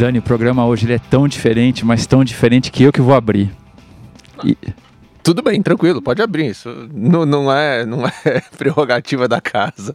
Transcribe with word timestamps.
Dani, 0.00 0.18
o 0.18 0.22
programa 0.22 0.64
hoje 0.64 0.86
ele 0.86 0.94
é 0.94 0.98
tão 0.98 1.28
diferente, 1.28 1.84
mas 1.84 2.06
tão 2.06 2.24
diferente 2.24 2.72
que 2.72 2.82
eu 2.82 2.90
que 2.90 3.02
vou 3.02 3.12
abrir. 3.12 3.50
E... 4.42 4.56
Tudo 5.22 5.42
bem, 5.42 5.60
tranquilo, 5.60 6.00
pode 6.00 6.22
abrir. 6.22 6.46
Isso 6.46 6.88
não, 6.90 7.26
não, 7.26 7.52
é, 7.52 7.84
não 7.84 8.06
é 8.06 8.40
prerrogativa 8.56 9.28
da 9.28 9.42
casa. 9.42 9.94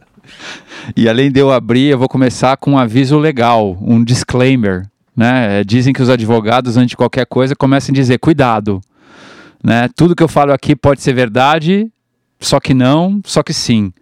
E 0.96 1.08
além 1.08 1.28
de 1.32 1.40
eu 1.40 1.50
abrir, 1.50 1.88
eu 1.88 1.98
vou 1.98 2.08
começar 2.08 2.56
com 2.56 2.74
um 2.74 2.78
aviso 2.78 3.18
legal, 3.18 3.76
um 3.80 4.04
disclaimer. 4.04 4.88
Né? 5.16 5.64
Dizem 5.64 5.92
que 5.92 6.00
os 6.00 6.08
advogados, 6.08 6.76
antes 6.76 6.90
de 6.90 6.96
qualquer 6.96 7.26
coisa, 7.26 7.56
começam 7.56 7.92
a 7.92 7.96
dizer: 7.96 8.20
cuidado. 8.20 8.80
Né? 9.60 9.88
Tudo 9.96 10.14
que 10.14 10.22
eu 10.22 10.28
falo 10.28 10.52
aqui 10.52 10.76
pode 10.76 11.02
ser 11.02 11.14
verdade, 11.14 11.90
só 12.38 12.60
que 12.60 12.72
não, 12.72 13.20
só 13.24 13.42
que 13.42 13.52
sim. 13.52 13.92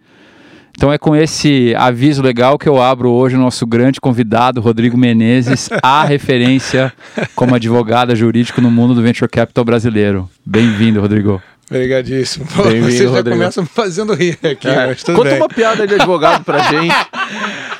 Então 0.77 0.91
é 0.91 0.97
com 0.97 1.15
esse 1.15 1.73
aviso 1.77 2.21
legal 2.21 2.57
que 2.57 2.67
eu 2.67 2.81
abro 2.81 3.09
hoje 3.09 3.35
o 3.35 3.39
nosso 3.39 3.65
grande 3.65 4.01
convidado, 4.01 4.59
Rodrigo 4.59 4.97
Menezes, 4.97 5.69
a 5.81 6.03
referência 6.05 6.91
como 7.33 7.55
advogado 7.55 8.13
jurídico 8.13 8.59
no 8.59 8.69
mundo 8.69 8.93
do 8.93 9.01
venture 9.01 9.29
capital 9.29 9.63
brasileiro. 9.63 10.29
Bem-vindo, 10.45 10.99
Rodrigo. 10.99 11.41
Obrigadíssimo. 11.69 12.45
Você 12.45 13.05
já 13.05 13.09
Rodrigo. 13.09 13.37
começa 13.37 13.61
me 13.61 13.67
fazendo 13.67 14.13
rir 14.13 14.37
aqui. 14.43 14.67
É. 14.67 14.93
Conta 15.15 15.29
bem. 15.29 15.37
uma 15.37 15.47
piada 15.47 15.87
de 15.87 15.95
advogado 15.95 16.43
pra 16.43 16.59
gente. 16.69 16.93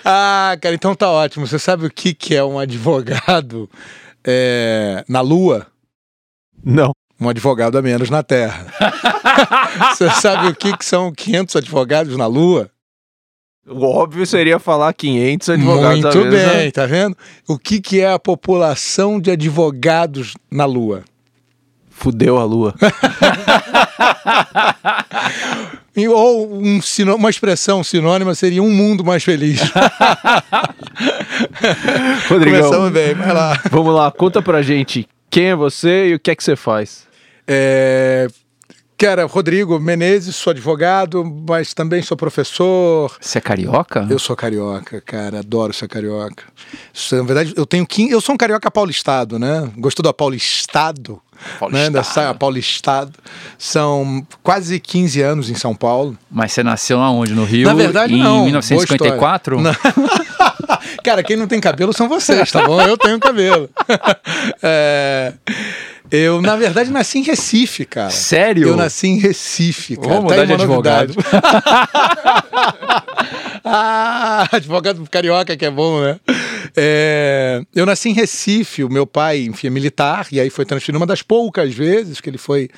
ah, 0.03 0.57
cara, 0.61 0.73
então 0.73 0.95
tá 0.95 1.09
ótimo. 1.09 1.45
Você 1.45 1.59
sabe 1.59 1.85
o 1.85 1.91
que, 1.91 2.13
que 2.13 2.33
é 2.33 2.43
um 2.43 2.57
advogado 2.57 3.69
é, 4.25 5.03
na 5.07 5.19
Lua? 5.19 5.67
Não 6.63 6.93
um 7.19 7.29
advogado 7.29 7.77
a 7.77 7.81
menos 7.81 8.09
na 8.09 8.23
Terra. 8.23 8.65
Você 9.95 10.09
sabe 10.11 10.47
o 10.47 10.55
que, 10.55 10.75
que 10.77 10.85
são 10.85 11.13
500 11.13 11.55
advogados 11.55 12.17
na 12.17 12.27
Lua? 12.27 12.69
O 13.67 13.83
óbvio 13.83 14.25
seria 14.27 14.59
falar 14.59 14.93
500 14.93 15.49
advogados 15.49 16.01
Muito 16.03 16.17
menos, 16.19 16.33
bem, 16.33 16.65
né? 16.65 16.71
tá 16.71 16.85
vendo? 16.85 17.17
O 17.47 17.57
que, 17.57 17.81
que 17.81 17.99
é 17.99 18.11
a 18.11 18.19
população 18.19 19.19
de 19.19 19.31
advogados 19.31 20.35
na 20.51 20.65
Lua? 20.65 21.03
Fudeu 21.89 22.37
a 22.37 22.43
Lua. 22.43 22.75
Ou 26.13 26.61
um, 26.61 26.79
uma 27.17 27.29
expressão 27.29 27.83
sinônima 27.83 28.35
seria 28.35 28.61
um 28.61 28.69
mundo 28.69 29.03
mais 29.03 29.23
feliz. 29.23 29.61
Rodrigão, 32.29 32.59
Começamos 32.59 32.91
bem, 32.91 33.15
vai 33.15 33.33
lá. 33.33 33.59
Vamos 33.71 33.95
lá, 33.95 34.11
conta 34.11 34.41
pra 34.41 34.61
gente 34.61 35.07
quem 35.29 35.45
é 35.47 35.55
você 35.55 36.09
e 36.09 36.13
o 36.15 36.19
que 36.19 36.31
é 36.31 36.35
que 36.35 36.43
você 36.43 36.55
faz? 36.55 37.07
É, 37.47 38.27
Cara, 38.97 39.25
Rodrigo 39.25 39.77
Menezes, 39.77 40.37
sou 40.37 40.51
advogado, 40.51 41.25
mas 41.47 41.73
também 41.73 42.01
sou 42.01 42.15
professor. 42.15 43.13
Você 43.19 43.39
é 43.39 43.41
carioca? 43.41 44.07
Eu 44.09 44.17
sou 44.17 44.37
carioca, 44.37 45.01
cara, 45.01 45.39
adoro 45.39 45.73
ser 45.73 45.89
carioca. 45.89 46.45
Na 47.11 47.23
verdade, 47.23 47.53
eu 47.57 47.65
tenho 47.65 47.85
15, 47.85 48.11
eu 48.11 48.21
sou 48.21 48.33
um 48.33 48.37
carioca 48.37 48.71
paulistado, 48.71 49.37
né? 49.37 49.69
Gostou 49.77 50.01
do 50.01 50.13
paulistado? 50.13 51.21
Paulistado. 51.59 51.73
Né? 51.73 51.89
Dessa, 51.89 52.33
paulistado. 52.33 53.13
São 53.57 54.25
quase 54.41 54.79
15 54.79 55.21
anos 55.21 55.49
em 55.49 55.55
São 55.55 55.75
Paulo. 55.75 56.17
Mas 56.31 56.53
você 56.53 56.63
nasceu 56.63 57.01
aonde? 57.01 57.33
No 57.33 57.43
Rio? 57.43 57.67
Na 57.67 57.73
verdade, 57.73 58.13
em 58.13 58.19
não. 58.19 58.43
Em 58.43 58.45
1954? 58.45 59.59
Não. 59.65 59.75
Cara, 61.03 61.23
quem 61.23 61.35
não 61.35 61.47
tem 61.47 61.59
cabelo 61.59 61.93
são 61.93 62.07
vocês, 62.07 62.51
tá 62.51 62.65
bom? 62.65 62.81
Eu 62.81 62.97
tenho 62.97 63.19
cabelo. 63.19 63.69
é... 64.61 65.33
Eu, 66.11 66.41
na 66.41 66.55
verdade, 66.55 66.91
nasci 66.91 67.19
em 67.19 67.23
Recife, 67.23 67.85
cara. 67.85 68.09
Sério? 68.09 68.69
Eu 68.69 68.75
nasci 68.75 69.07
em 69.07 69.19
Recife, 69.19 69.97
cara. 69.97 70.15
Vamos 70.15 70.33
tá 70.33 70.41
mudar 70.41 70.45
de 70.45 70.53
advogado. 70.53 71.15
ah, 73.65 74.47
advogado 74.51 75.09
carioca 75.09 75.57
que 75.57 75.65
é 75.65 75.71
bom, 75.71 76.01
né? 76.01 76.19
É, 76.75 77.61
eu 77.73 77.85
nasci 77.85 78.09
em 78.09 78.13
Recife, 78.13 78.83
o 78.83 78.89
meu 78.89 79.07
pai, 79.07 79.43
enfim, 79.43 79.67
é 79.67 79.69
militar, 79.69 80.27
e 80.31 80.39
aí 80.39 80.49
foi 80.49 80.65
transferido 80.65 80.97
uma 80.97 81.07
das 81.07 81.21
poucas 81.21 81.73
vezes 81.73 82.19
que 82.21 82.29
ele 82.29 82.37
foi 82.37 82.69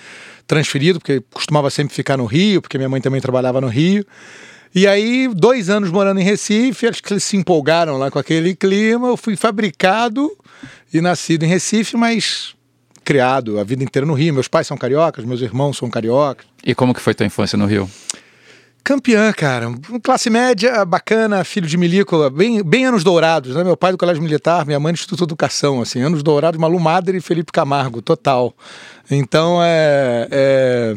transferido, 0.46 1.00
porque 1.00 1.22
costumava 1.34 1.70
sempre 1.70 1.94
ficar 1.94 2.18
no 2.18 2.26
Rio, 2.26 2.62
porque 2.62 2.78
minha 2.78 2.90
mãe 2.90 3.02
também 3.02 3.20
trabalhava 3.20 3.60
no 3.60 3.68
Rio. 3.68 4.06
E 4.74 4.86
aí, 4.86 5.28
dois 5.34 5.70
anos 5.70 5.90
morando 5.90 6.20
em 6.20 6.24
Recife, 6.24 6.88
acho 6.88 7.02
que 7.02 7.12
eles 7.12 7.24
se 7.24 7.36
empolgaram 7.36 7.98
lá 7.98 8.12
com 8.12 8.20
aquele 8.20 8.56
clima. 8.56 9.08
Eu 9.08 9.18
fui 9.18 9.36
fabricado 9.36 10.30
e 10.94 11.02
nascido 11.02 11.44
em 11.44 11.48
Recife, 11.48 11.98
mas 11.98 12.56
criado 13.08 13.58
a 13.58 13.64
vida 13.64 13.86
inteira 13.86 14.06
no 14.06 14.14
Rio. 14.14 14.34
Meus 14.34 14.50
pais 14.50 14.68
são 14.68 14.76
cariocas, 14.76 15.24
meus 15.24 15.40
irmãos 15.40 15.78
são 15.78 15.90
cariocas. 15.90 16.46
E 16.62 16.76
como 16.76 16.94
que 16.94 17.00
foi 17.00 17.14
tua 17.14 17.26
infância 17.26 17.58
no 17.58 17.66
Rio? 17.66 17.90
Campeã, 18.84 19.32
cara. 19.32 19.68
Classe 20.04 20.30
média, 20.30 20.84
bacana, 20.84 21.42
filho 21.46 21.66
de 21.66 21.78
milícola, 21.78 22.30
bem, 22.30 22.62
bem 22.62 22.86
anos 22.86 23.06
dourados, 23.06 23.56
né? 23.56 23.64
Meu 23.64 23.78
pai 23.78 23.94
do 23.94 23.98
colégio 23.98 24.22
militar, 24.22 24.66
minha 24.66 24.78
mãe 24.78 24.92
do 24.92 24.96
Instituto 24.96 25.20
de 25.20 25.24
Educação, 25.24 25.82
assim, 25.82 26.02
anos 26.02 26.22
dourados, 26.22 26.60
Malu 26.60 26.78
Madre 26.82 27.18
e 27.18 27.22
Felipe 27.22 27.50
Camargo, 27.50 28.02
total. 28.02 28.54
Então 29.10 29.60
é, 29.64 30.28
é 30.30 30.96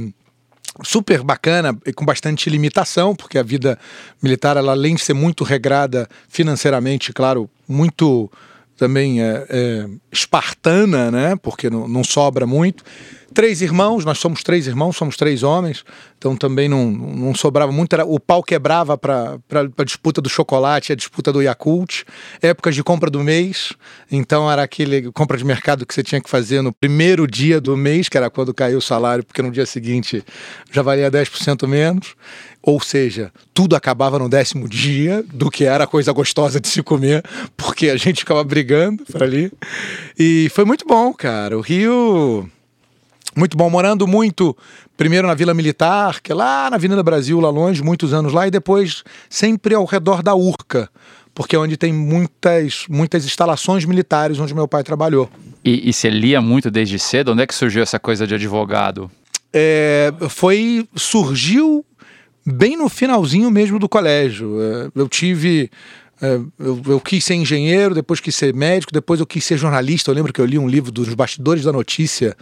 super 0.82 1.22
bacana 1.22 1.78
e 1.86 1.92
com 1.92 2.04
bastante 2.04 2.50
limitação, 2.50 3.14
porque 3.14 3.38
a 3.38 3.42
vida 3.44 3.78
militar, 4.20 4.56
ela, 4.56 4.72
além 4.72 4.96
de 4.96 5.02
ser 5.02 5.14
muito 5.14 5.44
regrada 5.44 6.08
financeiramente, 6.28 7.12
claro, 7.12 7.48
muito 7.68 8.28
também 8.80 9.22
é, 9.22 9.46
é, 9.50 9.86
espartana, 10.10 11.10
né? 11.10 11.36
Porque 11.36 11.68
não, 11.68 11.86
não, 11.86 12.02
sobra 12.02 12.46
muito. 12.46 12.82
Três 13.32 13.62
irmãos, 13.62 14.04
nós 14.04 14.18
somos 14.18 14.42
três 14.42 14.66
irmãos, 14.66 14.96
somos 14.96 15.16
três 15.16 15.42
homens, 15.42 15.84
então 16.18 16.36
também 16.36 16.68
não, 16.68 16.90
não 16.90 17.34
sobrava 17.34 17.70
muito. 17.70 17.92
Era, 17.92 18.04
o 18.04 18.18
pau 18.18 18.42
quebrava 18.42 18.98
para 18.98 19.38
a 19.78 19.84
disputa 19.84 20.20
do 20.20 20.28
chocolate, 20.28 20.92
a 20.92 20.96
disputa 20.96 21.32
do 21.32 21.40
Yakult, 21.40 22.04
épocas 22.42 22.74
de 22.74 22.82
compra 22.82 23.08
do 23.08 23.22
mês, 23.22 23.72
então 24.10 24.50
era 24.50 24.62
aquele 24.62 25.12
compra 25.12 25.38
de 25.38 25.44
mercado 25.44 25.86
que 25.86 25.94
você 25.94 26.02
tinha 26.02 26.20
que 26.20 26.28
fazer 26.28 26.60
no 26.60 26.72
primeiro 26.72 27.26
dia 27.26 27.60
do 27.60 27.76
mês, 27.76 28.08
que 28.08 28.16
era 28.16 28.28
quando 28.28 28.52
caiu 28.52 28.78
o 28.78 28.82
salário, 28.82 29.24
porque 29.24 29.42
no 29.42 29.50
dia 29.50 29.64
seguinte 29.64 30.24
já 30.72 30.82
valia 30.82 31.10
10% 31.10 31.68
menos. 31.68 32.14
Ou 32.62 32.78
seja, 32.78 33.32
tudo 33.54 33.74
acabava 33.74 34.18
no 34.18 34.28
décimo 34.28 34.68
dia 34.68 35.24
do 35.32 35.50
que 35.50 35.64
era 35.64 35.86
coisa 35.86 36.12
gostosa 36.12 36.60
de 36.60 36.68
se 36.68 36.82
comer, 36.82 37.24
porque 37.56 37.88
a 37.88 37.96
gente 37.96 38.18
ficava 38.18 38.44
brigando 38.44 39.04
por 39.06 39.22
ali. 39.22 39.50
E 40.18 40.50
foi 40.50 40.64
muito 40.64 40.84
bom, 40.86 41.12
cara. 41.14 41.56
O 41.56 41.62
Rio. 41.62 42.50
Muito 43.36 43.56
bom, 43.56 43.70
morando 43.70 44.06
muito, 44.06 44.56
primeiro 44.96 45.28
na 45.28 45.34
Vila 45.34 45.54
Militar, 45.54 46.20
que 46.20 46.32
é 46.32 46.34
lá 46.34 46.68
na 46.68 46.76
Avenida 46.76 47.02
Brasil, 47.02 47.38
lá 47.38 47.48
longe, 47.48 47.82
muitos 47.82 48.12
anos 48.12 48.32
lá, 48.32 48.46
e 48.46 48.50
depois 48.50 49.04
sempre 49.28 49.74
ao 49.74 49.84
redor 49.84 50.22
da 50.22 50.34
Urca, 50.34 50.90
porque 51.32 51.54
é 51.54 51.58
onde 51.58 51.76
tem 51.76 51.92
muitas, 51.92 52.86
muitas 52.88 53.24
instalações 53.24 53.84
militares 53.84 54.40
onde 54.40 54.52
meu 54.52 54.66
pai 54.66 54.82
trabalhou. 54.82 55.30
E, 55.64 55.88
e 55.88 55.92
você 55.92 56.10
lia 56.10 56.40
muito 56.40 56.70
desde 56.70 56.98
cedo? 56.98 57.32
Onde 57.32 57.42
é 57.42 57.46
que 57.46 57.54
surgiu 57.54 57.82
essa 57.82 57.98
coisa 58.00 58.26
de 58.26 58.34
advogado? 58.34 59.10
É, 59.52 60.12
foi 60.28 60.88
surgiu 60.96 61.84
bem 62.44 62.76
no 62.76 62.88
finalzinho 62.88 63.50
mesmo 63.50 63.78
do 63.78 63.88
colégio. 63.88 64.60
É, 64.60 64.88
eu 64.94 65.08
tive. 65.08 65.70
É, 66.22 66.38
eu, 66.58 66.82
eu, 66.86 67.00
quis 67.00 67.24
ser 67.24 67.34
engenheiro, 67.34 67.94
depois 67.94 68.20
quis 68.20 68.36
ser 68.36 68.52
médico, 68.54 68.92
depois 68.92 69.20
eu 69.20 69.26
quis 69.26 69.42
ser 69.42 69.56
jornalista. 69.56 70.10
Eu 70.10 70.14
lembro 70.14 70.32
que 70.32 70.40
eu 70.40 70.44
li 70.44 70.58
um 70.58 70.68
livro 70.68 70.92
dos 70.92 71.14
Bastidores 71.14 71.64
da 71.64 71.72
Notícia, 71.72 72.36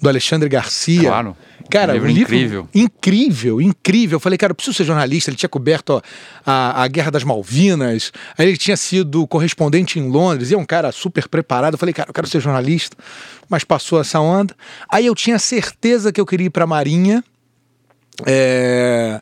do 0.00 0.08
Alexandre 0.08 0.48
Garcia. 0.48 1.08
Claro. 1.08 1.36
Cara, 1.68 1.94
um 1.94 1.96
livro, 1.96 2.08
um 2.08 2.12
livro 2.12 2.34
incrível. 2.34 2.68
Incrível, 2.72 3.60
incrível. 3.60 4.16
Eu 4.16 4.20
falei, 4.20 4.38
cara, 4.38 4.52
eu 4.52 4.54
preciso 4.54 4.76
ser 4.76 4.84
jornalista. 4.84 5.30
Ele 5.30 5.36
tinha 5.36 5.48
coberto 5.48 5.94
ó, 5.94 6.02
a, 6.46 6.84
a 6.84 6.88
Guerra 6.88 7.10
das 7.10 7.24
Malvinas, 7.24 8.12
aí 8.38 8.46
ele 8.48 8.56
tinha 8.56 8.76
sido 8.76 9.26
correspondente 9.26 9.98
em 9.98 10.08
Londres, 10.08 10.50
e 10.50 10.54
é 10.54 10.58
um 10.58 10.64
cara 10.64 10.92
super 10.92 11.26
preparado. 11.26 11.74
Eu 11.74 11.78
falei, 11.78 11.92
cara, 11.92 12.10
eu 12.10 12.14
quero 12.14 12.28
ser 12.28 12.40
jornalista. 12.40 12.96
Mas 13.48 13.64
passou 13.64 14.00
essa 14.00 14.20
onda. 14.20 14.54
Aí 14.88 15.06
eu 15.06 15.14
tinha 15.14 15.38
certeza 15.38 16.12
que 16.12 16.20
eu 16.20 16.26
queria 16.26 16.46
ir 16.46 16.50
para 16.50 16.64
a 16.64 16.68
Marinha. 16.68 17.24
É 18.24 19.20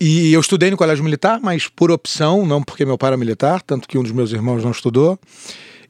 e 0.00 0.32
eu 0.32 0.40
estudei 0.40 0.70
no 0.70 0.76
colégio 0.76 1.04
militar, 1.04 1.40
mas 1.42 1.68
por 1.68 1.90
opção, 1.90 2.44
não 2.44 2.62
porque 2.62 2.84
meu 2.84 2.98
pai 2.98 3.08
era 3.08 3.16
militar, 3.16 3.62
tanto 3.62 3.88
que 3.88 3.96
um 3.96 4.02
dos 4.02 4.12
meus 4.12 4.32
irmãos 4.32 4.62
não 4.62 4.70
estudou. 4.70 5.18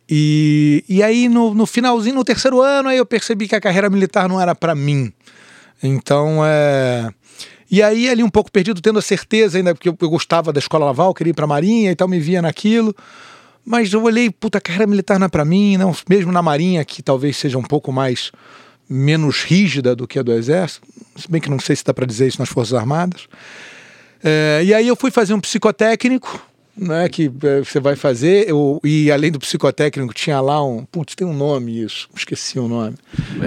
E, 0.09 0.85
e 0.89 1.03
aí, 1.03 1.29
no, 1.29 1.55
no 1.55 1.67
finalzinho, 1.67 2.15
no 2.15 2.25
terceiro 2.25 2.61
ano, 2.61 2.91
aí 2.91 2.99
eu 2.99 3.07
percebi 3.07 3.49
que 3.49 3.55
a 3.55 3.61
carreira 3.61 3.89
militar 3.89 4.29
não 4.29 4.41
era 4.41 4.55
para 4.55 4.75
mim. 4.75 5.13
Então, 5.83 6.41
é. 6.45 7.11
E 7.71 7.83
aí, 7.83 8.09
ali 8.09 8.23
um 8.23 8.29
pouco 8.29 8.53
perdido, 8.53 8.81
tendo 8.81 8.99
a 8.99 9.03
certeza 9.03 9.59
ainda, 9.59 9.75
porque 9.75 9.89
eu, 9.89 9.97
eu 10.01 10.11
gostava 10.11 10.53
da 10.53 10.59
escola 10.59 10.87
naval, 10.87 11.15
queria 11.15 11.31
ir 11.31 11.35
pra 11.35 11.47
Marinha 11.47 11.91
e 11.91 11.97
tal, 11.97 12.07
me 12.07 12.21
via 12.21 12.43
naquilo. 12.43 12.95
Mas 13.65 13.93
eu 13.93 14.03
olhei, 14.03 14.31
puta, 14.31 14.59
a 14.59 14.61
carreira 14.61 14.87
militar 14.87 15.19
não 15.19 15.27
é 15.27 15.29
pra 15.29 15.45
mim, 15.45 15.79
não, 15.79 15.97
mesmo 16.09 16.31
na 16.31 16.43
Marinha, 16.43 16.85
que 16.85 17.03
talvez 17.03 17.39
seja 17.39 17.57
um 17.57 17.63
pouco 17.63 17.91
mais 17.91 18.31
menos 18.89 19.43
rígida 19.43 19.97
do 19.97 20.07
que 20.07 20.19
a 20.19 20.23
do 20.23 20.33
Exército, 20.33 20.87
se 21.17 21.31
bem 21.31 21.41
que 21.41 21.49
não 21.49 21.59
sei 21.59 21.75
se 21.75 21.83
dá 21.83 21.95
para 21.95 22.05
dizer 22.05 22.29
isso 22.29 22.39
nas 22.39 22.51
Forças 22.51 22.75
Armadas. 22.75 23.27
É, 24.23 24.63
e 24.65 24.75
aí 24.75 24.89
eu 24.89 24.97
fui 24.97 25.11
fazer 25.11 25.35
um 25.35 25.41
psicotécnico 25.41 26.41
né, 26.77 27.09
que 27.09 27.31
eh, 27.43 27.61
você 27.61 27.79
vai 27.79 27.95
fazer, 27.95 28.49
eu, 28.49 28.81
e 28.83 29.11
além 29.11 29.31
do 29.31 29.39
psicotécnico 29.39 30.13
tinha 30.13 30.41
lá 30.41 30.65
um, 30.65 30.85
putz, 30.85 31.15
tem 31.15 31.27
um 31.27 31.33
nome 31.33 31.83
isso, 31.83 32.09
esqueci 32.17 32.59
o 32.59 32.67
nome. 32.67 32.97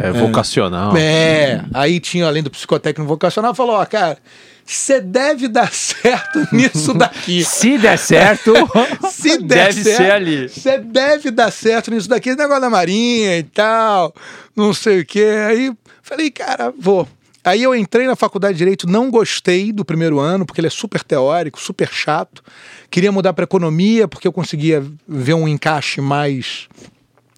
É, 0.02 0.12
vocacional. 0.12 0.96
É, 0.96 1.64
aí 1.74 2.00
tinha 2.00 2.26
além 2.26 2.42
do 2.42 2.50
psicotécnico 2.50 3.08
vocacional, 3.08 3.54
falou, 3.54 3.76
ó, 3.76 3.86
cara, 3.86 4.18
você 4.66 5.02
deve 5.02 5.48
dar 5.48 5.72
certo 5.74 6.48
nisso 6.54 6.94
daqui. 6.94 7.44
Se 7.44 7.78
der 7.78 7.98
certo, 7.98 8.54
Se 9.12 9.38
der 9.38 9.74
deve 9.74 9.84
certo, 9.84 9.98
ser 9.98 10.12
ali. 10.12 10.50
Você 10.50 10.78
deve 10.78 11.32
dar 11.32 11.52
certo 11.52 11.92
nisso 11.92 12.08
daqui, 12.08 12.30
esse 12.30 12.38
negócio 12.38 12.62
da 12.62 12.70
marinha 12.70 13.38
e 13.38 13.44
tal, 13.44 14.14
não 14.56 14.74
sei 14.74 15.02
o 15.02 15.06
quê. 15.06 15.26
Aí 15.48 15.74
falei, 16.02 16.32
cara, 16.32 16.74
vou. 16.78 17.08
Aí 17.48 17.64
eu 17.64 17.74
entrei 17.74 18.06
na 18.06 18.16
faculdade 18.18 18.56
de 18.56 18.58
Direito, 18.58 18.90
não 18.90 19.10
gostei 19.10 19.72
do 19.72 19.86
primeiro 19.86 20.20
ano, 20.20 20.46
porque 20.46 20.60
ele 20.60 20.68
é 20.68 20.70
super 20.70 21.02
teórico, 21.02 21.62
super 21.62 21.88
chato. 21.88 22.44
Queria 22.92 23.10
mudar 23.10 23.32
para 23.32 23.46
economia, 23.46 24.06
porque 24.06 24.28
eu 24.28 24.34
conseguia 24.34 24.86
ver 25.08 25.34
um 25.34 25.48
encaixe 25.48 26.02
mais, 26.02 26.68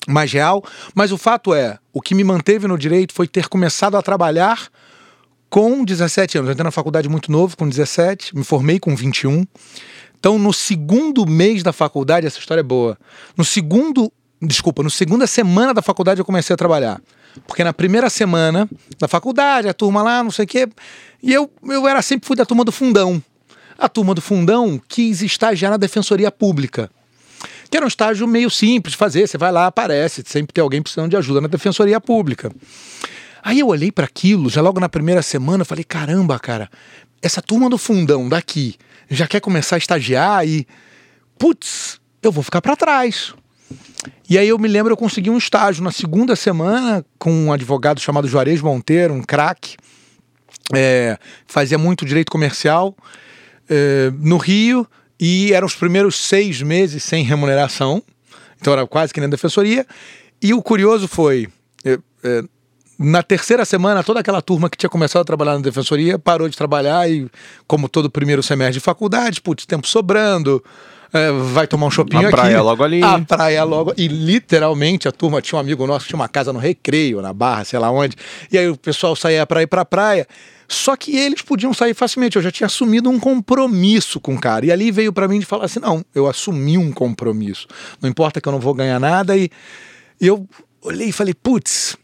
mais 0.08 0.34
real. 0.34 0.64
Mas 0.96 1.12
o 1.12 1.18
fato 1.18 1.54
é, 1.54 1.78
o 1.94 2.02
que 2.02 2.16
me 2.16 2.24
manteve 2.24 2.66
no 2.66 2.76
direito 2.76 3.14
foi 3.14 3.28
ter 3.28 3.48
começado 3.48 3.96
a 3.98 4.02
trabalhar 4.02 4.70
com 5.48 5.86
17 5.86 6.40
anos. 6.40 6.48
Eu 6.48 6.54
entrei 6.54 6.64
na 6.64 6.72
faculdade 6.72 7.08
muito 7.08 7.32
novo, 7.32 7.56
com 7.56 7.70
17, 7.70 8.36
me 8.36 8.44
formei 8.44 8.80
com 8.80 8.96
21. 8.96 9.46
Então, 10.20 10.40
no 10.40 10.52
segundo 10.52 11.24
mês 11.28 11.62
da 11.62 11.72
faculdade, 11.72 12.26
essa 12.26 12.40
história 12.40 12.62
é 12.62 12.64
boa. 12.64 12.98
No 13.38 13.46
segundo, 13.46 14.12
desculpa, 14.42 14.82
no 14.82 14.90
segunda 14.90 15.28
semana 15.28 15.72
da 15.72 15.84
faculdade 15.84 16.20
eu 16.20 16.26
comecei 16.26 16.52
a 16.56 16.58
trabalhar. 16.58 17.00
Porque 17.48 17.64
na 17.64 17.74
primeira 17.74 18.10
semana 18.10 18.70
da 19.00 19.08
faculdade, 19.08 19.68
a 19.68 19.74
turma 19.74 20.04
lá, 20.04 20.24
não 20.24 20.32
sei 20.32 20.46
o 20.46 20.48
quê, 20.48 20.68
e 21.22 21.34
eu, 21.34 21.50
eu 21.64 21.88
era 21.88 22.02
sempre 22.02 22.28
fui 22.28 22.36
da 22.36 22.46
turma 22.46 22.64
do 22.64 22.72
fundão. 22.72 23.22
A 23.78 23.88
turma 23.88 24.14
do 24.14 24.22
fundão 24.22 24.80
quis 24.88 25.22
estagiar 25.22 25.72
na 25.72 25.78
defensoria 25.78 26.32
pública. 26.32 26.90
Que 27.70 27.78
era 27.78 27.86
um 27.86 27.88
estágio 27.88 28.28
meio 28.28 28.50
simples 28.50 28.94
de 28.94 28.98
fazer, 28.98 29.28
você 29.28 29.38
vai 29.38 29.52
lá, 29.52 29.68
aparece, 29.68 30.24
sempre 30.26 30.54
tem 30.54 30.62
alguém 30.62 30.82
precisando 30.82 31.10
de 31.10 31.16
ajuda 31.16 31.40
na 31.40 31.48
defensoria 31.48 32.02
pública. 32.02 32.52
Aí 33.44 33.60
eu 33.60 33.68
olhei 33.68 33.92
para 33.92 34.06
aquilo, 34.06 34.50
já 34.50 34.62
logo 34.62 34.80
na 34.80 34.90
primeira 34.90 35.22
semana, 35.22 35.64
falei: 35.64 35.84
caramba, 35.84 36.38
cara, 36.40 36.70
essa 37.22 37.42
turma 37.42 37.70
do 37.70 37.78
fundão 37.78 38.28
daqui 38.28 38.76
já 39.10 39.28
quer 39.28 39.40
começar 39.40 39.76
a 39.76 39.80
estagiar 39.80 40.48
e. 40.48 40.68
Putz, 41.38 42.02
eu 42.22 42.32
vou 42.32 42.44
ficar 42.44 42.62
para 42.62 42.76
trás. 42.76 43.34
E 44.30 44.38
aí 44.38 44.48
eu 44.48 44.58
me 44.60 44.68
lembro, 44.68 44.94
eu 44.94 44.98
consegui 44.98 45.30
um 45.30 45.38
estágio 45.38 45.84
na 45.84 45.92
segunda 45.92 46.36
semana 46.36 47.04
com 47.18 47.32
um 47.32 47.52
advogado 47.52 48.00
chamado 48.00 48.28
Juarez 48.28 48.62
Monteiro, 48.62 49.14
um 49.14 49.22
craque. 49.22 49.76
É, 50.74 51.18
fazia 51.48 51.78
muito 51.78 52.06
direito 52.06 52.32
comercial 52.32 52.96
é, 53.68 54.12
no 54.20 54.38
Rio 54.38 54.88
e 55.20 55.52
eram 55.52 55.66
os 55.66 55.76
primeiros 55.76 56.16
seis 56.16 56.62
meses 56.62 57.04
sem 57.04 57.24
remuneração. 57.24 58.04
Então 58.62 58.74
era 58.74 58.86
quase 58.86 59.14
que 59.14 59.20
nem 59.20 59.30
defensoria. 59.30 59.86
E 60.42 60.54
o 60.54 60.62
curioso 60.62 61.08
foi. 61.08 61.48
é, 61.84 61.98
é, 62.24 62.44
na 63.00 63.24
terceira 63.24 63.64
semana, 63.64 64.04
toda 64.04 64.20
aquela 64.20 64.42
turma 64.42 64.70
que 64.70 64.78
tinha 64.78 64.90
começado 64.90 65.22
a 65.22 65.26
trabalhar 65.26 65.54
na 65.54 65.62
defensoria 65.62 66.20
parou 66.20 66.50
de 66.50 66.58
trabalhar 66.58 67.10
e, 67.10 67.30
como 67.66 67.88
todo 67.88 68.10
primeiro 68.10 68.44
semestre 68.44 68.74
de 68.74 68.80
faculdade, 68.82 69.42
putz, 69.42 69.66
tempo 69.66 69.88
sobrando, 69.88 70.62
vai 71.52 71.68
tomar 71.68 71.88
um 71.88 71.92
shopping 71.92 72.18
A 72.18 72.20
aqui. 72.22 72.32
praia 72.32 72.62
logo 72.62 72.84
ali. 72.84 73.04
A 73.04 73.20
praia 73.20 73.64
logo. 73.64 73.94
E 73.98 74.08
literalmente 74.08 75.08
a 75.08 75.12
turma 75.12 75.42
tinha 75.42 75.58
um 75.58 75.62
amigo 75.62 75.86
nosso 75.88 76.06
que 76.06 76.10
tinha 76.10 76.20
uma 76.20 76.30
casa 76.30 76.54
no 76.54 76.60
recreio, 76.60 77.22
na 77.22 77.34
barra, 77.34 77.64
sei 77.64 77.80
lá 77.80 77.90
onde. 77.92 78.16
E 78.52 78.58
aí 78.58 78.68
o 78.70 78.78
pessoal 78.78 79.16
saía 79.16 79.46
para 79.46 79.62
ir 79.62 79.68
pra 79.68 79.84
praia. 79.84 80.28
Só 80.68 80.96
que 80.96 81.18
eles 81.18 81.42
podiam 81.42 81.74
sair 81.74 81.96
facilmente. 81.96 82.36
Eu 82.36 82.44
já 82.44 82.52
tinha 82.52 82.68
assumido 82.68 83.10
um 83.10 83.20
compromisso 83.20 84.20
com 84.20 84.36
o 84.36 84.40
cara. 84.40 84.68
E 84.68 84.72
ali 84.72 84.92
veio 84.92 85.12
para 85.12 85.28
mim 85.28 85.40
de 85.40 85.46
falar 85.46 85.66
assim: 85.66 85.80
não, 85.80 86.06
eu 86.14 86.28
assumi 86.28 86.78
um 86.78 86.92
compromisso. 86.92 87.68
Não 88.00 88.08
importa 88.08 88.40
que 88.40 88.48
eu 88.48 88.52
não 88.52 88.60
vou 88.60 88.76
ganhar 88.76 89.00
nada. 89.00 89.36
E, 89.36 89.50
e 90.22 90.28
eu 90.28 90.48
olhei 90.84 91.10
e 91.10 91.12
falei: 91.12 91.34
putz, 91.34 91.98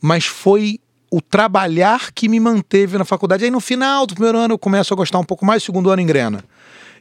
mas 0.00 0.24
foi 0.24 0.78
o 1.10 1.20
trabalhar 1.20 2.12
que 2.12 2.28
me 2.28 2.38
manteve 2.38 2.96
na 2.96 3.04
faculdade. 3.04 3.44
Aí 3.44 3.50
no 3.50 3.60
final 3.60 4.06
do 4.06 4.14
primeiro 4.14 4.38
ano 4.38 4.54
eu 4.54 4.58
começo 4.58 4.94
a 4.94 4.96
gostar 4.96 5.18
um 5.18 5.24
pouco 5.24 5.44
mais, 5.44 5.64
segundo 5.64 5.90
ano 5.90 6.00
engrena. 6.00 6.44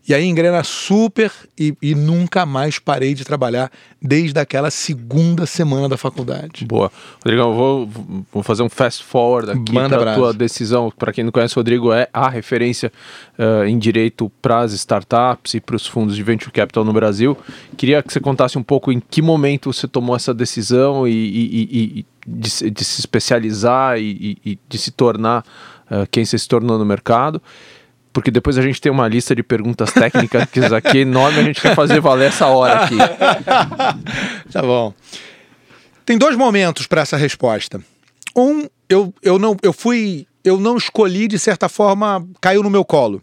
E 0.08 0.14
aí 0.14 0.24
engrena 0.26 0.64
super 0.64 1.32
e, 1.60 1.76
e 1.82 1.96
nunca 1.96 2.46
mais 2.46 2.78
parei 2.78 3.16
de 3.16 3.24
trabalhar 3.26 3.72
desde 4.00 4.40
aquela 4.40 4.70
segunda 4.70 5.48
semana 5.48 5.90
da 5.90 5.98
faculdade. 5.98 6.64
Boa. 6.66 6.92
Rodrigão, 7.24 7.56
vou, 7.56 7.90
vou 8.32 8.44
fazer 8.44 8.62
um 8.62 8.70
fast 8.70 9.04
forward 9.04 9.50
aqui 9.52 9.74
para 9.74 10.12
a 10.12 10.16
tua 10.16 10.32
decisão. 10.34 10.92
Para 10.96 11.12
quem 11.12 11.24
não 11.24 11.32
conhece, 11.32 11.56
o 11.56 11.60
Rodrigo 11.60 11.92
é 11.92 12.08
a 12.14 12.30
referência 12.30 12.94
eh, 13.36 13.68
em 13.68 13.80
direito 13.80 14.32
para 14.42 14.60
as 14.60 14.74
startups 14.74 15.56
e 15.56 15.60
para 15.60 15.76
os 15.76 15.88
fundos 15.88 16.16
de 16.16 16.22
venture 16.22 16.52
capital 16.52 16.86
no 16.86 16.94
Brasil. 16.94 17.36
Queria 17.76 18.04
que 18.04 18.14
você 18.14 18.20
contasse 18.20 18.60
um 18.60 18.64
pouco 18.64 18.92
em 18.92 19.00
que 19.00 19.24
momento 19.24 19.74
você 19.74 19.88
tomou 19.88 20.16
essa 20.16 20.36
decisão 20.36 21.08
e, 21.08 21.12
e- 21.12 22.00
e- 22.00 22.06
de, 22.28 22.50
se- 22.50 22.70
de 22.70 22.84
se 22.84 23.00
especializar 23.02 23.98
e, 24.00 24.60
de 24.70 24.78
se 24.78 24.92
tornar 24.92 25.44
eh, 25.90 26.08
quem 26.12 26.24
você 26.26 26.38
se 26.38 26.48
tornou 26.48 26.78
no 26.78 26.86
mercado. 26.86 27.42
Porque 28.16 28.32
depois 28.32 28.58
a 28.58 28.62
gente 28.62 28.80
tem 28.80 28.90
uma 28.90 29.10
lista 29.10 29.36
de 29.36 29.44
perguntas 29.44 29.92
técnicas 29.92 30.72
aqui 30.72 31.00
enorme, 31.00 31.38
a 31.38 31.44
gente 31.44 31.62
quer 31.62 31.76
fazer 31.76 32.00
valer 32.00 32.30
essa 32.30 32.48
hora 32.48 32.86
aqui. 32.86 32.96
Tá 34.54 34.62
bom. 34.62 34.94
Tem 36.06 36.18
dois 36.18 36.38
momentos 36.38 36.88
para 36.88 37.02
essa 37.02 37.18
resposta. 37.18 37.82
Um, 38.34 38.68
eu, 38.88 39.14
eu 39.22 39.38
não 39.38 39.58
eu 39.62 39.74
fui 39.74 40.26
eu 40.46 40.58
não 40.58 40.78
escolhi 40.78 41.28
de 41.28 41.38
certa 41.38 41.68
forma 41.68 42.26
caiu 42.40 42.64
no 42.64 42.70
meu 42.70 42.86
colo. 42.86 43.22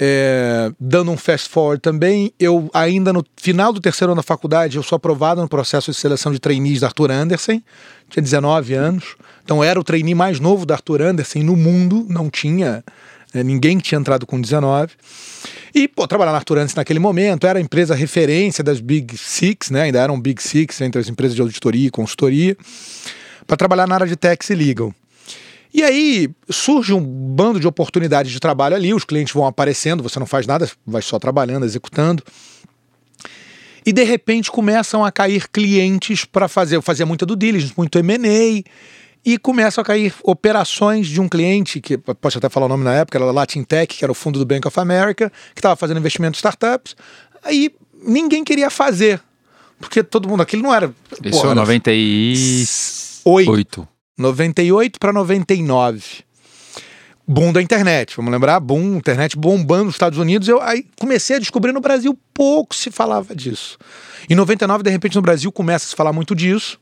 É, 0.00 0.72
dando 0.80 1.10
um 1.10 1.16
fast 1.18 1.50
forward 1.50 1.82
também, 1.82 2.32
eu 2.40 2.70
ainda 2.72 3.12
no 3.12 3.22
final 3.36 3.74
do 3.74 3.80
terceiro 3.80 4.12
ano 4.12 4.22
da 4.22 4.22
faculdade, 4.22 4.78
eu 4.78 4.82
sou 4.82 4.96
aprovado 4.96 5.42
no 5.42 5.48
processo 5.48 5.90
de 5.90 5.96
seleção 5.98 6.32
de 6.32 6.38
trainees 6.38 6.80
da 6.80 6.86
Arthur 6.86 7.10
Andersen, 7.10 7.62
tinha 8.08 8.22
19 8.22 8.72
anos, 8.72 9.16
então 9.44 9.62
era 9.62 9.78
o 9.78 9.84
trainee 9.84 10.14
mais 10.14 10.40
novo 10.40 10.64
da 10.64 10.74
Arthur 10.76 11.02
Andersen 11.02 11.42
no 11.42 11.56
mundo, 11.56 12.06
não 12.08 12.30
tinha 12.30 12.82
é, 13.34 13.42
ninguém 13.42 13.78
tinha 13.78 13.98
entrado 13.98 14.26
com 14.26 14.40
19. 14.40 14.92
E, 15.74 15.86
pô, 15.86 16.06
trabalhar 16.06 16.32
na 16.32 16.38
Arthur 16.38 16.58
Andersen 16.58 16.76
naquele 16.76 16.98
momento 16.98 17.46
era 17.46 17.58
a 17.58 17.62
empresa 17.62 17.94
referência 17.94 18.64
das 18.64 18.80
Big 18.80 19.16
Six, 19.16 19.70
né? 19.70 19.82
Ainda 19.82 20.00
eram 20.00 20.18
Big 20.18 20.42
Six 20.42 20.80
entre 20.80 21.00
as 21.00 21.08
empresas 21.08 21.34
de 21.34 21.42
auditoria 21.42 21.88
e 21.88 21.90
consultoria, 21.90 22.56
para 23.46 23.56
trabalhar 23.56 23.86
na 23.86 23.94
área 23.94 24.06
de 24.06 24.16
tax 24.16 24.50
e 24.50 24.54
legal. 24.54 24.94
E 25.72 25.82
aí 25.82 26.30
surge 26.48 26.94
um 26.94 27.00
bando 27.00 27.60
de 27.60 27.66
oportunidades 27.66 28.32
de 28.32 28.40
trabalho 28.40 28.74
ali, 28.74 28.94
os 28.94 29.04
clientes 29.04 29.34
vão 29.34 29.46
aparecendo, 29.46 30.02
você 30.02 30.18
não 30.18 30.26
faz 30.26 30.46
nada, 30.46 30.68
vai 30.86 31.02
só 31.02 31.18
trabalhando, 31.18 31.66
executando. 31.66 32.22
E 33.84 33.92
de 33.92 34.02
repente 34.02 34.50
começam 34.50 35.04
a 35.04 35.12
cair 35.12 35.48
clientes 35.48 36.24
para 36.24 36.48
fazer, 36.48 36.76
eu 36.76 36.82
fazia 36.82 37.06
muita 37.06 37.24
do 37.26 37.36
diligence, 37.36 37.74
muito 37.76 37.98
M&A, 37.98 38.62
e 39.24 39.38
começam 39.38 39.82
a 39.82 39.84
cair 39.84 40.14
operações 40.22 41.06
de 41.06 41.20
um 41.20 41.28
cliente, 41.28 41.80
que 41.80 41.98
posso 41.98 42.38
até 42.38 42.48
falar 42.48 42.66
o 42.66 42.68
nome 42.68 42.84
na 42.84 42.94
época, 42.94 43.18
era 43.18 43.30
Latin 43.30 43.62
Tech, 43.62 43.94
que 43.96 44.04
era 44.04 44.12
o 44.12 44.14
fundo 44.14 44.38
do 44.38 44.46
Bank 44.46 44.66
of 44.66 44.80
America, 44.80 45.30
que 45.54 45.60
estava 45.60 45.76
fazendo 45.76 45.98
investimento 45.98 46.36
em 46.36 46.38
startups. 46.38 46.96
Aí 47.44 47.70
ninguém 48.02 48.44
queria 48.44 48.70
fazer, 48.70 49.20
porque 49.78 50.02
todo 50.02 50.28
mundo, 50.28 50.42
aquilo 50.42 50.62
não 50.62 50.74
era... 50.74 50.92
Isso 51.24 51.40
Pô, 51.40 51.46
é 51.48 51.50
era 51.50 51.54
98. 51.56 53.50
Oito. 53.50 53.88
98 54.16 54.98
para 54.98 55.12
99. 55.12 56.02
Boom 57.30 57.52
da 57.52 57.60
internet, 57.60 58.16
vamos 58.16 58.32
lembrar? 58.32 58.58
Boom, 58.58 58.96
internet 58.96 59.36
bombando 59.36 59.84
nos 59.84 59.94
Estados 59.94 60.18
Unidos. 60.18 60.48
Eu 60.48 60.62
aí 60.62 60.86
comecei 60.98 61.36
a 61.36 61.38
descobrir 61.38 61.72
no 61.72 61.80
Brasil, 61.80 62.18
pouco 62.32 62.74
se 62.74 62.90
falava 62.90 63.36
disso. 63.36 63.76
Em 64.30 64.34
99, 64.34 64.82
de 64.82 64.88
repente, 64.88 65.14
no 65.14 65.20
Brasil 65.20 65.52
começa 65.52 65.84
a 65.84 65.88
se 65.90 65.94
falar 65.94 66.12
muito 66.12 66.34
disso. 66.34 66.78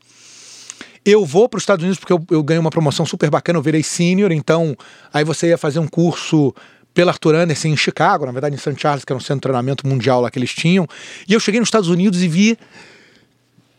Eu 1.09 1.25
vou 1.25 1.47
para 1.47 1.57
os 1.57 1.63
Estados 1.63 1.83
Unidos 1.83 1.97
porque 1.97 2.11
eu, 2.11 2.21
eu 2.29 2.43
ganhei 2.43 2.59
uma 2.59 2.69
promoção 2.69 3.05
super 3.05 3.29
bacana, 3.29 3.57
eu 3.57 3.63
virei 3.63 3.81
sênior, 3.81 4.29
então 4.33 4.75
aí 5.13 5.23
você 5.23 5.47
ia 5.47 5.57
fazer 5.57 5.79
um 5.79 5.87
curso 5.87 6.53
pela 6.93 7.11
Arthur 7.11 7.35
Anderson 7.35 7.69
em 7.69 7.77
Chicago, 7.77 8.25
na 8.25 8.31
verdade 8.33 8.55
em 8.55 8.57
St. 8.57 8.75
Charles, 8.77 9.05
que 9.05 9.13
era 9.13 9.17
um 9.17 9.21
centro 9.21 9.35
de 9.35 9.41
treinamento 9.43 9.87
mundial 9.87 10.19
lá 10.19 10.29
que 10.29 10.37
eles 10.37 10.53
tinham. 10.53 10.85
E 11.25 11.31
eu 11.31 11.39
cheguei 11.39 11.61
nos 11.61 11.67
Estados 11.67 11.87
Unidos 11.87 12.21
e 12.21 12.27
vi 12.27 12.57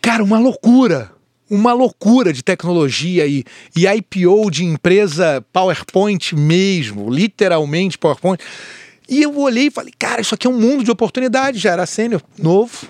Cara, 0.01 0.25
uma 0.25 0.39
loucura. 0.39 1.13
Uma 1.51 1.75
loucura 1.75 2.33
de 2.33 2.43
tecnologia 2.43 3.27
e, 3.27 3.45
e 3.77 3.87
IPO 3.87 4.51
de 4.51 4.65
empresa 4.65 5.45
PowerPoint 5.53 6.35
mesmo, 6.35 7.11
literalmente 7.11 7.99
PowerPoint. 7.99 8.43
E 9.07 9.23
eu 9.23 9.39
olhei 9.39 9.67
e 9.67 9.71
falei, 9.71 9.93
cara, 9.99 10.23
isso 10.23 10.35
aqui 10.35 10.47
é 10.47 10.51
um 10.51 10.59
mundo 10.59 10.83
de 10.83 10.91
oportunidade. 10.91 11.59
Já 11.59 11.73
era 11.73 11.85
sênior, 11.85 12.23
novo, 12.39 12.89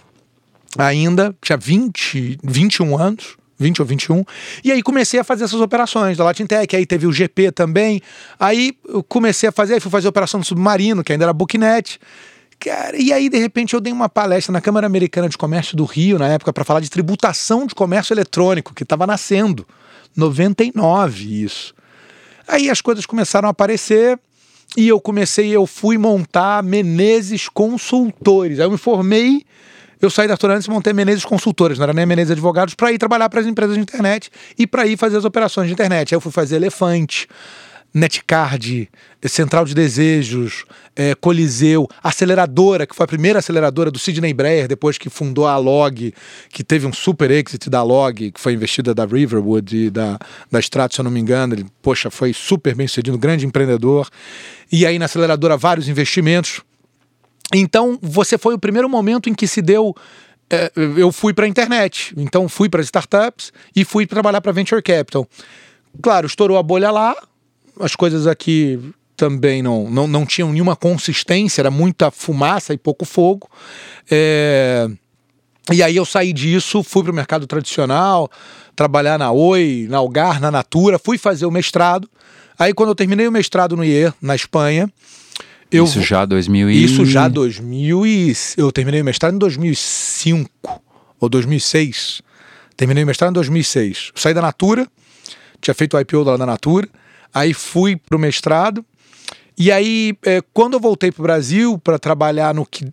ainda, 0.76 1.34
tinha 1.42 1.56
20, 1.56 2.38
21 2.42 2.98
anos. 2.98 3.36
20 3.58 3.80
ou 3.80 3.86
21. 3.86 4.24
E 4.62 4.70
aí 4.70 4.82
comecei 4.82 5.18
a 5.18 5.24
fazer 5.24 5.44
essas 5.44 5.60
operações 5.60 6.16
da 6.16 6.24
Latin 6.24 6.46
Tech, 6.46 6.74
aí 6.74 6.86
teve 6.86 7.06
o 7.06 7.12
GP 7.12 7.52
também. 7.52 8.00
Aí 8.38 8.76
eu 8.88 9.02
comecei 9.02 9.48
a 9.48 9.52
fazer, 9.52 9.74
aí 9.74 9.80
fui 9.80 9.90
fazer 9.90 10.06
a 10.06 10.10
operação 10.10 10.40
do 10.40 10.46
submarino, 10.46 11.02
que 11.02 11.12
ainda 11.12 11.24
era 11.24 11.32
Booknet. 11.32 11.98
Cara, 12.60 12.96
e 12.96 13.12
aí, 13.12 13.28
de 13.28 13.38
repente, 13.38 13.74
eu 13.74 13.80
dei 13.80 13.92
uma 13.92 14.08
palestra 14.08 14.52
na 14.52 14.60
Câmara 14.60 14.84
Americana 14.84 15.28
de 15.28 15.38
Comércio 15.38 15.76
do 15.76 15.84
Rio, 15.84 16.18
na 16.18 16.26
época, 16.26 16.52
para 16.52 16.64
falar 16.64 16.80
de 16.80 16.90
tributação 16.90 17.66
de 17.66 17.74
comércio 17.74 18.12
eletrônico, 18.12 18.74
que 18.74 18.82
estava 18.82 19.06
nascendo. 19.06 19.64
99, 20.16 21.44
isso. 21.44 21.72
Aí 22.48 22.68
as 22.68 22.80
coisas 22.80 23.06
começaram 23.06 23.46
a 23.46 23.52
aparecer, 23.52 24.18
e 24.76 24.88
eu 24.88 25.00
comecei, 25.00 25.50
eu 25.50 25.66
fui 25.66 25.96
montar 25.96 26.62
Menezes 26.64 27.48
Consultores. 27.48 28.58
Aí 28.58 28.66
eu 28.66 28.70
me 28.72 28.78
formei, 28.78 29.44
eu 30.00 30.10
saí 30.10 30.26
da 30.26 30.34
Arthur 30.34 30.50
e 30.50 30.70
montei 30.70 30.92
Menezes 30.92 31.24
Consultores, 31.24 31.78
não 31.78 31.84
era 31.84 31.92
nem 31.92 32.06
Menezes 32.06 32.32
Advogados, 32.32 32.74
para 32.74 32.92
ir 32.92 32.98
trabalhar 32.98 33.28
para 33.28 33.40
as 33.40 33.46
empresas 33.46 33.74
de 33.74 33.82
internet 33.82 34.30
e 34.58 34.66
para 34.66 34.86
ir 34.86 34.96
fazer 34.96 35.16
as 35.16 35.24
operações 35.24 35.66
de 35.66 35.72
internet. 35.72 36.14
Aí 36.14 36.16
eu 36.16 36.20
fui 36.20 36.32
fazer 36.32 36.56
Elefante, 36.56 37.26
Netcard, 37.92 38.88
Central 39.26 39.64
de 39.64 39.74
Desejos, 39.74 40.64
é, 40.94 41.14
Coliseu, 41.14 41.88
Aceleradora, 42.02 42.86
que 42.86 42.94
foi 42.94 43.04
a 43.04 43.06
primeira 43.06 43.38
aceleradora 43.38 43.90
do 43.90 43.98
Sidney 43.98 44.32
Breyer, 44.32 44.68
depois 44.68 44.98
que 44.98 45.08
fundou 45.08 45.46
a 45.46 45.56
Log, 45.56 46.12
que 46.50 46.62
teve 46.62 46.86
um 46.86 46.92
super 46.92 47.30
exit 47.30 47.68
da 47.70 47.82
Log, 47.82 48.30
que 48.30 48.40
foi 48.40 48.52
investida 48.52 48.94
da 48.94 49.04
Riverwood 49.04 49.76
e 49.76 49.90
da, 49.90 50.18
da 50.50 50.60
Strato, 50.60 50.94
se 50.94 51.00
eu 51.00 51.04
não 51.04 51.10
me 51.10 51.20
engano. 51.20 51.54
Ele, 51.54 51.66
poxa, 51.82 52.10
foi 52.10 52.32
super 52.32 52.74
bem 52.74 52.86
sucedido, 52.86 53.16
grande 53.18 53.46
empreendedor. 53.46 54.08
E 54.70 54.86
aí 54.86 54.98
na 54.98 55.06
aceleradora 55.06 55.56
vários 55.56 55.88
investimentos. 55.88 56.60
Então, 57.54 57.98
você 58.02 58.36
foi 58.36 58.54
o 58.54 58.58
primeiro 58.58 58.88
momento 58.88 59.30
em 59.30 59.34
que 59.34 59.46
se 59.46 59.62
deu 59.62 59.94
é, 60.50 60.72
eu 60.74 61.12
fui 61.12 61.34
para 61.34 61.44
a 61.44 61.48
internet, 61.48 62.14
então 62.16 62.48
fui 62.48 62.68
para 62.70 62.80
startups 62.82 63.52
e 63.76 63.84
fui 63.84 64.06
trabalhar 64.06 64.40
para 64.40 64.50
venture 64.50 64.82
capital. 64.82 65.28
Claro, 66.00 66.26
estourou 66.26 66.56
a 66.56 66.62
bolha 66.62 66.90
lá, 66.90 67.14
as 67.78 67.94
coisas 67.94 68.26
aqui 68.26 68.80
também 69.14 69.62
não, 69.62 69.90
não, 69.90 70.06
não 70.06 70.24
tinham 70.24 70.52
nenhuma 70.52 70.76
consistência, 70.76 71.60
era 71.60 71.70
muita 71.70 72.10
fumaça 72.10 72.72
e 72.72 72.78
pouco 72.78 73.04
fogo. 73.04 73.48
É... 74.10 74.88
E 75.70 75.82
aí 75.82 75.96
eu 75.96 76.06
saí 76.06 76.32
disso, 76.32 76.82
fui 76.82 77.02
para 77.02 77.12
o 77.12 77.14
mercado 77.14 77.46
tradicional, 77.46 78.30
trabalhar 78.74 79.18
na 79.18 79.30
Oi, 79.30 79.86
na 79.90 79.98
Algar, 79.98 80.40
na 80.40 80.50
Natura, 80.50 80.98
fui 80.98 81.18
fazer 81.18 81.44
o 81.44 81.50
mestrado. 81.50 82.08
Aí 82.58 82.72
quando 82.72 82.90
eu 82.90 82.94
terminei 82.94 83.28
o 83.28 83.32
mestrado 83.32 83.76
no 83.76 83.84
IE, 83.84 84.10
na 84.22 84.34
Espanha, 84.34 84.90
eu, 85.70 85.84
isso 85.84 86.00
já 86.02 86.24
2000 86.24 86.70
e... 86.70 86.84
Isso 86.84 87.04
já 87.04 87.28
2000 87.28 88.06
e... 88.06 88.32
Eu 88.56 88.72
terminei 88.72 89.00
o 89.00 89.04
mestrado 89.04 89.34
em 89.34 89.38
2005 89.38 90.50
ou 91.20 91.28
2006. 91.28 92.22
Terminei 92.76 93.04
o 93.04 93.06
mestrado 93.06 93.30
em 93.30 93.34
2006. 93.34 94.12
saí 94.14 94.34
da 94.34 94.42
Natura, 94.42 94.86
tinha 95.60 95.74
feito 95.74 95.96
o 95.96 96.00
IPO 96.00 96.22
lá 96.22 96.36
da 96.36 96.46
Natura, 96.46 96.88
Aí 97.32 97.52
fui 97.52 97.96
para 97.96 98.16
o 98.16 98.20
mestrado. 98.20 98.84
E 99.56 99.72
aí, 99.72 100.16
é, 100.24 100.40
quando 100.52 100.74
eu 100.74 100.80
voltei 100.80 101.10
para 101.10 101.20
o 101.20 101.22
Brasil 101.22 101.78
para 101.78 101.98
trabalhar 101.98 102.54
no 102.54 102.64
que 102.64 102.84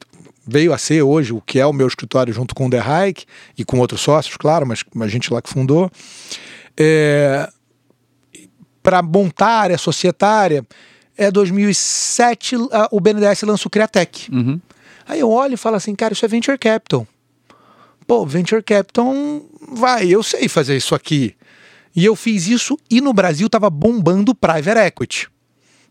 veio 0.48 0.74
a 0.74 0.77
ser 0.77 1.01
hoje, 1.01 1.34
o 1.34 1.41
que 1.41 1.60
é 1.60 1.65
o 1.65 1.74
meu 1.74 1.88
escritório 1.88 2.34
junto 2.34 2.53
com 2.53 2.67
o 2.67 2.70
The 2.70 2.79
Hike 2.79 3.25
e 3.58 3.63
com 3.63 3.79
outros 3.79 4.01
sócios, 4.01 4.38
claro, 4.38 4.65
mas 4.65 4.84
a 5.01 5.08
gente 5.08 5.34
lá 5.34 5.41
que 5.41 5.50
fundou, 5.50 5.91
é, 6.77 7.50
para 8.84 9.01
montar 9.01 9.48
a 9.48 9.60
área 9.62 9.77
societária, 9.77 10.65
é 11.18 11.32
2007 11.32 12.56
a, 12.72 12.90
o 12.92 13.00
BNDES 13.00 13.42
lança 13.44 13.68
o 13.68 13.72
Criatec. 13.72 14.32
Uhum. 14.32 14.60
Aí 15.08 15.20
eu 15.20 15.30
olho 15.30 15.54
e 15.54 15.58
falo 15.58 15.76
assim, 15.76 15.96
cara, 15.96 16.14
isso 16.14 16.26
é 16.26 16.28
Venture 16.28 16.58
Capital. 16.58 17.08
Pô, 18.08 18.26
Venture 18.26 18.62
Capital, 18.62 19.14
vai, 19.72 20.08
eu 20.08 20.22
sei 20.22 20.48
fazer 20.48 20.76
isso 20.76 20.94
aqui. 20.94 21.36
E 21.96 22.04
eu 22.04 22.16
fiz 22.16 22.48
isso 22.48 22.78
e 22.90 23.00
no 23.00 23.14
Brasil 23.14 23.48
estava 23.48 23.70
bombando 23.70 24.36
private 24.36 24.80
equity. 24.80 25.30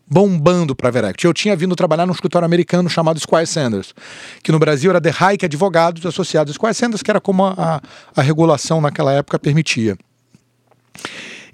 Bombando 0.06 0.76
private 0.76 1.06
equity. 1.06 1.26
Eu 1.26 1.32
tinha 1.32 1.56
vindo 1.56 1.74
trabalhar 1.74 2.04
num 2.04 2.12
escritório 2.12 2.44
americano 2.44 2.90
chamado 2.90 3.18
Squire 3.18 3.46
Sanders, 3.46 3.94
que 4.42 4.52
no 4.52 4.58
Brasil 4.58 4.90
era 4.90 5.00
The 5.00 5.10
Hike 5.10 5.46
Advogados 5.46 6.04
Associados 6.04 6.54
Squire 6.54 6.74
Sanders, 6.74 7.02
que 7.02 7.10
era 7.10 7.20
como 7.20 7.46
a, 7.46 7.80
a 8.14 8.22
regulação 8.22 8.80
naquela 8.80 9.12
época 9.12 9.38
permitia. 9.38 9.96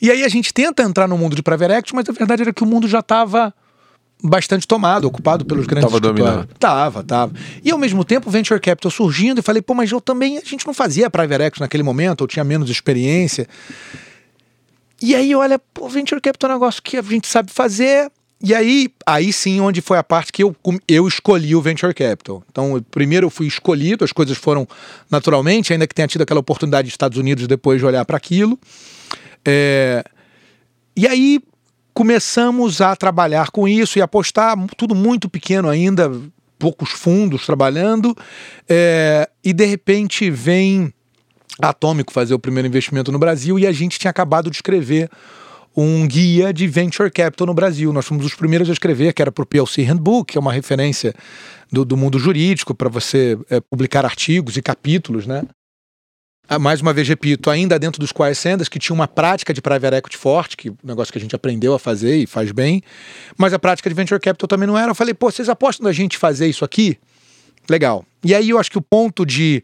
E 0.02 0.10
aí 0.10 0.24
a 0.24 0.28
gente 0.28 0.52
tenta 0.52 0.82
entrar 0.82 1.06
no 1.06 1.16
mundo 1.16 1.36
de 1.36 1.42
private 1.42 1.72
equity, 1.72 1.94
mas 1.94 2.08
a 2.08 2.12
verdade 2.12 2.42
era 2.42 2.52
que 2.52 2.64
o 2.64 2.66
mundo 2.66 2.88
já 2.88 3.00
estava 3.00 3.54
bastante 4.22 4.66
tomado, 4.66 5.06
ocupado 5.06 5.44
pelos 5.44 5.66
grandes 5.66 5.88
tava 5.88 6.00
dominando. 6.00 6.48
Tava, 6.58 7.02
tava. 7.02 7.32
E 7.64 7.70
ao 7.70 7.78
mesmo 7.78 8.04
tempo 8.04 8.30
venture 8.30 8.60
capital 8.60 8.90
surgindo 8.90 9.40
e 9.40 9.42
falei, 9.42 9.62
pô, 9.62 9.74
mas 9.74 9.90
eu 9.90 10.00
também 10.00 10.38
a 10.38 10.44
gente 10.44 10.66
não 10.66 10.74
fazia 10.74 11.10
private 11.10 11.42
equity 11.42 11.60
naquele 11.60 11.82
momento, 11.82 12.24
eu 12.24 12.28
tinha 12.28 12.44
menos 12.44 12.70
experiência. 12.70 13.48
E 15.02 15.14
aí, 15.14 15.34
olha, 15.34 15.60
o 15.78 15.88
venture 15.88 16.20
capital 16.20 16.50
é 16.50 16.54
um 16.54 16.56
negócio 16.56 16.82
que 16.82 16.96
a 16.96 17.02
gente 17.02 17.26
sabe 17.26 17.50
fazer. 17.50 18.10
E 18.42 18.54
aí, 18.54 18.88
aí 19.06 19.32
sim, 19.32 19.60
onde 19.60 19.80
foi 19.82 19.98
a 19.98 20.04
parte 20.04 20.32
que 20.32 20.42
eu, 20.42 20.56
eu 20.88 21.06
escolhi 21.06 21.54
o 21.54 21.60
venture 21.60 21.92
capital. 21.92 22.42
Então, 22.50 22.82
primeiro 22.90 23.26
eu 23.26 23.30
fui 23.30 23.46
escolhido, 23.46 24.04
as 24.04 24.12
coisas 24.12 24.36
foram 24.36 24.66
naturalmente, 25.10 25.72
ainda 25.72 25.86
que 25.86 25.94
tenha 25.94 26.08
tido 26.08 26.22
aquela 26.22 26.40
oportunidade 26.40 26.86
dos 26.86 26.94
Estados 26.94 27.18
Unidos 27.18 27.46
depois 27.46 27.78
de 27.78 27.86
olhar 27.86 28.04
para 28.04 28.16
aquilo. 28.16 28.58
É, 29.44 30.04
e 30.96 31.06
aí 31.06 31.40
começamos 32.00 32.80
a 32.80 32.96
trabalhar 32.96 33.50
com 33.50 33.68
isso 33.68 33.98
e 33.98 34.00
apostar, 34.00 34.56
tudo 34.74 34.94
muito 34.94 35.28
pequeno 35.28 35.68
ainda, 35.68 36.10
poucos 36.58 36.92
fundos 36.92 37.44
trabalhando, 37.44 38.16
é, 38.66 39.28
e 39.44 39.52
de 39.52 39.66
repente 39.66 40.30
vem 40.30 40.94
Atômico 41.60 42.10
fazer 42.10 42.32
o 42.32 42.38
primeiro 42.38 42.66
investimento 42.66 43.12
no 43.12 43.18
Brasil 43.18 43.58
e 43.58 43.66
a 43.66 43.72
gente 43.72 43.98
tinha 43.98 44.10
acabado 44.10 44.48
de 44.48 44.56
escrever 44.56 45.10
um 45.76 46.08
guia 46.08 46.54
de 46.54 46.66
venture 46.66 47.10
capital 47.10 47.46
no 47.46 47.52
Brasil. 47.52 47.92
Nós 47.92 48.06
fomos 48.06 48.24
os 48.24 48.34
primeiros 48.34 48.70
a 48.70 48.72
escrever, 48.72 49.12
que 49.12 49.20
era 49.20 49.30
para 49.30 49.42
o 49.42 49.46
PLC 49.46 49.82
Handbook, 49.82 50.32
que 50.32 50.38
é 50.38 50.40
uma 50.40 50.54
referência 50.54 51.12
do, 51.70 51.84
do 51.84 51.98
mundo 51.98 52.18
jurídico 52.18 52.74
para 52.74 52.88
você 52.88 53.38
é, 53.50 53.60
publicar 53.60 54.06
artigos 54.06 54.56
e 54.56 54.62
capítulos, 54.62 55.26
né? 55.26 55.42
Ah, 56.52 56.58
mais 56.58 56.80
uma 56.80 56.92
vez, 56.92 57.06
repito, 57.06 57.48
ainda 57.48 57.78
dentro 57.78 58.00
dos 58.00 58.10
quais 58.10 58.36
sendas, 58.36 58.68
que 58.68 58.76
tinha 58.76 58.92
uma 58.92 59.06
prática 59.06 59.54
de 59.54 59.62
private 59.62 59.94
equity 59.94 60.16
forte, 60.16 60.56
que 60.56 60.68
é 60.68 60.72
um 60.72 60.76
negócio 60.82 61.12
que 61.12 61.18
a 61.18 61.20
gente 61.20 61.36
aprendeu 61.36 61.74
a 61.74 61.78
fazer 61.78 62.16
e 62.16 62.26
faz 62.26 62.50
bem, 62.50 62.82
mas 63.38 63.54
a 63.54 63.58
prática 63.58 63.88
de 63.88 63.94
venture 63.94 64.18
capital 64.18 64.48
também 64.48 64.66
não 64.66 64.76
era. 64.76 64.90
Eu 64.90 64.94
falei, 64.96 65.14
pô, 65.14 65.30
vocês 65.30 65.48
apostam 65.48 65.84
da 65.84 65.92
gente 65.92 66.18
fazer 66.18 66.48
isso 66.48 66.64
aqui? 66.64 66.98
Legal. 67.68 68.04
E 68.24 68.34
aí 68.34 68.50
eu 68.50 68.58
acho 68.58 68.68
que 68.68 68.78
o 68.78 68.82
ponto 68.82 69.24
de 69.24 69.62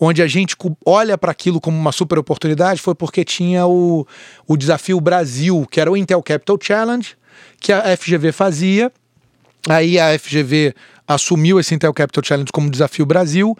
onde 0.00 0.22
a 0.22 0.26
gente 0.26 0.56
olha 0.86 1.18
para 1.18 1.30
aquilo 1.30 1.60
como 1.60 1.76
uma 1.76 1.92
super 1.92 2.18
oportunidade 2.18 2.80
foi 2.80 2.94
porque 2.94 3.22
tinha 3.22 3.66
o, 3.66 4.06
o 4.48 4.56
desafio 4.56 4.98
Brasil, 5.02 5.66
que 5.70 5.78
era 5.78 5.92
o 5.92 5.96
Intel 5.96 6.22
Capital 6.22 6.56
Challenge, 6.58 7.14
que 7.60 7.70
a 7.70 7.94
FGV 7.98 8.32
fazia. 8.32 8.90
Aí 9.68 10.00
a 10.00 10.18
FGV 10.18 10.74
assumiu 11.06 11.60
esse 11.60 11.74
Intel 11.74 11.92
Capital 11.92 12.24
Challenge 12.24 12.50
como 12.50 12.70
desafio 12.70 13.04
Brasil 13.04 13.54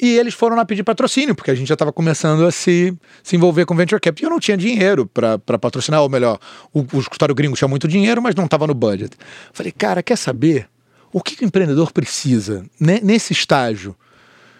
e 0.00 0.16
eles 0.16 0.34
foram 0.34 0.56
lá 0.56 0.64
pedir 0.64 0.82
patrocínio, 0.82 1.34
porque 1.34 1.50
a 1.50 1.54
gente 1.54 1.68
já 1.68 1.74
estava 1.74 1.92
começando 1.92 2.46
a 2.46 2.50
se, 2.50 2.96
se 3.22 3.36
envolver 3.36 3.66
com 3.66 3.76
Venture 3.76 4.00
Capital. 4.00 4.24
E 4.24 4.26
eu 4.26 4.30
não 4.30 4.40
tinha 4.40 4.56
dinheiro 4.56 5.06
para 5.06 5.58
patrocinar, 5.58 6.00
ou 6.00 6.08
melhor, 6.08 6.38
o, 6.72 6.80
o 6.92 7.00
escritório 7.00 7.34
gringo 7.34 7.56
tinha 7.56 7.68
muito 7.68 7.86
dinheiro, 7.86 8.22
mas 8.22 8.34
não 8.34 8.46
estava 8.46 8.66
no 8.66 8.74
budget. 8.74 9.16
Falei, 9.52 9.72
cara, 9.72 10.02
quer 10.02 10.16
saber? 10.16 10.68
O 11.12 11.20
que, 11.20 11.36
que 11.36 11.44
o 11.44 11.46
empreendedor 11.46 11.92
precisa 11.92 12.64
nesse 12.80 13.32
estágio? 13.32 13.94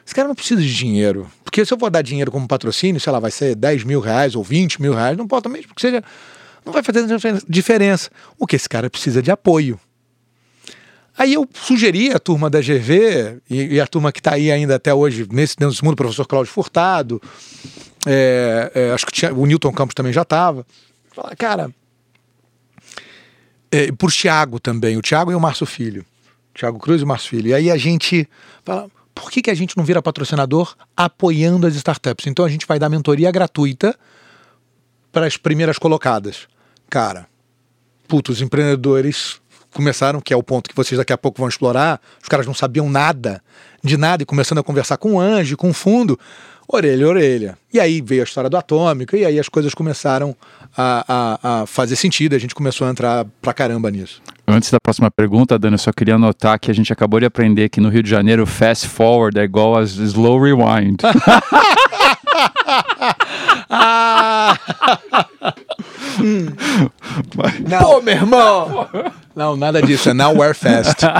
Esse 0.04 0.14
cara 0.14 0.28
não 0.28 0.34
precisa 0.34 0.60
de 0.60 0.74
dinheiro. 0.74 1.30
Porque 1.44 1.64
se 1.64 1.72
eu 1.72 1.78
vou 1.78 1.88
dar 1.88 2.02
dinheiro 2.02 2.30
como 2.30 2.46
patrocínio, 2.46 3.00
sei 3.00 3.12
lá, 3.12 3.20
vai 3.20 3.30
ser 3.30 3.54
10 3.54 3.84
mil 3.84 4.00
reais 4.00 4.34
ou 4.34 4.42
20 4.42 4.82
mil 4.82 4.92
reais, 4.92 5.16
não 5.16 5.26
pode 5.26 5.48
mesmo, 5.48 5.68
porque 5.68 5.80
seja. 5.80 6.02
Não 6.66 6.72
vai 6.72 6.82
fazer 6.82 7.06
diferença. 7.48 8.10
O 8.38 8.46
que 8.46 8.56
esse 8.56 8.68
cara 8.68 8.90
precisa 8.90 9.22
de 9.22 9.30
apoio. 9.30 9.80
Aí 11.20 11.34
eu 11.34 11.46
sugeri 11.52 12.10
a 12.14 12.18
turma 12.18 12.48
da 12.48 12.62
GV 12.62 13.42
e, 13.50 13.74
e 13.74 13.78
a 13.78 13.86
turma 13.86 14.10
que 14.10 14.20
está 14.20 14.32
aí 14.32 14.50
ainda 14.50 14.76
até 14.76 14.94
hoje 14.94 15.26
nesse 15.30 15.54
dentro 15.54 15.74
desse 15.74 15.84
mundo, 15.84 15.92
o 15.92 15.96
professor 15.96 16.26
Cláudio 16.26 16.50
Furtado, 16.50 17.20
é, 18.06 18.72
é, 18.74 18.90
acho 18.92 19.04
que 19.04 19.12
tinha, 19.12 19.34
o 19.34 19.44
Newton 19.44 19.70
Campos 19.70 19.94
também 19.94 20.14
já 20.14 20.22
estava. 20.22 20.64
Cara, 21.36 21.70
é, 23.70 23.92
por 23.92 24.10
Thiago 24.10 24.58
também, 24.58 24.96
o 24.96 25.02
Thiago 25.02 25.30
e 25.30 25.34
o 25.34 25.40
Márcio 25.40 25.66
Filho. 25.66 26.06
Thiago 26.54 26.78
Cruz 26.78 27.02
e 27.02 27.04
o 27.04 27.06
Márcio 27.06 27.28
Filho. 27.28 27.48
E 27.48 27.54
aí 27.54 27.70
a 27.70 27.76
gente 27.76 28.26
fala, 28.64 28.90
por 29.14 29.30
que, 29.30 29.42
que 29.42 29.50
a 29.50 29.54
gente 29.54 29.76
não 29.76 29.84
vira 29.84 30.00
patrocinador 30.00 30.74
apoiando 30.96 31.66
as 31.66 31.74
startups? 31.74 32.28
Então 32.28 32.46
a 32.46 32.48
gente 32.48 32.66
vai 32.66 32.78
dar 32.78 32.88
mentoria 32.88 33.30
gratuita 33.30 33.94
para 35.12 35.26
as 35.26 35.36
primeiras 35.36 35.76
colocadas. 35.76 36.48
Cara, 36.88 37.28
puto, 38.08 38.32
os 38.32 38.40
empreendedores 38.40 39.38
começaram, 39.72 40.20
que 40.20 40.32
é 40.32 40.36
o 40.36 40.42
ponto 40.42 40.68
que 40.68 40.76
vocês 40.76 40.98
daqui 40.98 41.12
a 41.12 41.18
pouco 41.18 41.38
vão 41.38 41.48
explorar, 41.48 42.00
os 42.22 42.28
caras 42.28 42.46
não 42.46 42.54
sabiam 42.54 42.88
nada 42.88 43.42
de 43.82 43.96
nada 43.96 44.22
e 44.22 44.26
começando 44.26 44.58
a 44.58 44.62
conversar 44.62 44.96
com 44.96 45.14
o 45.14 45.20
anjo, 45.20 45.56
com 45.56 45.70
o 45.70 45.72
fundo, 45.72 46.18
orelha 46.68 47.08
orelha. 47.08 47.58
E 47.72 47.80
aí 47.80 48.00
veio 48.00 48.20
a 48.20 48.24
história 48.24 48.50
do 48.50 48.56
atômico, 48.56 49.16
e 49.16 49.24
aí 49.24 49.38
as 49.38 49.48
coisas 49.48 49.72
começaram 49.74 50.36
a, 50.76 51.04
a, 51.08 51.62
a 51.62 51.66
fazer 51.66 51.96
sentido, 51.96 52.34
a 52.34 52.38
gente 52.38 52.54
começou 52.54 52.86
a 52.86 52.90
entrar 52.90 53.24
pra 53.40 53.52
caramba 53.52 53.90
nisso. 53.90 54.20
Antes 54.46 54.70
da 54.70 54.78
próxima 54.82 55.10
pergunta, 55.10 55.58
Dani, 55.58 55.74
eu 55.74 55.78
só 55.78 55.92
queria 55.92 56.16
anotar 56.16 56.58
que 56.58 56.70
a 56.70 56.74
gente 56.74 56.92
acabou 56.92 57.20
de 57.20 57.26
aprender 57.26 57.68
que 57.68 57.80
no 57.80 57.88
Rio 57.88 58.02
de 58.02 58.10
Janeiro 58.10 58.44
fast 58.44 58.88
forward 58.88 59.38
é 59.38 59.44
igual 59.44 59.78
a 59.78 59.82
slow 59.82 60.40
rewind. 60.40 60.98
ah. 63.70 64.58
Hum. 66.18 66.46
Não. 67.68 67.78
Pô, 67.78 68.00
meu 68.00 68.14
irmão! 68.14 68.88
Não, 69.34 69.56
nada 69.56 69.80
disso, 69.82 70.10
é 70.10 70.14
now 70.14 70.34
we're 70.34 70.54
fast. 70.54 71.04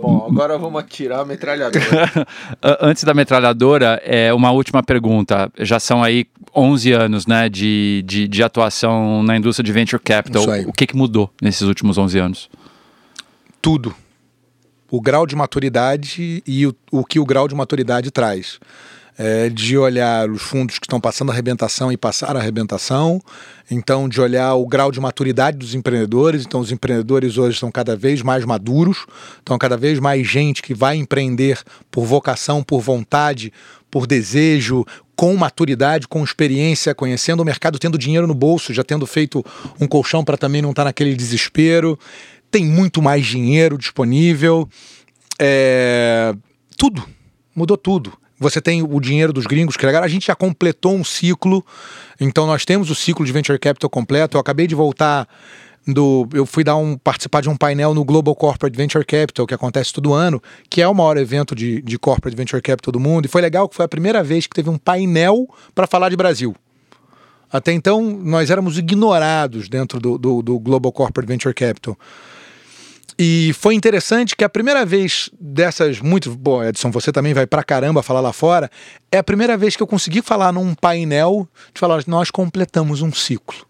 Bom, 0.00 0.26
agora 0.30 0.56
vamos 0.56 0.80
atirar 0.80 1.20
a 1.20 1.24
metralhadora. 1.24 2.26
Antes 2.80 3.04
da 3.04 3.12
metralhadora, 3.12 4.00
é 4.04 4.32
uma 4.32 4.50
última 4.50 4.82
pergunta. 4.82 5.50
Já 5.58 5.78
são 5.78 6.02
aí 6.02 6.26
11 6.54 6.92
anos 6.92 7.26
né, 7.26 7.48
de, 7.48 8.02
de, 8.06 8.26
de, 8.26 8.42
atuação 8.42 9.22
na 9.22 9.36
indústria 9.36 9.64
de 9.64 9.72
venture 9.72 10.00
capital. 10.02 10.44
O 10.66 10.72
que, 10.72 10.86
que 10.86 10.96
mudou 10.96 11.30
nesses 11.42 11.62
últimos 11.62 11.98
11 11.98 12.18
anos? 12.18 12.50
Tudo. 13.60 13.94
O 14.90 15.00
grau 15.00 15.26
de 15.26 15.36
maturidade 15.36 16.42
e 16.46 16.66
o, 16.66 16.74
o 16.90 17.04
que 17.04 17.18
o 17.18 17.26
grau 17.26 17.48
de 17.48 17.54
maturidade 17.54 18.10
traz 18.10 18.58
é, 19.18 19.48
de 19.48 19.78
olhar 19.78 20.30
os 20.30 20.42
fundos 20.42 20.78
que 20.78 20.84
estão 20.84 21.00
passando 21.00 21.30
a 21.30 21.32
arrebentação 21.32 21.90
e 21.90 21.96
passar 21.96 22.36
a 22.36 22.38
arrebentação, 22.38 23.20
então 23.70 24.08
de 24.08 24.20
olhar 24.20 24.54
o 24.54 24.66
grau 24.66 24.92
de 24.92 25.00
maturidade 25.00 25.56
dos 25.56 25.74
empreendedores. 25.74 26.44
Então, 26.44 26.60
os 26.60 26.70
empreendedores 26.70 27.38
hoje 27.38 27.54
estão 27.54 27.70
cada 27.70 27.96
vez 27.96 28.22
mais 28.22 28.44
maduros, 28.44 29.06
estão 29.38 29.56
cada 29.58 29.76
vez 29.76 29.98
mais 29.98 30.26
gente 30.26 30.62
que 30.62 30.74
vai 30.74 30.96
empreender 30.96 31.58
por 31.90 32.04
vocação, 32.04 32.62
por 32.62 32.80
vontade, 32.80 33.52
por 33.90 34.06
desejo, 34.06 34.84
com 35.16 35.34
maturidade, 35.34 36.06
com 36.06 36.22
experiência, 36.22 36.94
conhecendo 36.94 37.40
o 37.40 37.44
mercado, 37.44 37.78
tendo 37.78 37.96
dinheiro 37.96 38.26
no 38.26 38.34
bolso, 38.34 38.74
já 38.74 38.84
tendo 38.84 39.06
feito 39.06 39.44
um 39.80 39.86
colchão 39.86 40.22
para 40.22 40.36
também 40.36 40.60
não 40.60 40.70
estar 40.70 40.82
tá 40.82 40.88
naquele 40.88 41.14
desespero. 41.14 41.98
Tem 42.50 42.64
muito 42.66 43.00
mais 43.00 43.24
dinheiro 43.24 43.78
disponível. 43.78 44.68
É... 45.38 46.34
Tudo. 46.76 47.02
Mudou 47.54 47.78
tudo. 47.78 48.12
Você 48.38 48.60
tem 48.60 48.82
o 48.82 49.00
dinheiro 49.00 49.32
dos 49.32 49.46
gringos 49.46 49.76
que 49.76 49.86
legal. 49.86 50.02
A 50.02 50.08
gente 50.08 50.26
já 50.26 50.34
completou 50.34 50.94
um 50.94 51.04
ciclo, 51.04 51.64
então 52.20 52.46
nós 52.46 52.64
temos 52.64 52.90
o 52.90 52.94
ciclo 52.94 53.24
de 53.24 53.32
venture 53.32 53.58
capital 53.58 53.88
completo. 53.88 54.36
Eu 54.36 54.40
acabei 54.40 54.66
de 54.66 54.74
voltar 54.74 55.26
do, 55.86 56.28
eu 56.32 56.44
fui 56.44 56.64
dar 56.64 56.76
um 56.76 56.98
participar 56.98 57.40
de 57.40 57.48
um 57.48 57.56
painel 57.56 57.94
no 57.94 58.04
Global 58.04 58.34
Corporate 58.34 58.76
Venture 58.76 59.04
Capital 59.04 59.46
que 59.46 59.54
acontece 59.54 59.92
todo 59.92 60.12
ano, 60.12 60.42
que 60.68 60.82
é 60.82 60.88
o 60.88 60.94
maior 60.94 61.16
evento 61.16 61.54
de, 61.54 61.80
de 61.80 61.98
corporate 61.98 62.36
venture 62.36 62.60
capital 62.60 62.92
do 62.92 63.00
mundo. 63.00 63.26
E 63.26 63.28
foi 63.28 63.40
legal 63.40 63.68
que 63.68 63.76
foi 63.76 63.84
a 63.84 63.88
primeira 63.88 64.22
vez 64.22 64.46
que 64.46 64.54
teve 64.54 64.68
um 64.68 64.76
painel 64.78 65.48
para 65.74 65.86
falar 65.86 66.08
de 66.08 66.16
Brasil. 66.16 66.54
Até 67.50 67.72
então 67.72 68.02
nós 68.02 68.50
éramos 68.50 68.76
ignorados 68.76 69.68
dentro 69.68 70.00
do, 70.00 70.18
do, 70.18 70.42
do 70.42 70.58
Global 70.58 70.90
Corporate 70.90 71.28
Venture 71.28 71.54
Capital. 71.54 71.96
E 73.18 73.52
foi 73.54 73.74
interessante 73.74 74.36
que 74.36 74.44
a 74.44 74.48
primeira 74.48 74.84
vez 74.84 75.30
dessas 75.40 76.00
muito. 76.00 76.34
Bom, 76.34 76.62
Edson, 76.62 76.90
você 76.90 77.10
também 77.10 77.32
vai 77.32 77.46
pra 77.46 77.64
caramba 77.64 78.02
falar 78.02 78.20
lá 78.20 78.32
fora. 78.32 78.70
É 79.10 79.18
a 79.18 79.24
primeira 79.24 79.56
vez 79.56 79.74
que 79.74 79.82
eu 79.82 79.86
consegui 79.86 80.20
falar 80.20 80.52
num 80.52 80.74
painel 80.74 81.48
de 81.72 81.80
falar, 81.80 82.02
nós 82.06 82.30
completamos 82.30 83.00
um 83.00 83.12
ciclo. 83.12 83.65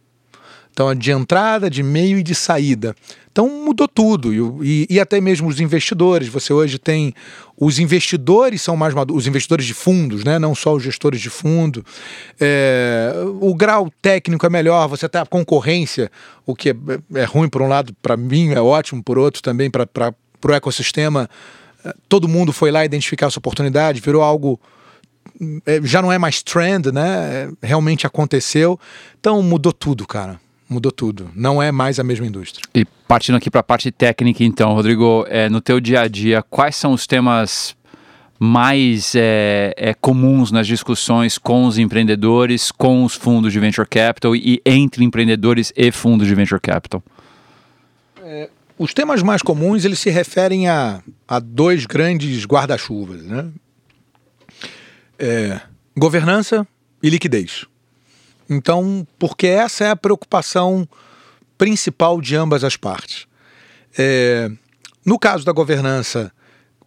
Então, 0.77 0.95
de 0.95 1.11
entrada, 1.11 1.71
de 1.71 1.83
meio 1.83 2.19
e 2.19 2.23
de 2.23 2.35
saída. 2.35 2.95
Então, 3.33 3.49
mudou 3.49 3.89
tudo. 3.89 4.63
E, 4.63 4.87
e, 4.91 5.01
até 5.01 5.19
mesmo 5.23 5.49
os 5.49 5.59
investidores. 5.59 6.29
Você 6.29 6.53
hoje 6.53 6.79
tem. 6.79 7.15
Os 7.59 7.79
investidores 7.79 8.61
são 8.61 8.77
mais 8.77 8.93
maduros, 8.93 9.23
os 9.23 9.27
investidores 9.27 9.65
de 9.65 9.73
fundos, 9.73 10.23
né? 10.23 10.39
não 10.39 10.55
só 10.55 10.75
os 10.75 10.83
gestores 10.83 11.19
de 11.19 11.31
fundo. 11.31 11.83
É, 12.39 13.11
o 13.41 13.55
grau 13.55 13.91
técnico 14.03 14.45
é 14.45 14.51
melhor, 14.51 14.87
você 14.87 15.09
tem 15.09 15.19
a 15.19 15.25
concorrência, 15.25 16.11
o 16.45 16.55
que 16.55 16.69
é, 16.69 16.75
é 17.15 17.25
ruim 17.25 17.49
por 17.49 17.63
um 17.63 17.69
lado, 17.69 17.97
para 18.03 18.15
mim 18.15 18.53
é 18.53 18.61
ótimo, 18.61 19.03
por 19.03 19.17
outro 19.17 19.41
também 19.41 19.71
para 19.71 20.15
o 20.45 20.53
ecossistema. 20.53 21.27
Todo 22.07 22.29
mundo 22.29 22.53
foi 22.53 22.71
lá 22.71 22.85
identificar 22.85 23.29
essa 23.29 23.39
oportunidade, 23.39 24.03
virou 24.03 24.23
algo 24.23 24.61
é, 25.65 25.81
já 25.83 26.03
não 26.03 26.13
é 26.13 26.19
mais 26.19 26.43
trend, 26.43 26.93
né? 26.93 27.51
Realmente 27.63 28.07
aconteceu. 28.07 28.79
Então 29.19 29.43
mudou 29.43 29.73
tudo, 29.73 30.07
cara 30.07 30.39
mudou 30.69 30.93
tudo. 30.93 31.31
Não 31.35 31.63
é 31.63 31.71
mais 31.71 31.99
a 31.99 32.05
mesma 32.05 32.27
indústria. 32.27 32.65
E 32.75 32.85
partindo 33.07 33.37
aqui 33.37 33.51
para 33.51 33.61
a 33.61 33.65
parte 33.65 33.91
técnica, 33.91 34.43
então, 34.45 34.75
Rodrigo, 34.75 35.25
é, 35.29 35.49
no 35.49 35.61
teu 35.61 35.81
dia 35.81 36.01
a 36.01 36.09
dia, 36.09 36.43
quais 36.43 36.77
são 36.77 36.93
os 36.93 37.07
temas 37.07 37.77
mais 38.39 39.15
é, 39.15 39.73
é, 39.77 39.95
comuns 39.95 40.51
nas 40.51 40.67
discussões 40.67 41.39
com 41.39 41.67
os 41.67 41.79
empreendedores, 41.79 42.71
com 42.71 43.05
os 43.05 43.15
fundos 43.15 43.53
de 43.53 43.61
venture 43.61 43.89
capital 43.89 44.37
e 44.37 44.61
entre 44.65 45.05
empreendedores 45.05 45.73
e 45.77 45.91
fundos 45.91 46.27
de 46.27 46.35
venture 46.35 46.61
capital? 46.61 47.03
É, 48.23 48.51
os 48.79 48.93
temas 48.93 49.23
mais 49.23 49.41
comuns 49.41 49.85
eles 49.85 49.99
se 49.99 50.11
referem 50.11 50.69
a, 50.69 51.03
a 51.27 51.39
dois 51.39 51.87
grandes 51.87 52.45
guarda-chuvas, 52.45 53.23
né? 53.23 53.49
É, 55.19 55.61
governança 55.97 56.67
e 57.03 57.09
liquidez. 57.09 57.65
Então, 58.49 59.07
porque 59.19 59.47
essa 59.47 59.85
é 59.85 59.91
a 59.91 59.97
preocupação 59.97 60.89
principal 61.59 62.21
de 62.21 62.37
ambas 62.37 62.63
as 62.63 62.77
partes. 62.77 63.27
É, 63.99 64.51
no 65.05 65.19
caso 65.19 65.45
da 65.45 65.53
governança, 65.53 66.33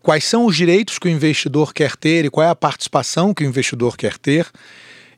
quais 0.02 0.24
são 0.24 0.46
os 0.46 0.56
direitos 0.56 1.00
que 1.00 1.08
o 1.08 1.12
investidor 1.12 1.74
quer 1.74 1.96
ter 1.96 2.26
e 2.26 2.30
qual 2.30 2.46
é 2.46 2.50
a 2.50 2.56
participação 2.56 3.34
que 3.34 3.44
o 3.44 3.48
investidor 3.48 3.98
quer 3.98 4.18
ter 4.18 4.48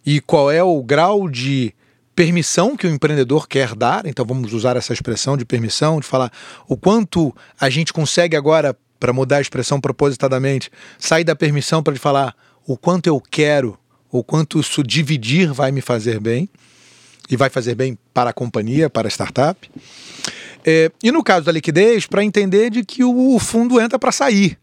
e 0.05 0.19
qual 0.21 0.49
é 0.49 0.63
o 0.63 0.81
grau 0.81 1.29
de 1.29 1.73
permissão 2.15 2.75
que 2.75 2.87
o 2.87 2.89
empreendedor 2.89 3.47
quer 3.47 3.75
dar. 3.75 4.05
Então, 4.05 4.25
vamos 4.25 4.53
usar 4.53 4.75
essa 4.75 4.93
expressão 4.93 5.37
de 5.37 5.45
permissão, 5.45 5.99
de 5.99 6.07
falar 6.07 6.31
o 6.67 6.75
quanto 6.75 7.35
a 7.59 7.69
gente 7.69 7.93
consegue 7.93 8.35
agora, 8.35 8.77
para 8.99 9.13
mudar 9.13 9.37
a 9.37 9.41
expressão 9.41 9.81
propositadamente, 9.81 10.69
sair 10.99 11.23
da 11.23 11.35
permissão 11.35 11.81
para 11.81 11.95
falar 11.95 12.35
o 12.67 12.77
quanto 12.77 13.07
eu 13.07 13.19
quero 13.19 13.77
o 14.11 14.23
quanto 14.23 14.59
isso 14.59 14.83
dividir 14.83 15.53
vai 15.53 15.71
me 15.71 15.81
fazer 15.81 16.19
bem 16.19 16.49
e 17.29 17.37
vai 17.37 17.49
fazer 17.49 17.75
bem 17.75 17.97
para 18.13 18.31
a 18.31 18.33
companhia, 18.33 18.89
para 18.89 19.07
a 19.07 19.11
startup. 19.11 19.69
É, 20.65 20.91
e 21.01 21.11
no 21.11 21.23
caso 21.23 21.45
da 21.45 21.51
liquidez, 21.51 22.05
para 22.05 22.23
entender 22.23 22.69
de 22.69 22.83
que 22.83 23.03
o, 23.03 23.35
o 23.35 23.39
fundo 23.39 23.79
entra 23.79 23.97
para 23.97 24.11
sair. 24.11 24.59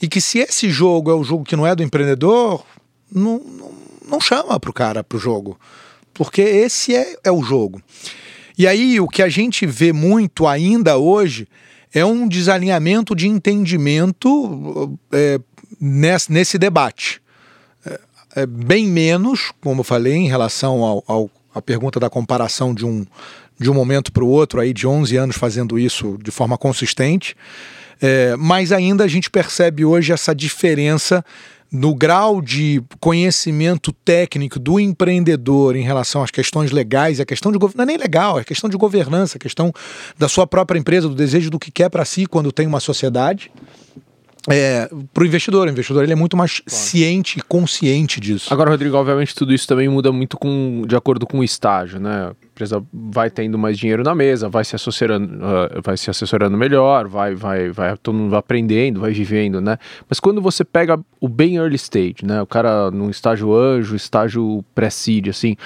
E 0.00 0.06
que 0.06 0.20
se 0.20 0.38
esse 0.38 0.68
jogo 0.68 1.10
é 1.10 1.14
o 1.14 1.24
jogo 1.24 1.44
que 1.44 1.56
não 1.56 1.66
é 1.66 1.74
do 1.74 1.82
empreendedor, 1.82 2.64
não, 3.10 3.38
não, 3.38 3.72
não 4.06 4.20
chama 4.20 4.60
para 4.60 4.70
o 4.70 4.74
cara 4.74 5.02
para 5.02 5.16
o 5.16 5.20
jogo. 5.20 5.58
Porque 6.12 6.42
esse 6.42 6.94
é, 6.94 7.16
é 7.24 7.32
o 7.32 7.42
jogo. 7.42 7.80
E 8.58 8.66
aí 8.66 9.00
o 9.00 9.08
que 9.08 9.22
a 9.22 9.28
gente 9.28 9.64
vê 9.64 9.92
muito 9.92 10.46
ainda 10.46 10.98
hoje 10.98 11.48
é 11.94 12.04
um 12.04 12.28
desalinhamento 12.28 13.14
de 13.14 13.26
entendimento 13.26 14.98
é, 15.10 15.40
nesse, 15.80 16.30
nesse 16.30 16.58
debate 16.58 17.21
é, 18.34 18.46
bem 18.46 18.86
menos, 18.86 19.52
como 19.60 19.80
eu 19.80 19.84
falei, 19.84 20.14
em 20.14 20.28
relação 20.28 20.82
ao, 20.82 21.04
ao, 21.06 21.30
à 21.54 21.60
pergunta 21.60 22.00
da 22.00 22.08
comparação 22.08 22.74
de 22.74 22.84
um, 22.84 23.06
de 23.58 23.70
um 23.70 23.74
momento 23.74 24.12
para 24.12 24.24
o 24.24 24.28
outro, 24.28 24.60
aí 24.60 24.72
de 24.72 24.86
11 24.86 25.16
anos 25.16 25.36
fazendo 25.36 25.78
isso 25.78 26.18
de 26.22 26.30
forma 26.30 26.56
consistente. 26.56 27.36
É, 28.00 28.34
mas 28.36 28.72
ainda 28.72 29.04
a 29.04 29.08
gente 29.08 29.30
percebe 29.30 29.84
hoje 29.84 30.12
essa 30.12 30.34
diferença 30.34 31.24
no 31.70 31.94
grau 31.94 32.42
de 32.42 32.82
conhecimento 33.00 33.92
técnico 33.92 34.58
do 34.58 34.78
empreendedor 34.78 35.74
em 35.74 35.82
relação 35.82 36.22
às 36.22 36.30
questões 36.30 36.70
legais, 36.70 37.18
a 37.18 37.24
questão 37.24 37.50
de 37.50 37.58
não 37.58 37.82
é 37.82 37.86
nem 37.86 37.96
legal, 37.96 38.38
é 38.38 38.44
questão 38.44 38.68
de 38.68 38.76
governança, 38.76 39.38
a 39.38 39.40
questão 39.40 39.72
da 40.18 40.28
sua 40.28 40.46
própria 40.46 40.78
empresa, 40.78 41.08
do 41.08 41.14
desejo 41.14 41.48
do 41.48 41.58
que 41.58 41.70
quer 41.70 41.88
para 41.88 42.04
si 42.04 42.26
quando 42.26 42.52
tem 42.52 42.66
uma 42.66 42.80
sociedade 42.80 43.50
é, 44.48 44.88
para 45.12 45.22
o 45.22 45.26
investidor. 45.26 45.68
O 45.68 45.70
investidor 45.70 46.02
ele 46.02 46.12
é 46.12 46.16
muito 46.16 46.36
mais 46.36 46.58
claro. 46.58 46.70
ciente 46.70 47.38
e 47.38 47.42
consciente 47.42 48.20
disso. 48.20 48.52
Agora, 48.52 48.70
Rodrigo, 48.70 48.96
obviamente 48.96 49.34
tudo 49.34 49.52
isso 49.52 49.68
também 49.68 49.88
muda 49.88 50.10
muito 50.10 50.36
com, 50.36 50.82
de 50.86 50.96
acordo 50.96 51.26
com 51.26 51.38
o 51.38 51.44
estágio, 51.44 52.00
né? 52.00 52.30
A 52.30 52.46
empresa 52.46 52.82
vai 52.92 53.30
tendo 53.30 53.56
mais 53.56 53.78
dinheiro 53.78 54.02
na 54.02 54.14
mesa, 54.14 54.48
vai 54.48 54.64
se 54.64 54.74
assessorando, 54.74 55.36
uh, 55.36 55.82
vai 55.82 55.96
se 55.96 56.10
assessorando 56.10 56.56
melhor, 56.56 57.06
vai, 57.06 57.34
vai, 57.34 57.70
vai, 57.70 57.96
todo 57.96 58.16
mundo 58.16 58.30
vai 58.30 58.40
aprendendo, 58.40 59.00
vai 59.00 59.12
vivendo, 59.12 59.60
né? 59.60 59.78
Mas 60.08 60.18
quando 60.18 60.42
você 60.42 60.64
pega 60.64 60.98
o 61.20 61.28
bem 61.28 61.56
early 61.56 61.76
stage, 61.76 62.24
né? 62.24 62.42
O 62.42 62.46
cara 62.46 62.90
num 62.90 63.10
estágio 63.10 63.54
anjo, 63.54 63.94
estágio 63.94 64.64
pré-seed, 64.74 65.28
assim, 65.28 65.56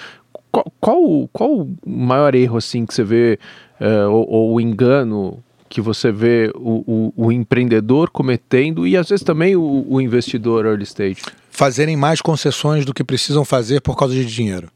qual, 0.53 0.73
qual, 0.81 1.29
qual 1.33 1.51
o 1.61 1.77
maior 1.87 2.35
erro, 2.35 2.59
assim, 2.59 2.85
que 2.85 2.95
você 2.95 3.03
vê, 3.03 3.39
uh, 3.81 4.11
ou, 4.11 4.29
ou 4.31 4.55
o 4.55 4.61
engano 4.61 5.43
que 5.77 5.81
você 5.83 6.11
vê 6.11 6.51
o, 6.55 7.13
o, 7.15 7.27
o, 7.27 7.31
empreendedor 7.31 8.09
cometendo 8.09 8.87
e 8.87 8.97
às 8.97 9.11
vezes 9.11 9.23
também 9.23 9.57
o, 9.57 9.85
o, 9.87 10.01
investidor 10.01 10.65
early 10.65 10.85
stage? 10.85 11.21
Fazerem 11.51 11.95
mais 11.95 12.23
concessões 12.23 12.87
do 12.87 12.95
que 12.95 13.05
precisam 13.05 13.45
fazer 13.45 13.83
por 13.83 13.95
causa 13.95 14.15
de 14.15 14.25
dinheiro. 14.25 14.71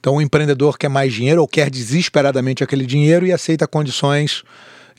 Então 0.00 0.16
o 0.16 0.22
empreendedor 0.22 0.78
quer 0.78 0.88
mais 0.88 1.12
dinheiro 1.12 1.42
ou 1.42 1.46
quer 1.46 1.68
desesperadamente 1.68 2.64
aquele 2.64 2.86
dinheiro 2.86 3.26
e 3.26 3.32
aceita 3.32 3.66
condições 3.66 4.42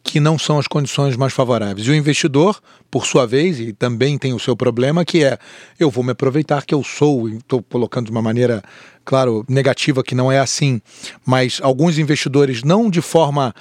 que 0.04 0.20
não 0.20 0.38
são 0.38 0.60
as 0.60 0.68
condições 0.68 1.18
mais 1.18 1.34
favoráveis. 1.34 1.88
E 1.88 1.90
o 1.90 1.96
investidor, 1.96 2.62
por 2.92 3.08
sua 3.08 3.26
vez, 3.26 3.60
e 3.60 3.74
também 3.74 4.20
tem 4.20 4.32
o 4.32 4.40
seu 4.40 4.56
problema, 4.56 5.04
que 5.04 5.24
é 5.24 5.40
eu 5.80 5.90
vou 5.90 6.04
me 6.04 6.12
aproveitar 6.12 6.68
que 6.68 6.76
eu 6.76 6.84
sou, 6.84 7.28
estou 7.30 7.64
colocando 7.64 8.06
de 8.06 8.12
uma 8.12 8.22
maneira, 8.22 8.62
claro, 9.04 9.44
negativa, 9.50 10.04
que 10.04 10.14
não 10.14 10.32
é 10.32 10.38
assim, 10.38 10.80
mas 11.26 11.60
alguns 11.64 11.98
investidores, 11.98 12.62
não 12.62 12.92
de 12.92 13.02
forma 13.02 13.56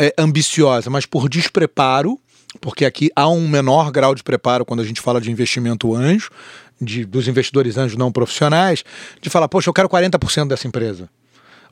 é, 0.00 0.14
ambiciosa, 0.16 0.88
mas 0.88 1.04
por 1.04 1.28
despreparo, 1.28 2.18
porque 2.60 2.84
aqui 2.84 3.10
há 3.14 3.28
um 3.28 3.46
menor 3.46 3.92
grau 3.92 4.14
de 4.14 4.22
preparo 4.22 4.64
quando 4.64 4.80
a 4.80 4.84
gente 4.84 5.00
fala 5.00 5.20
de 5.20 5.30
investimento 5.30 5.94
anjo, 5.94 6.30
de, 6.80 7.04
dos 7.04 7.28
investidores 7.28 7.76
anjos 7.76 7.96
não 7.96 8.10
profissionais, 8.10 8.82
de 9.20 9.28
falar, 9.28 9.46
poxa, 9.48 9.68
eu 9.68 9.74
quero 9.74 9.88
40% 9.88 10.48
dessa 10.48 10.66
empresa. 10.66 11.08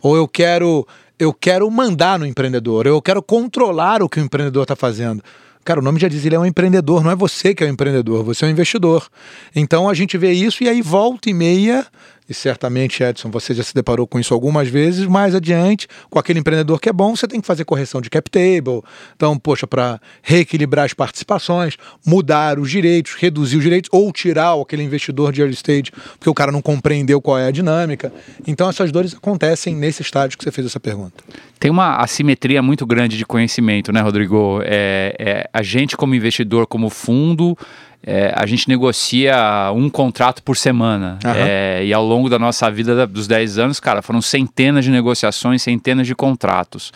Ou 0.03 0.14
eu 0.14 0.29
quero, 0.29 0.87
eu 1.19 1.33
quero 1.33 1.69
mandar 1.71 2.19
no 2.19 2.27
empreendedor, 2.27 2.87
eu 2.87 3.01
quero 3.01 3.23
controlar 3.23 4.03
o 4.03 4.09
que 4.09 4.21
o 4.21 4.23
empreendedor 4.23 4.62
está 4.62 4.77
fazendo. 4.77 5.23
Cara, 5.64 5.81
o 5.81 5.83
nome 5.83 5.99
já 5.99 6.09
diz, 6.09 6.25
ele 6.25 6.35
é 6.35 6.38
um 6.38 6.47
empreendedor, 6.47 7.03
não 7.03 7.11
é 7.11 7.17
você 7.17 7.55
que 7.55 7.64
é 7.64 7.67
o 7.67 7.71
empreendedor, 7.71 8.23
você 8.23 8.45
é 8.45 8.49
o 8.49 8.51
investidor. 8.51 9.09
Então 9.55 9.88
a 9.88 9.95
gente 9.95 10.17
vê 10.17 10.33
isso 10.33 10.62
e 10.62 10.69
aí 10.69 10.81
volta 10.81 11.29
e 11.29 11.35
meia 11.35 11.87
e 12.29 12.35
certamente, 12.35 13.03
Edson, 13.03 13.31
você 13.31 13.55
já 13.55 13.62
se 13.62 13.75
deparou 13.75 14.07
com 14.07 14.21
isso 14.21 14.35
algumas 14.35 14.69
vezes, 14.69 15.07
mais 15.07 15.35
adiante, 15.35 15.88
com 16.11 16.19
aquele 16.19 16.41
empreendedor 16.41 16.79
que 16.79 16.88
é 16.88 16.93
bom, 16.93 17.17
você 17.17 17.27
tem 17.27 17.41
que 17.41 17.47
fazer 17.47 17.64
correção 17.64 18.01
de 18.01 18.11
cap 18.11 18.31
table. 18.31 18.83
Então, 19.17 19.38
poxa, 19.38 19.67
para 19.67 19.99
reequilibrar 20.23 20.85
as 20.85 20.93
participações, 20.93 21.77
mudar 22.07 22.59
os 22.59 22.71
direitos, 22.71 23.14
reduzir 23.14 23.57
os 23.57 23.62
direitos, 23.62 23.88
ou 23.93 24.12
tirar 24.12 24.61
aquele 24.61 24.83
investidor 24.83 25.33
de 25.33 25.41
early 25.41 25.55
stage, 25.55 25.91
porque 26.19 26.29
o 26.29 26.35
cara 26.35 26.53
não 26.53 26.61
compreendeu 26.61 27.21
qual 27.21 27.38
é 27.38 27.47
a 27.47 27.51
dinâmica. 27.51 28.12
Então, 28.47 28.69
essas 28.69 28.93
dores 28.93 29.14
acontecem 29.14 29.75
nesse 29.75 30.03
estágio 30.03 30.37
que 30.37 30.45
você 30.45 30.53
fez 30.53 30.67
essa 30.67 30.81
pergunta. 30.81 31.25
Tem 31.59 31.71
uma 31.71 31.97
assimetria 31.97 32.62
muito 32.62 32.87
grande 32.87 33.17
de 33.17 33.25
conhecimento, 33.25 33.91
né, 33.91 34.01
Rodrigo? 34.01 34.61
É, 34.64 35.14
é 35.19 35.51
a 35.53 35.62
gente, 35.62 35.97
como 35.97 36.14
investidor, 36.14 36.67
como 36.67 36.91
fundo, 36.91 37.57
é, 38.02 38.32
a 38.34 38.46
gente 38.46 38.68
negocia 38.68 39.37
um 39.74 39.90
contrato 39.90 40.42
por 40.42 40.56
semana. 40.56 41.18
Uhum. 41.24 41.32
É, 41.34 41.84
e 41.84 41.92
ao 41.92 42.04
longo 42.04 42.28
da 42.28 42.38
nossa 42.38 42.70
vida, 42.70 43.06
dos 43.06 43.26
10 43.26 43.58
anos, 43.58 43.80
cara, 43.80 44.02
foram 44.02 44.22
centenas 44.22 44.84
de 44.84 44.90
negociações, 44.90 45.62
centenas 45.62 46.06
de 46.06 46.14
contratos. 46.14 46.92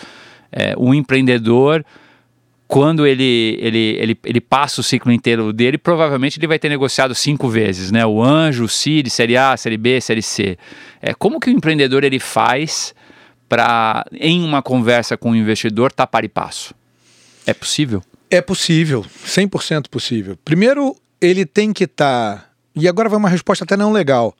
É, 0.50 0.74
o 0.76 0.94
empreendedor, 0.94 1.84
quando 2.68 3.06
ele, 3.06 3.58
ele, 3.60 3.96
ele, 3.98 4.18
ele 4.24 4.40
passa 4.40 4.80
o 4.80 4.84
ciclo 4.84 5.12
inteiro 5.12 5.52
dele, 5.52 5.76
provavelmente 5.76 6.38
ele 6.38 6.46
vai 6.46 6.58
ter 6.58 6.68
negociado 6.68 7.14
cinco 7.14 7.48
vezes, 7.48 7.90
né? 7.90 8.06
O 8.06 8.22
anjo, 8.22 8.64
o 8.64 8.68
CID, 8.68 9.10
série 9.10 9.36
A, 9.36 9.56
série 9.56 9.76
B, 9.76 10.00
série 10.00 10.22
C. 10.22 10.56
É, 11.00 11.12
como 11.12 11.40
que 11.40 11.50
o 11.50 11.52
empreendedor 11.52 12.04
ele 12.04 12.18
faz 12.18 12.94
para, 13.48 14.06
em 14.12 14.42
uma 14.42 14.62
conversa 14.62 15.16
com 15.16 15.32
o 15.32 15.36
investidor, 15.36 15.92
tapar 15.92 16.24
e 16.24 16.28
passo? 16.28 16.74
É 17.46 17.52
possível? 17.52 18.02
É 18.32 18.40
possível, 18.40 19.04
100% 19.26 19.88
possível. 19.90 20.38
Primeiro, 20.42 20.96
ele 21.20 21.44
tem 21.44 21.70
que 21.70 21.84
estar. 21.84 22.38
Tá, 22.38 22.46
e 22.74 22.88
agora 22.88 23.06
vai 23.06 23.18
uma 23.18 23.28
resposta 23.28 23.64
até 23.64 23.76
não 23.76 23.92
legal. 23.92 24.34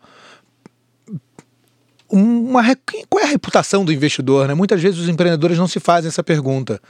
Uma, 2.08 2.62
qual 3.10 3.22
é 3.22 3.26
a 3.26 3.30
reputação 3.30 3.84
do 3.84 3.92
investidor? 3.92 4.48
Né? 4.48 4.54
Muitas 4.54 4.80
vezes 4.80 4.98
os 4.98 5.10
empreendedores 5.10 5.58
não 5.58 5.68
se 5.68 5.78
fazem 5.78 6.08
essa 6.08 6.22
pergunta. 6.22 6.80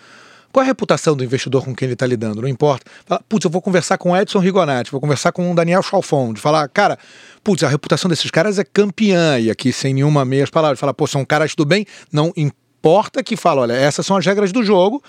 Qual 0.52 0.62
é 0.62 0.64
a 0.64 0.68
reputação 0.68 1.16
do 1.16 1.24
investidor 1.24 1.64
com 1.64 1.74
quem 1.74 1.86
ele 1.86 1.94
está 1.94 2.06
lidando? 2.06 2.40
Não 2.40 2.48
importa. 2.48 2.88
Fala, 3.04 3.20
putz, 3.28 3.46
eu 3.46 3.50
vou 3.50 3.60
conversar 3.60 3.98
com 3.98 4.16
Edson 4.16 4.38
Rigonati, 4.38 4.92
vou 4.92 5.00
conversar 5.00 5.32
com 5.32 5.50
o 5.50 5.54
Daniel 5.56 5.82
Chalfon, 5.82 6.32
de 6.32 6.40
falar, 6.40 6.68
cara, 6.68 6.96
putz, 7.42 7.64
a 7.64 7.68
reputação 7.68 8.08
desses 8.08 8.30
caras 8.30 8.60
é 8.60 8.64
campeã, 8.64 9.40
e 9.40 9.50
aqui 9.50 9.72
sem 9.72 9.92
nenhuma 9.92 10.24
meias 10.24 10.50
palavras, 10.50 10.78
falar, 10.78 10.94
pô, 10.94 11.08
são 11.08 11.24
caras 11.24 11.56
do 11.56 11.64
bem, 11.64 11.84
não 12.12 12.32
importa 12.36 13.24
que 13.24 13.34
fala, 13.34 13.62
olha, 13.62 13.72
essas 13.72 14.06
são 14.06 14.16
as 14.16 14.24
regras 14.24 14.52
do 14.52 14.62
jogo, 14.62 15.02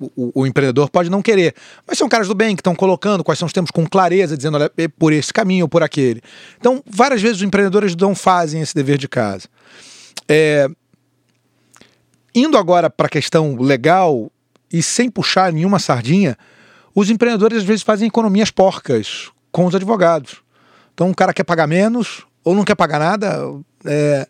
o, 0.00 0.42
o, 0.42 0.46
empreendedor 0.46 0.90
pode 0.90 1.10
não 1.10 1.22
querer. 1.22 1.54
Mas 1.86 1.98
são 1.98 2.08
caras 2.08 2.28
do 2.28 2.34
bem 2.34 2.54
que 2.54 2.60
estão 2.60 2.74
colocando 2.74 3.24
quais 3.24 3.38
são 3.38 3.46
os 3.46 3.52
termos 3.52 3.70
com 3.70 3.86
clareza, 3.86 4.36
dizendo, 4.36 4.56
olha, 4.56 4.70
é 4.76 4.88
por 4.88 5.12
esse 5.12 5.32
caminho 5.32 5.64
ou 5.64 5.68
por 5.68 5.82
aquele. 5.82 6.20
Então, 6.58 6.82
várias 6.86 7.20
vezes 7.20 7.38
os 7.38 7.42
empreendedores 7.42 7.94
não 7.96 8.14
fazem 8.14 8.60
esse 8.60 8.74
dever 8.74 8.98
de 8.98 9.08
casa. 9.08 9.48
É... 10.28 10.68
Indo 12.34 12.58
agora 12.58 12.90
para 12.90 13.06
a 13.06 13.10
questão 13.10 13.56
legal 13.56 14.30
e 14.72 14.82
sem 14.82 15.08
puxar 15.08 15.52
nenhuma 15.52 15.78
sardinha, 15.78 16.36
os 16.94 17.10
empreendedores 17.10 17.58
às 17.58 17.64
vezes 17.64 17.82
fazem 17.82 18.08
economias 18.08 18.50
porcas 18.50 19.30
com 19.52 19.66
os 19.66 19.74
advogados. 19.74 20.42
Então, 20.92 21.10
o 21.10 21.14
cara 21.14 21.32
quer 21.32 21.44
pagar 21.44 21.66
menos 21.66 22.24
ou 22.42 22.54
não 22.54 22.64
quer 22.64 22.74
pagar 22.74 22.98
nada. 22.98 23.38
É... 23.84 24.26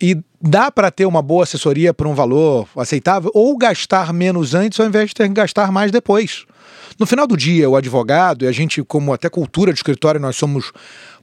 E 0.00 0.16
dá 0.40 0.70
para 0.70 0.90
ter 0.90 1.06
uma 1.06 1.22
boa 1.22 1.44
assessoria 1.44 1.94
por 1.94 2.06
um 2.06 2.14
valor 2.14 2.68
aceitável 2.76 3.30
ou 3.34 3.56
gastar 3.56 4.12
menos 4.12 4.54
antes 4.54 4.78
ao 4.80 4.86
invés 4.86 5.08
de 5.08 5.14
ter 5.14 5.28
que 5.28 5.34
gastar 5.34 5.70
mais 5.72 5.90
depois. 5.90 6.44
No 6.98 7.06
final 7.06 7.26
do 7.26 7.36
dia, 7.36 7.68
o 7.68 7.76
advogado, 7.76 8.44
e 8.44 8.48
a 8.48 8.52
gente, 8.52 8.82
como 8.82 9.12
até 9.12 9.28
cultura 9.28 9.72
de 9.72 9.78
escritório, 9.78 10.20
nós 10.20 10.36
somos 10.36 10.72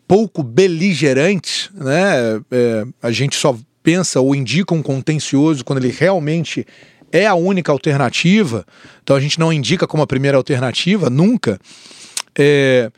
pouco 0.08 0.44
beligerantes, 0.44 1.70
né? 1.74 2.42
É, 2.52 2.86
a 3.02 3.12
gente 3.12 3.36
só 3.36 3.58
pensa 3.82 4.20
ou 4.20 4.36
indica 4.36 4.74
um 4.74 4.82
contencioso 4.82 5.64
quando 5.64 5.80
ele 5.80 5.96
realmente 5.98 6.66
é 7.12 7.26
a 7.26 7.36
única 7.36 7.72
alternativa, 7.72 8.66
então 9.04 9.16
a 9.16 9.20
gente 9.20 9.40
não 9.40 9.52
indica 9.52 9.86
como 9.86 10.04
a 10.04 10.08
primeira 10.08 10.38
alternativa, 10.38 11.10
nunca. 11.10 11.60
É, 12.38 12.90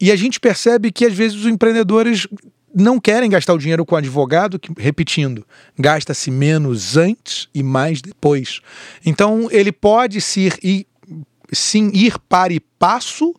e 0.00 0.12
a 0.12 0.16
gente 0.16 0.38
percebe 0.38 0.92
que 0.92 1.04
às 1.04 1.14
vezes 1.14 1.38
os 1.38 1.46
empreendedores 1.46 2.28
não 2.76 3.00
querem 3.00 3.30
gastar 3.30 3.54
o 3.54 3.58
dinheiro 3.58 3.86
com 3.86 3.96
advogado, 3.96 4.58
que, 4.58 4.70
repetindo, 4.76 5.46
gasta-se 5.78 6.30
menos 6.30 6.94
antes 6.94 7.48
e 7.54 7.62
mais 7.62 8.02
depois. 8.02 8.60
Então, 9.04 9.48
ele 9.50 9.72
pode 9.72 10.20
se 10.20 10.52
ir, 10.62 10.86
sim 11.50 11.90
ir 11.94 12.18
para 12.28 12.52
e 12.52 12.60
passo 12.60 13.34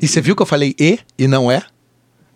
E 0.00 0.08
você 0.08 0.22
viu 0.22 0.34
que 0.34 0.40
eu 0.40 0.46
falei 0.46 0.74
E 0.80 0.98
e 1.18 1.28
não 1.28 1.52
é? 1.52 1.64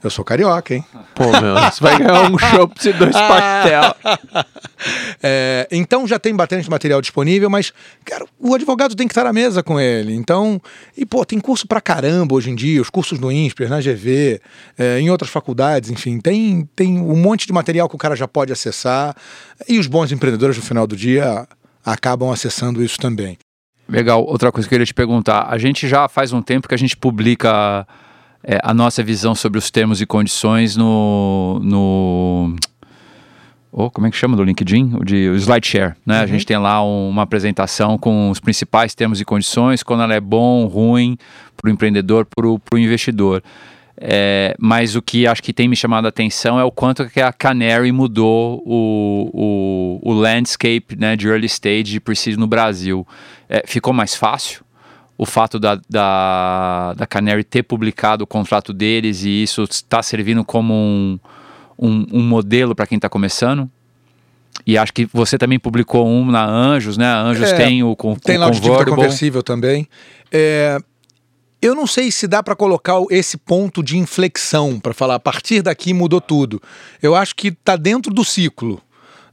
Eu 0.03 0.11
sou 0.11 0.25
carioca, 0.25 0.75
hein? 0.75 0.85
Pô, 1.13 1.25
meu, 1.41 1.55
você 1.55 1.83
vai 1.83 1.99
ganhar 1.99 2.31
um 2.31 2.39
chopp 2.39 2.89
e 2.89 2.93
dois 2.93 3.13
pastel. 3.17 3.97
É, 5.21 5.67
então 5.73 6.07
já 6.07 6.21
tem 6.21 6.35
bastante 6.37 6.71
material 6.71 7.01
disponível, 7.01 7.51
mas, 7.51 7.73
cara, 8.05 8.25
o 8.39 8.55
advogado 8.55 8.95
tem 8.95 9.09
que 9.09 9.13
estar 9.13 9.27
à 9.27 9.33
mesa 9.33 9.61
com 9.61 9.81
ele. 9.81 10.15
Então, 10.15 10.63
e 10.97 11.05
pô, 11.05 11.25
tem 11.25 11.41
curso 11.41 11.67
pra 11.67 11.81
caramba 11.81 12.37
hoje 12.37 12.49
em 12.51 12.55
dia, 12.55 12.81
os 12.81 12.89
cursos 12.89 13.19
no 13.19 13.33
INSPER, 13.33 13.69
na 13.69 13.81
GV, 13.81 14.41
é, 14.79 15.01
em 15.01 15.11
outras 15.11 15.31
faculdades, 15.31 15.91
enfim, 15.91 16.21
tem, 16.21 16.69
tem 16.77 16.97
um 17.01 17.17
monte 17.17 17.47
de 17.47 17.53
material 17.53 17.89
que 17.89 17.97
o 17.97 17.99
cara 17.99 18.15
já 18.15 18.29
pode 18.29 18.53
acessar. 18.53 19.17
E 19.69 19.81
os 19.81 19.89
bons 19.89 20.13
empreendedores, 20.13 20.57
no 20.57 20.63
final 20.63 20.87
do 20.87 20.95
dia, 20.95 21.45
acabam 21.85 22.31
acessando 22.31 22.85
isso 22.85 22.99
também. 22.99 23.37
Legal. 23.89 24.23
Outra 24.23 24.53
coisa 24.53 24.69
que 24.69 24.75
eu 24.75 24.77
queria 24.77 24.87
te 24.87 24.95
perguntar: 24.95 25.49
a 25.49 25.59
gente 25.59 25.89
já 25.89 26.09
faz 26.09 26.33
um 26.33 26.43
tempo 26.43 26.69
que 26.69 26.75
a 26.75 26.79
gente 26.79 26.97
publica 26.97 27.87
é, 28.43 28.59
a 28.63 28.73
nossa 28.73 29.03
visão 29.03 29.35
sobre 29.35 29.59
os 29.59 29.71
termos 29.71 30.01
e 30.01 30.07
condições 30.07 30.77
no. 30.77 31.61
no 31.63 32.57
oh, 33.73 33.91
como 33.91 34.07
é 34.07 34.11
que 34.11 34.17
chama 34.17 34.37
do 34.37 34.45
LinkedIn? 34.45 34.95
O 34.95 35.05
de 35.05 35.29
o 35.29 35.37
SlideShare. 35.37 35.95
Né? 36.07 36.19
Uhum. 36.19 36.23
A 36.23 36.27
gente 36.27 36.47
tem 36.47 36.57
lá 36.57 36.83
um, 36.85 37.09
uma 37.09 37.23
apresentação 37.23 37.99
com 37.99 38.31
os 38.31 38.41
principais 38.41 38.95
termos 38.95 39.21
e 39.21 39.25
condições, 39.25 39.83
quando 39.83 40.03
ela 40.03 40.15
é 40.15 40.21
bom, 40.21 40.67
ruim 40.67 41.19
para 41.57 41.69
o 41.69 41.73
empreendedor, 41.73 42.27
para 42.27 42.47
o 42.47 42.79
investidor. 42.79 43.43
É, 44.01 44.55
mas 44.61 44.95
o 44.95 45.03
que 45.03 45.27
acho 45.27 45.43
que 45.43 45.53
tem 45.53 45.67
me 45.67 45.75
chamado 45.75 46.05
a 46.05 46.09
atenção 46.09 46.59
é 46.61 46.63
o 46.63 46.71
quanto 46.71 47.09
que 47.09 47.21
a 47.21 47.33
Canary 47.33 47.91
mudou 47.91 48.63
o, 48.65 49.99
o, 50.03 50.11
o 50.11 50.13
landscape 50.13 50.97
né, 50.97 51.17
de 51.17 51.27
early 51.27 51.47
stage 51.47 51.83
de 51.83 52.01
Precision 52.01 52.39
no 52.39 52.47
Brasil. 52.47 53.05
É, 53.49 53.65
ficou 53.67 53.93
mais 53.93 54.15
fácil? 54.15 54.63
O 55.19 55.27
fato 55.27 55.59
da, 55.59 55.81
da, 55.91 56.95
da 56.97 57.07
Canary 57.07 57.43
ter 57.43 57.65
publicado 57.65 58.23
o 58.23 58.27
contrato 58.27 58.73
deles 58.73 59.25
e 59.25 59.43
isso 59.43 59.65
está 59.65 60.01
servindo 60.01 60.45
como 60.45 60.73
um, 60.73 61.19
um, 61.77 62.07
um 62.13 62.23
modelo 62.23 62.73
para 62.73 62.87
quem 62.87 62.97
está 62.97 63.09
começando? 63.09 63.69
E 64.65 64.79
acho 64.79 64.93
que 64.93 65.07
você 65.13 65.37
também 65.37 65.59
publicou 65.59 66.07
um 66.07 66.31
na 66.31 66.45
Anjos, 66.45 66.97
né? 66.97 67.07
A 67.07 67.21
Anjos 67.21 67.51
é, 67.51 67.57
tem 67.57 67.83
o 67.83 67.97
com, 67.97 68.15
Tem 68.15 68.39
lá 68.39 68.47
o 68.47 68.51
dívida 68.53 68.85
conversível 68.85 69.43
também. 69.43 69.89
É, 70.31 70.79
eu 71.61 71.75
não 71.75 71.87
sei 71.87 72.13
se 72.13 72.29
dá 72.29 72.41
para 72.41 72.55
colocar 72.55 72.95
esse 73.11 73.37
ponto 73.37 73.83
de 73.83 73.99
inflexão 73.99 74.79
para 74.79 74.95
falar 74.95 75.17
a 75.17 75.21
partir 75.21 75.63
daqui 75.63 75.93
mudou 75.93 76.21
tudo. 76.21 76.63
Eu 77.03 77.17
acho 77.17 77.35
que 77.35 77.49
está 77.49 77.75
dentro 77.77 78.13
do 78.13 78.25
ciclo 78.25 78.81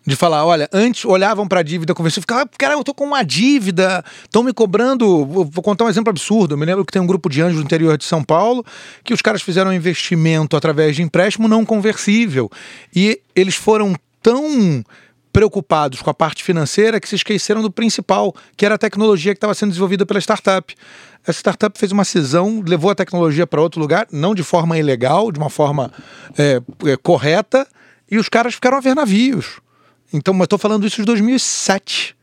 de 0.06 0.16
falar, 0.16 0.46
olha, 0.46 0.70
antes 0.72 1.04
olhavam 1.04 1.48
para 1.48 1.62
a 1.62 1.64
dívida 1.64 1.96
conversível 1.96 2.22
ficavam, 2.22 2.48
cara, 2.58 2.76
eu 2.76 2.84
tô 2.84 2.94
com 2.94 3.06
uma 3.06 3.24
dívida, 3.24 4.04
estão 4.24 4.44
me 4.44 4.54
cobrando. 4.54 5.26
Vou 5.26 5.64
contar 5.64 5.86
um 5.86 5.90
exemplo 5.90 6.12
absurdo. 6.12 6.54
Eu 6.54 6.58
me 6.58 6.66
lembro 6.66 6.86
que 6.86 6.94
tem 6.94 7.02
um 7.02 7.08
grupo 7.08 7.30
de 7.30 7.42
anjos 7.42 7.58
no 7.58 7.64
interior 7.64 7.98
de 7.98 8.06
São 8.06 8.24
Paulo 8.24 8.64
que 9.04 9.14
os 9.14 9.22
caras 9.22 9.42
fizeram 9.42 9.72
um 9.72 9.74
investimento 9.74 10.56
através 10.56 10.96
de 10.96 11.02
empréstimo 11.02 11.48
não 11.48 11.66
conversível 11.66 12.50
e 12.96 13.20
eles 13.36 13.56
foram 13.56 13.96
tão 14.22 14.84
preocupados 15.34 16.02
com 16.02 16.10
a 16.10 16.14
parte 16.14 16.44
financeira 16.44 16.98
que 16.98 17.10
se 17.10 17.16
esqueceram 17.16 17.62
do 17.62 17.70
principal, 17.70 18.34
que 18.56 18.66
era 18.66 18.76
a 18.76 18.78
tecnologia 18.78 19.34
que 19.34 19.38
estava 19.38 19.54
sendo 19.54 19.70
desenvolvida 19.70 20.06
pela 20.06 20.20
startup. 20.20 20.74
Essa 21.28 21.40
startup 21.40 21.78
fez 21.78 21.92
uma 21.92 22.06
cisão, 22.06 22.64
levou 22.66 22.90
a 22.90 22.96
tecnologia 22.96 23.46
para 23.46 23.60
outro 23.60 23.82
lugar, 23.82 24.08
não 24.12 24.34
de 24.34 24.44
forma 24.44 24.78
ilegal, 24.78 25.34
de 25.34 25.40
uma 25.40 25.50
forma 25.50 25.92
é, 26.38 26.62
é, 26.86 26.96
correta, 26.96 27.68
e 28.10 28.18
os 28.18 28.30
caras 28.30 28.54
ficaram 28.54 28.78
a 28.78 28.80
ver 28.80 28.96
navios. 28.96 29.60
Então, 30.14 30.36
eu 30.38 30.44
estou 30.44 30.60
falando 30.60 30.86
isso 30.86 30.98
de 30.98 31.06
2007. 31.06 32.16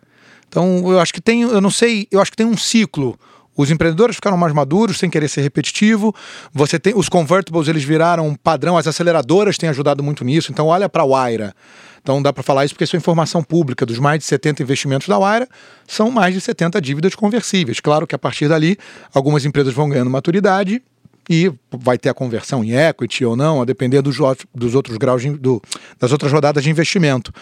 Então, 0.48 0.90
eu 0.90 1.00
acho 1.00 1.12
que 1.12 1.20
tem, 1.20 1.42
eu 1.42 1.60
não 1.60 1.70
sei, 1.70 2.06
eu 2.10 2.20
acho 2.20 2.30
que 2.30 2.36
tem 2.36 2.46
um 2.46 2.56
ciclo. 2.56 3.18
Os 3.56 3.70
empreendedores 3.70 4.16
ficaram 4.16 4.36
mais 4.36 4.52
maduros, 4.52 4.98
sem 4.98 5.10
querer 5.10 5.28
ser 5.28 5.42
repetitivo. 5.42 6.14
Você 6.52 6.78
tem 6.78 6.94
os 6.96 7.08
convertibles, 7.08 7.68
eles 7.68 7.84
viraram 7.84 8.26
um 8.26 8.34
padrão, 8.34 8.76
as 8.76 8.86
aceleradoras 8.86 9.58
têm 9.58 9.68
ajudado 9.68 10.02
muito 10.02 10.24
nisso. 10.24 10.50
Então, 10.50 10.66
olha 10.66 10.88
para 10.88 11.02
a 11.02 11.06
Waira. 11.06 11.54
Então 12.02 12.20
dá 12.20 12.32
para 12.32 12.42
falar 12.42 12.64
isso 12.64 12.74
porque 12.74 12.84
isso 12.84 12.96
é 12.96 12.98
informação 12.98 13.42
pública. 13.42 13.86
Dos 13.86 13.98
mais 13.98 14.18
de 14.18 14.24
70 14.24 14.62
investimentos 14.62 15.06
da 15.06 15.18
Waira, 15.18 15.48
são 15.86 16.10
mais 16.10 16.34
de 16.34 16.40
70 16.40 16.80
dívidas 16.80 17.14
conversíveis. 17.14 17.78
Claro 17.78 18.06
que 18.06 18.14
a 18.14 18.18
partir 18.18 18.48
dali, 18.48 18.76
algumas 19.14 19.44
empresas 19.44 19.72
vão 19.72 19.88
ganhando 19.88 20.10
maturidade 20.10 20.82
e 21.28 21.52
vai 21.70 21.96
ter 21.96 22.08
a 22.08 22.14
conversão 22.14 22.64
em 22.64 22.72
equity 22.72 23.24
ou 23.24 23.36
não, 23.36 23.62
a 23.62 23.64
depender 23.64 24.02
dos, 24.02 24.16
dos 24.54 24.74
outros 24.74 24.96
graus 24.96 25.22
de, 25.22 25.30
do, 25.30 25.62
das 25.98 26.12
outras 26.12 26.32
rodadas 26.32 26.62
de 26.62 26.70
investimento. 26.70 27.32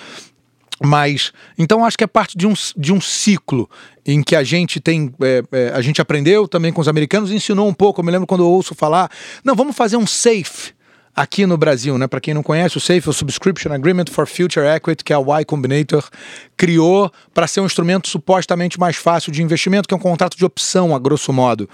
Mas, 0.82 1.32
então 1.58 1.84
acho 1.84 1.98
que 1.98 2.04
é 2.04 2.06
parte 2.06 2.38
de 2.38 2.46
um, 2.46 2.54
de 2.76 2.92
um 2.92 3.00
ciclo 3.00 3.68
em 4.04 4.22
que 4.22 4.34
a 4.34 4.42
gente 4.42 4.80
tem, 4.80 5.12
é, 5.20 5.42
é, 5.52 5.72
a 5.74 5.82
gente 5.82 6.00
aprendeu 6.00 6.48
também 6.48 6.72
com 6.72 6.80
os 6.80 6.88
americanos, 6.88 7.30
ensinou 7.30 7.68
um 7.68 7.74
pouco. 7.74 8.00
Eu 8.00 8.04
me 8.04 8.10
lembro 8.10 8.26
quando 8.26 8.42
eu 8.42 8.48
ouço 8.48 8.74
falar, 8.74 9.10
não, 9.44 9.54
vamos 9.54 9.76
fazer 9.76 9.98
um 9.98 10.06
safe 10.06 10.72
aqui 11.14 11.44
no 11.44 11.58
Brasil, 11.58 11.98
né? 11.98 12.06
Para 12.06 12.20
quem 12.20 12.32
não 12.32 12.42
conhece, 12.42 12.78
o 12.78 12.80
SAFE, 12.80 13.10
o 13.10 13.12
Subscription 13.12 13.72
Agreement 13.72 14.06
for 14.10 14.26
Future 14.26 14.66
Equity, 14.66 15.04
que 15.04 15.12
é 15.12 15.16
a 15.16 15.20
Y 15.20 15.44
Combinator 15.44 16.08
criou 16.56 17.12
para 17.34 17.46
ser 17.46 17.60
um 17.60 17.66
instrumento 17.66 18.08
supostamente 18.08 18.80
mais 18.80 18.96
fácil 18.96 19.30
de 19.30 19.42
investimento, 19.42 19.86
que 19.86 19.92
é 19.92 19.96
um 19.96 20.00
contrato 20.00 20.36
de 20.36 20.44
opção, 20.46 20.94
a 20.94 20.98
grosso 20.98 21.30
modo. 21.30 21.68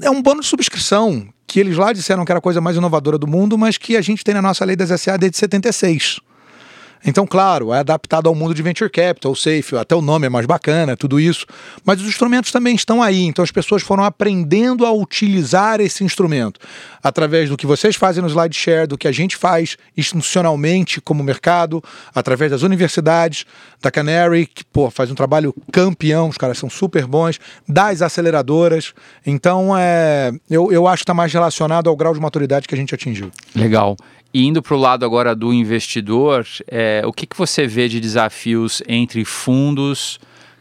É 0.00 0.10
um 0.10 0.22
bônus 0.22 0.46
de 0.46 0.50
subscrição 0.50 1.28
que 1.46 1.60
eles 1.60 1.76
lá 1.76 1.92
disseram 1.92 2.24
que 2.24 2.32
era 2.32 2.38
a 2.38 2.42
coisa 2.42 2.60
mais 2.60 2.76
inovadora 2.76 3.18
do 3.18 3.26
mundo, 3.26 3.58
mas 3.58 3.76
que 3.76 3.96
a 3.96 4.00
gente 4.00 4.24
tem 4.24 4.34
na 4.34 4.42
nossa 4.42 4.64
lei 4.64 4.74
das 4.74 5.00
SA 5.00 5.16
desde 5.18 5.36
76. 5.36 6.20
Então, 7.04 7.26
claro, 7.26 7.72
é 7.72 7.78
adaptado 7.78 8.28
ao 8.28 8.34
mundo 8.34 8.54
de 8.54 8.62
venture 8.62 8.90
capital, 8.90 9.34
safe, 9.34 9.76
até 9.76 9.94
o 9.94 10.00
nome 10.00 10.26
é 10.26 10.30
mais 10.30 10.46
bacana, 10.46 10.96
tudo 10.96 11.18
isso. 11.18 11.46
Mas 11.84 12.00
os 12.00 12.06
instrumentos 12.06 12.52
também 12.52 12.74
estão 12.74 13.02
aí, 13.02 13.22
então 13.22 13.42
as 13.42 13.50
pessoas 13.50 13.82
foram 13.82 14.04
aprendendo 14.04 14.86
a 14.86 14.92
utilizar 14.92 15.80
esse 15.80 16.04
instrumento 16.04 16.60
através 17.02 17.48
do 17.48 17.56
que 17.56 17.66
vocês 17.66 17.96
fazem 17.96 18.22
no 18.22 18.28
SlideShare, 18.28 18.86
do 18.86 18.96
que 18.96 19.08
a 19.08 19.12
gente 19.12 19.36
faz 19.36 19.76
institucionalmente 19.96 21.00
como 21.00 21.22
mercado, 21.22 21.82
através 22.14 22.50
das 22.50 22.62
universidades, 22.62 23.44
da 23.80 23.90
Canary, 23.90 24.46
que 24.46 24.64
pô, 24.64 24.90
faz 24.90 25.10
um 25.10 25.14
trabalho 25.14 25.52
campeão, 25.72 26.28
os 26.28 26.38
caras 26.38 26.58
são 26.58 26.70
super 26.70 27.06
bons, 27.06 27.40
das 27.68 28.00
aceleradoras. 28.00 28.94
Então, 29.26 29.76
é, 29.76 30.32
eu, 30.48 30.70
eu 30.70 30.86
acho 30.86 30.98
que 30.98 31.04
está 31.04 31.14
mais 31.14 31.32
relacionado 31.32 31.88
ao 31.88 31.96
grau 31.96 32.14
de 32.14 32.20
maturidade 32.20 32.68
que 32.68 32.74
a 32.74 32.78
gente 32.78 32.94
atingiu. 32.94 33.32
Legal. 33.54 33.96
E 34.34 34.46
indo 34.46 34.62
para 34.62 34.74
o 34.74 34.78
lado 34.78 35.04
agora 35.04 35.34
do 35.34 35.52
investidor, 35.52 36.46
é, 36.66 37.02
o 37.04 37.12
que, 37.12 37.26
que 37.26 37.36
você 37.36 37.66
vê 37.66 37.86
de 37.86 38.00
desafios 38.00 38.82
entre 38.88 39.26
fundos, 39.26 40.18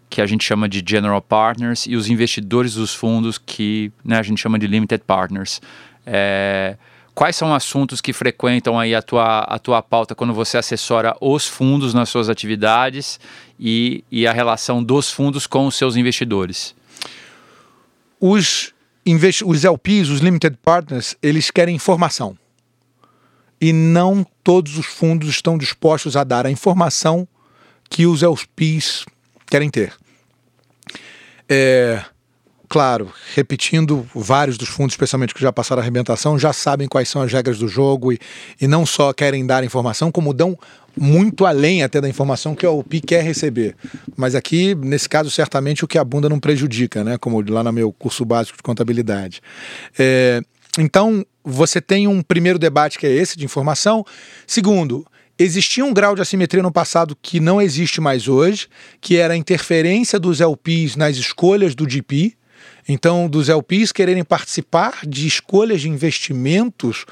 que 0.10 0.22
a 0.22 0.26
gente 0.26 0.44
chama 0.44 0.68
de 0.68 0.84
general 0.86 1.22
partners, 1.22 1.86
e 1.88 1.96
os 1.96 2.10
investidores 2.10 2.74
dos 2.74 2.94
fundos, 2.94 3.38
que 3.38 3.90
né, 4.04 4.20
a 4.20 4.24
gente 4.24 4.42
chama 4.42 4.60
de 4.60 4.68
limited 4.68 5.04
partners? 5.08 5.62
É, 6.06 6.76
quais 7.16 7.38
são 7.38 7.54
assuntos 7.56 8.02
que 8.02 8.12
frequentam 8.12 8.78
aí 8.78 8.94
a 8.94 9.02
tua, 9.02 9.40
a 9.40 9.58
tua 9.58 9.82
pauta 9.82 10.14
quando 10.14 10.34
você 10.34 10.58
assessora 10.58 11.16
os 11.22 11.48
fundos 11.48 11.94
nas 11.94 12.10
suas 12.10 12.28
atividades 12.28 13.22
e, 13.58 14.04
e 14.12 14.28
a 14.28 14.34
relação 14.34 14.84
dos 14.84 15.10
fundos 15.10 15.48
com 15.48 15.66
os 15.66 15.76
seus 15.76 15.96
investidores? 15.96 16.76
Os, 18.20 18.74
os 19.46 19.64
LPs, 19.64 20.10
os 20.10 20.20
limited 20.20 20.58
partners, 20.62 21.16
eles 21.24 21.50
querem 21.50 21.74
informação 21.74 22.38
e 23.62 23.72
não 23.72 24.26
todos 24.44 24.78
os 24.78 24.88
fundos 24.88 25.30
estão 25.30 25.56
dispostos 25.56 26.18
a 26.18 26.24
dar 26.24 26.48
a 26.48 26.52
informação 26.52 27.28
que 27.88 28.08
os 28.08 28.24
LPs 28.24 29.06
querem 29.46 29.70
ter. 29.70 29.94
É, 31.48 32.02
claro, 32.68 33.14
repetindo, 33.36 34.08
vários 34.16 34.58
dos 34.58 34.70
fundos, 34.70 34.94
especialmente 34.94 35.34
que 35.34 35.42
já 35.42 35.52
passaram 35.52 35.82
a 35.82 35.84
arrebentação, 35.84 36.40
já 36.40 36.52
sabem 36.52 36.88
quais 36.88 37.10
são 37.10 37.22
as 37.22 37.32
regras 37.32 37.60
do 37.60 37.68
jogo 37.68 38.12
e, 38.12 38.20
e 38.60 38.66
não 38.66 38.86
só 38.86 39.14
querem 39.14 39.46
dar 39.46 39.64
informação, 39.64 40.12
como 40.12 40.34
dão 40.34 40.58
muito 40.98 41.46
além 41.46 41.84
até 41.84 42.02
da 42.02 42.10
informação 42.10 42.56
que 42.56 42.66
o 42.66 42.80
LP 42.80 43.02
quer 43.02 43.24
receber. 43.24 43.76
Mas 44.16 44.34
aqui, 44.34 44.74
nesse 44.74 45.08
caso, 45.08 45.30
certamente 45.30 45.86
o 45.86 45.88
que 45.88 45.98
a 45.98 46.04
bunda 46.04 46.28
não 46.28 46.40
prejudica, 46.40 47.04
né? 47.04 47.18
Como 47.18 47.42
lá 47.50 47.64
no 47.64 47.72
meu 47.72 47.92
curso 47.94 48.26
básico 48.26 48.58
de 48.58 48.64
contabilidade. 48.64 49.42
É, 50.00 50.42
então, 50.80 51.26
você 51.44 51.82
tem 51.82 52.08
um 52.08 52.22
primeiro 52.22 52.60
debate 52.60 52.98
que 52.98 53.06
é 53.06 53.12
esse 53.12 53.38
de 53.38 53.44
informação. 53.44 54.06
Segundo, 54.48 55.06
existia 55.38 55.84
um 55.84 55.94
grau 55.94 56.16
de 56.16 56.22
assimetria 56.22 56.64
no 56.64 56.72
passado 56.72 57.18
que 57.22 57.40
não 57.40 57.62
existe 57.62 58.00
mais 58.00 58.28
hoje, 58.28 58.68
que 59.00 59.18
era 59.18 59.34
a 59.34 59.38
interferência 59.38 60.20
dos 60.20 60.40
LPs 60.40 60.96
nas 60.96 61.18
escolhas 61.18 61.76
do 61.76 61.90
GP. 61.90 62.36
Então, 62.88 63.28
dos 63.28 63.50
LPs 63.50 63.92
quererem 63.92 64.24
participar 64.24 65.00
de 65.06 65.28
escolhas 65.28 65.82
de 65.82 65.90
investimentos 65.90 67.06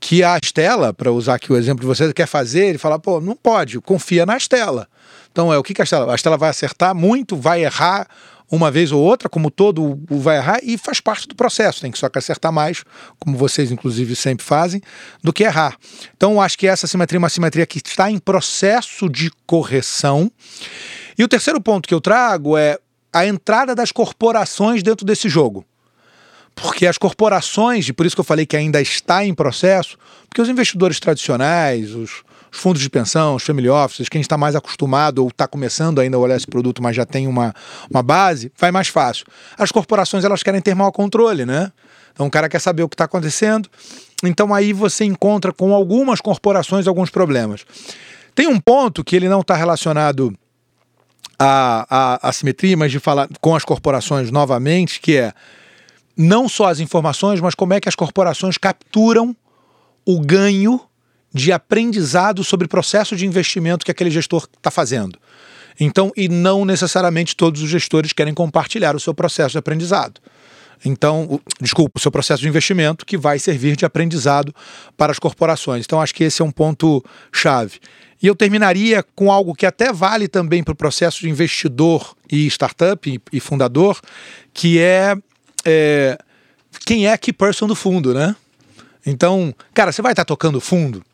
que 0.00 0.22
a 0.22 0.38
Stella, 0.42 0.92
para 0.92 1.10
usar 1.12 1.34
aqui 1.34 1.52
o 1.52 1.56
exemplo 1.56 1.80
de 1.80 1.86
você, 1.86 2.12
quer 2.12 2.26
fazer, 2.26 2.66
ele 2.66 2.78
fala, 2.78 2.98
pô, 2.98 3.20
não 3.20 3.36
pode, 3.36 3.80
confia 3.80 4.26
na 4.26 4.36
Stella. 4.36 4.88
Então, 5.30 5.52
é 5.52 5.58
o 5.58 5.62
que, 5.62 5.74
que 5.74 5.82
a 5.82 5.86
Stella? 5.86 6.12
A 6.12 6.16
Stella 6.16 6.36
vai 6.36 6.50
acertar 6.50 6.94
muito, 6.94 7.36
vai 7.36 7.64
errar 7.64 8.06
uma 8.50 8.70
vez 8.70 8.92
ou 8.92 9.02
outra, 9.02 9.28
como 9.28 9.50
todo 9.50 10.00
vai 10.08 10.36
errar, 10.36 10.60
e 10.62 10.76
faz 10.78 11.00
parte 11.00 11.26
do 11.26 11.34
processo. 11.34 11.80
Tem 11.80 11.90
que 11.90 11.98
só 11.98 12.08
que 12.08 12.18
acertar 12.18 12.52
mais, 12.52 12.84
como 13.18 13.36
vocês, 13.36 13.72
inclusive, 13.72 14.14
sempre 14.14 14.44
fazem, 14.44 14.80
do 15.22 15.32
que 15.32 15.44
errar. 15.44 15.76
Então, 16.16 16.40
acho 16.40 16.58
que 16.58 16.66
essa 16.66 16.86
simetria 16.86 17.16
é 17.16 17.20
uma 17.20 17.28
simetria 17.28 17.66
que 17.66 17.80
está 17.84 18.10
em 18.10 18.18
processo 18.18 19.08
de 19.08 19.30
correção. 19.46 20.30
E 21.18 21.24
o 21.24 21.28
terceiro 21.28 21.60
ponto 21.60 21.88
que 21.88 21.94
eu 21.94 22.00
trago 22.00 22.56
é 22.56 22.78
a 23.12 23.26
entrada 23.26 23.74
das 23.74 23.92
corporações 23.92 24.82
dentro 24.82 25.06
desse 25.06 25.28
jogo. 25.28 25.64
Porque 26.54 26.86
as 26.86 26.98
corporações, 26.98 27.88
e 27.88 27.92
por 27.92 28.06
isso 28.06 28.14
que 28.14 28.20
eu 28.20 28.24
falei 28.24 28.46
que 28.46 28.56
ainda 28.56 28.80
está 28.80 29.24
em 29.24 29.34
processo, 29.34 29.98
porque 30.28 30.40
os 30.40 30.48
investidores 30.48 31.00
tradicionais, 31.00 31.94
os, 31.94 32.22
os 32.54 32.60
fundos 32.60 32.80
de 32.80 32.88
pensão, 32.88 33.34
os 33.34 33.42
family 33.42 33.68
offices, 33.68 34.08
quem 34.08 34.20
está 34.20 34.38
mais 34.38 34.54
acostumado 34.54 35.18
ou 35.18 35.28
está 35.28 35.46
começando 35.48 36.00
ainda 36.00 36.16
a 36.16 36.20
olhar 36.20 36.36
esse 36.36 36.46
produto, 36.46 36.80
mas 36.80 36.94
já 36.94 37.04
tem 37.04 37.26
uma, 37.26 37.52
uma 37.90 38.02
base, 38.02 38.52
vai 38.56 38.70
mais 38.70 38.86
fácil. 38.86 39.26
As 39.58 39.72
corporações 39.72 40.24
elas 40.24 40.42
querem 40.42 40.60
ter 40.60 40.72
maior 40.72 40.92
controle, 40.92 41.44
né? 41.44 41.72
Então 42.12 42.26
o 42.26 42.30
cara 42.30 42.48
quer 42.48 42.60
saber 42.60 42.84
o 42.84 42.88
que 42.88 42.94
está 42.94 43.04
acontecendo. 43.04 43.68
Então 44.22 44.54
aí 44.54 44.72
você 44.72 45.04
encontra 45.04 45.52
com 45.52 45.74
algumas 45.74 46.20
corporações 46.20 46.86
alguns 46.86 47.10
problemas. 47.10 47.66
Tem 48.36 48.46
um 48.46 48.60
ponto 48.60 49.02
que 49.02 49.16
ele 49.16 49.28
não 49.28 49.40
está 49.40 49.56
relacionado 49.56 50.32
à, 51.36 52.18
à 52.22 52.28
assimetria, 52.28 52.76
mas 52.76 52.92
de 52.92 53.00
falar 53.00 53.28
com 53.40 53.56
as 53.56 53.64
corporações 53.64 54.30
novamente, 54.30 55.00
que 55.00 55.16
é 55.16 55.32
não 56.16 56.48
só 56.48 56.68
as 56.68 56.78
informações, 56.78 57.40
mas 57.40 57.56
como 57.56 57.74
é 57.74 57.80
que 57.80 57.88
as 57.88 57.96
corporações 57.96 58.56
capturam 58.56 59.36
o 60.06 60.20
ganho 60.20 60.80
de 61.34 61.52
aprendizado 61.52 62.44
sobre 62.44 62.66
o 62.66 62.68
processo 62.68 63.16
de 63.16 63.26
investimento 63.26 63.84
que 63.84 63.90
aquele 63.90 64.10
gestor 64.10 64.48
está 64.56 64.70
fazendo. 64.70 65.18
Então, 65.78 66.12
e 66.16 66.28
não 66.28 66.64
necessariamente 66.64 67.34
todos 67.34 67.60
os 67.60 67.68
gestores 67.68 68.12
querem 68.12 68.32
compartilhar 68.32 68.94
o 68.94 69.00
seu 69.00 69.12
processo 69.12 69.52
de 69.52 69.58
aprendizado. 69.58 70.20
Então, 70.84 71.24
o, 71.24 71.40
desculpa, 71.60 71.98
o 71.98 72.00
seu 72.00 72.12
processo 72.12 72.42
de 72.42 72.48
investimento 72.48 73.04
que 73.04 73.16
vai 73.16 73.38
servir 73.40 73.74
de 73.74 73.84
aprendizado 73.84 74.54
para 74.96 75.10
as 75.10 75.18
corporações. 75.18 75.84
Então, 75.84 76.00
acho 76.00 76.14
que 76.14 76.22
esse 76.22 76.40
é 76.40 76.44
um 76.44 76.50
ponto 76.52 77.04
chave. 77.32 77.80
E 78.22 78.26
eu 78.26 78.36
terminaria 78.36 79.04
com 79.14 79.32
algo 79.32 79.54
que 79.54 79.66
até 79.66 79.92
vale 79.92 80.28
também 80.28 80.62
para 80.62 80.72
o 80.72 80.76
processo 80.76 81.20
de 81.20 81.28
investidor 81.28 82.14
e 82.30 82.46
startup 82.46 83.10
e, 83.10 83.20
e 83.32 83.40
fundador, 83.40 84.00
que 84.52 84.78
é, 84.78 85.16
é, 85.64 86.18
quem 86.86 87.06
é 87.06 87.12
a 87.12 87.18
key 87.18 87.32
person 87.32 87.66
do 87.66 87.74
fundo, 87.74 88.14
né? 88.14 88.36
Então, 89.04 89.54
cara, 89.74 89.90
você 89.90 90.00
vai 90.00 90.12
estar 90.12 90.24
tocando 90.24 90.60
fundo? 90.60 91.04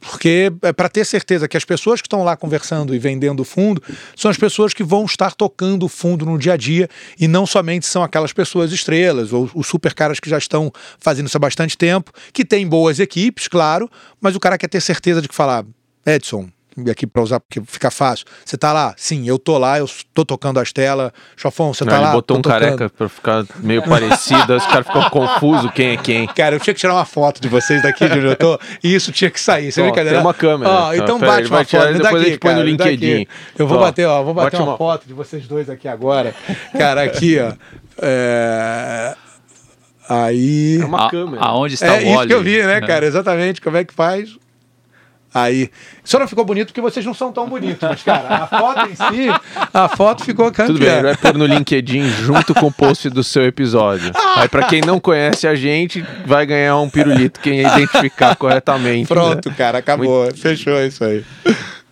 Porque 0.00 0.52
é 0.62 0.72
para 0.72 0.88
ter 0.88 1.04
certeza 1.04 1.48
que 1.48 1.56
as 1.56 1.64
pessoas 1.64 2.00
que 2.00 2.06
estão 2.06 2.22
lá 2.22 2.36
conversando 2.36 2.94
e 2.94 2.98
vendendo 2.98 3.44
fundo 3.44 3.82
são 4.14 4.30
as 4.30 4.36
pessoas 4.36 4.72
que 4.72 4.84
vão 4.84 5.04
estar 5.04 5.34
tocando 5.34 5.84
o 5.84 5.88
fundo 5.88 6.24
no 6.24 6.38
dia 6.38 6.52
a 6.52 6.56
dia 6.56 6.88
e 7.18 7.26
não 7.26 7.46
somente 7.46 7.86
são 7.86 8.02
aquelas 8.02 8.32
pessoas 8.32 8.72
estrelas 8.72 9.32
ou 9.32 9.50
os 9.54 9.66
super 9.66 9.94
caras 9.94 10.20
que 10.20 10.30
já 10.30 10.38
estão 10.38 10.72
fazendo 10.98 11.26
isso 11.26 11.36
há 11.36 11.40
bastante 11.40 11.76
tempo, 11.76 12.12
que 12.32 12.44
têm 12.44 12.66
boas 12.66 13.00
equipes, 13.00 13.48
claro, 13.48 13.90
mas 14.20 14.36
o 14.36 14.40
cara 14.40 14.56
quer 14.56 14.68
ter 14.68 14.80
certeza 14.80 15.20
de 15.20 15.28
que 15.28 15.34
falar, 15.34 15.64
Edson, 16.06 16.48
aqui 16.90 17.06
para 17.06 17.22
usar 17.22 17.40
porque 17.40 17.60
fica 17.66 17.90
fácil. 17.90 18.26
Você 18.44 18.56
tá 18.56 18.72
lá? 18.72 18.94
Sim, 18.96 19.26
eu 19.28 19.38
tô 19.38 19.58
lá, 19.58 19.78
eu 19.78 19.88
tô 20.14 20.24
tocando 20.24 20.58
as 20.60 20.72
telas. 20.72 21.10
Chofão, 21.36 21.72
você 21.74 21.84
tá 21.84 21.96
ele 21.96 22.04
lá? 22.04 22.12
botou 22.12 22.36
um 22.38 22.42
tocando. 22.42 22.60
careca 22.60 22.88
pra 22.90 23.08
ficar 23.08 23.44
meio 23.58 23.82
parecido, 23.82 24.54
os 24.56 24.66
caras 24.66 24.86
ficam 24.86 25.08
confusos 25.10 25.70
quem 25.72 25.90
é 25.90 25.96
quem. 25.96 26.26
Cara, 26.34 26.56
eu 26.56 26.60
tinha 26.60 26.74
que 26.74 26.80
tirar 26.80 26.94
uma 26.94 27.04
foto 27.04 27.40
de 27.40 27.48
vocês 27.48 27.82
daqui 27.82 28.08
de 28.08 28.18
onde 28.18 28.26
eu 28.26 28.36
tô 28.36 28.58
e 28.82 28.94
isso 28.94 29.10
tinha 29.12 29.30
que 29.30 29.40
sair. 29.40 29.72
Você 29.72 29.80
Ó, 29.80 29.84
brincadeira? 29.84 30.18
tem 30.18 30.26
uma 30.26 30.34
câmera. 30.34 30.70
Ó, 30.70 30.88
Tá, 30.88 30.96
então 30.96 31.18
pera 31.18 31.32
bate 31.32 31.42
ele 31.44 31.50
uma 31.54 31.64
tirar 31.64 31.82
foto 31.82 31.92
depois 31.92 32.06
a 32.10 32.18
daqui, 32.18 32.30
gente 32.30 32.38
põe 32.38 32.54
no 32.54 32.58
daqui. 32.76 32.90
LinkedIn. 32.90 33.26
Eu 33.58 33.66
vou 33.66 33.78
Ó, 33.78 33.80
bater, 33.80 34.06
ó, 34.06 34.22
vou 34.22 34.34
bater 34.34 34.50
bate 34.52 34.62
uma, 34.62 34.72
uma- 34.72 34.78
foto 34.78 35.06
de 35.06 35.14
vocês 35.14 35.46
dois 35.46 35.68
aqui 35.70 35.88
agora. 35.88 36.34
Cara, 36.78 37.02
aqui, 37.02 37.38
ó. 37.40 37.52
É... 38.00 39.14
Aí. 40.08 40.78
É 40.80 40.84
uma 40.84 41.06
A- 41.06 41.10
câmera. 41.10 41.42
Aonde 41.44 41.74
está 41.74 41.86
É 41.86 41.98
o 41.98 42.02
isso 42.02 42.10
óleo? 42.18 42.28
que 42.28 42.34
eu 42.34 42.42
vi, 42.42 42.62
né, 42.62 42.80
cara? 42.80 43.04
Exatamente. 43.04 43.60
Como 43.60 43.76
é 43.76 43.84
que 43.84 43.92
faz? 43.92 44.36
Aí, 45.32 45.70
só 46.02 46.18
não 46.18 46.26
ficou 46.26 46.44
bonito 46.44 46.68
porque 46.68 46.80
vocês 46.80 47.04
não 47.04 47.12
são 47.12 47.30
tão 47.30 47.46
bonitos, 47.48 47.86
mas, 47.86 48.02
cara, 48.02 48.44
a 48.44 48.46
foto 48.46 48.88
em 48.88 48.94
si, 48.94 49.28
a 49.74 49.88
foto 49.88 50.24
ficou 50.24 50.46
campeã. 50.50 50.66
Tudo 50.66 50.78
bem, 50.78 51.02
vai 51.02 51.16
pôr 51.16 51.34
no 51.36 51.44
LinkedIn 51.44 52.08
junto 52.08 52.54
com 52.54 52.66
o 52.66 52.72
post 52.72 53.10
do 53.10 53.22
seu 53.22 53.44
episódio. 53.44 54.10
Aí, 54.36 54.48
para 54.48 54.66
quem 54.66 54.80
não 54.80 54.98
conhece 54.98 55.46
a 55.46 55.54
gente, 55.54 56.04
vai 56.24 56.46
ganhar 56.46 56.78
um 56.78 56.88
pirulito 56.88 57.40
quem 57.40 57.60
identificar 57.60 58.36
corretamente. 58.36 59.02
Né? 59.02 59.20
Pronto, 59.20 59.50
né? 59.50 59.54
cara, 59.56 59.78
acabou. 59.78 60.24
Muito... 60.24 60.38
Fechou 60.38 60.82
isso 60.82 61.04
aí. 61.04 61.24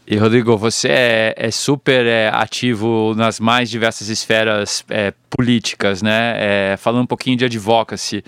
E 0.08 0.16
Rodrigo, 0.16 0.56
você 0.56 0.88
é, 0.88 1.34
é 1.36 1.50
super 1.50 2.06
é, 2.06 2.30
ativo 2.32 3.12
nas 3.16 3.40
mais 3.40 3.68
diversas 3.68 4.08
esferas 4.08 4.84
é, 4.88 5.12
políticas, 5.28 6.00
né? 6.00 6.36
É, 6.38 6.76
falando 6.78 7.02
um 7.02 7.06
pouquinho 7.06 7.36
de 7.36 7.44
advocacy, 7.44 8.22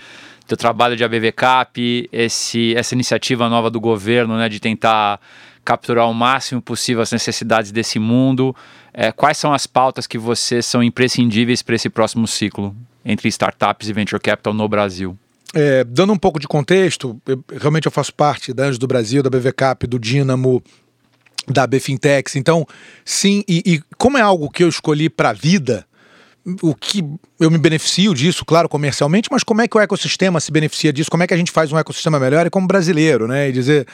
teu 0.49 0.57
trabalho 0.57 0.95
de 0.95 1.03
ABVCAP, 1.03 2.09
esse, 2.11 2.75
essa 2.75 2.95
iniciativa 2.95 3.47
nova 3.47 3.69
do 3.69 3.79
governo, 3.79 4.37
né, 4.37 4.49
de 4.49 4.59
tentar 4.59 5.19
capturar 5.63 6.09
o 6.09 6.13
máximo 6.13 6.61
possível 6.61 7.01
as 7.01 7.11
necessidades 7.11 7.71
desse 7.71 7.99
mundo. 7.99 8.55
É, 8.91 9.11
quais 9.11 9.37
são 9.37 9.53
as 9.53 9.67
pautas 9.67 10.07
que 10.07 10.17
vocês 10.17 10.65
são 10.65 10.81
imprescindíveis 10.81 11.61
para 11.61 11.75
esse 11.75 11.89
próximo 11.89 12.27
ciclo 12.27 12.75
entre 13.05 13.29
startups 13.29 13.87
e 13.87 13.93
venture 13.93 14.19
capital 14.19 14.53
no 14.53 14.67
Brasil? 14.67 15.17
É, 15.53 15.83
dando 15.83 16.13
um 16.13 16.17
pouco 16.17 16.39
de 16.39 16.47
contexto, 16.47 17.19
eu, 17.27 17.43
realmente 17.59 17.85
eu 17.85 17.91
faço 17.91 18.13
parte 18.13 18.51
da 18.51 18.65
Anjos 18.65 18.79
do 18.79 18.87
Brasil, 18.87 19.21
da 19.21 19.29
BVCAP, 19.29 19.85
do 19.85 19.99
Dínamo, 19.99 20.63
da 21.47 21.67
Bfintex. 21.67 22.35
Então, 22.35 22.65
sim, 23.05 23.43
e, 23.47 23.61
e 23.65 23.81
como 23.97 24.17
é 24.17 24.21
algo 24.21 24.49
que 24.49 24.63
eu 24.63 24.69
escolhi 24.69 25.09
para 25.09 25.29
a 25.29 25.33
vida, 25.33 25.85
o 26.61 26.75
que 26.75 27.03
eu 27.39 27.49
me 27.49 27.57
beneficio 27.57 28.13
disso, 28.13 28.45
claro, 28.45 28.69
comercialmente, 28.69 29.29
mas 29.31 29.43
como 29.43 29.61
é 29.61 29.67
que 29.67 29.77
o 29.77 29.79
ecossistema 29.79 30.39
se 30.39 30.51
beneficia 30.51 30.93
disso? 30.93 31.09
Como 31.09 31.23
é 31.23 31.27
que 31.27 31.33
a 31.33 31.37
gente 31.37 31.51
faz 31.51 31.71
um 31.71 31.77
ecossistema 31.77 32.19
melhor 32.19 32.45
e 32.45 32.49
como 32.49 32.67
brasileiro, 32.67 33.27
né? 33.27 33.49
E 33.49 33.51
dizer, 33.51 33.87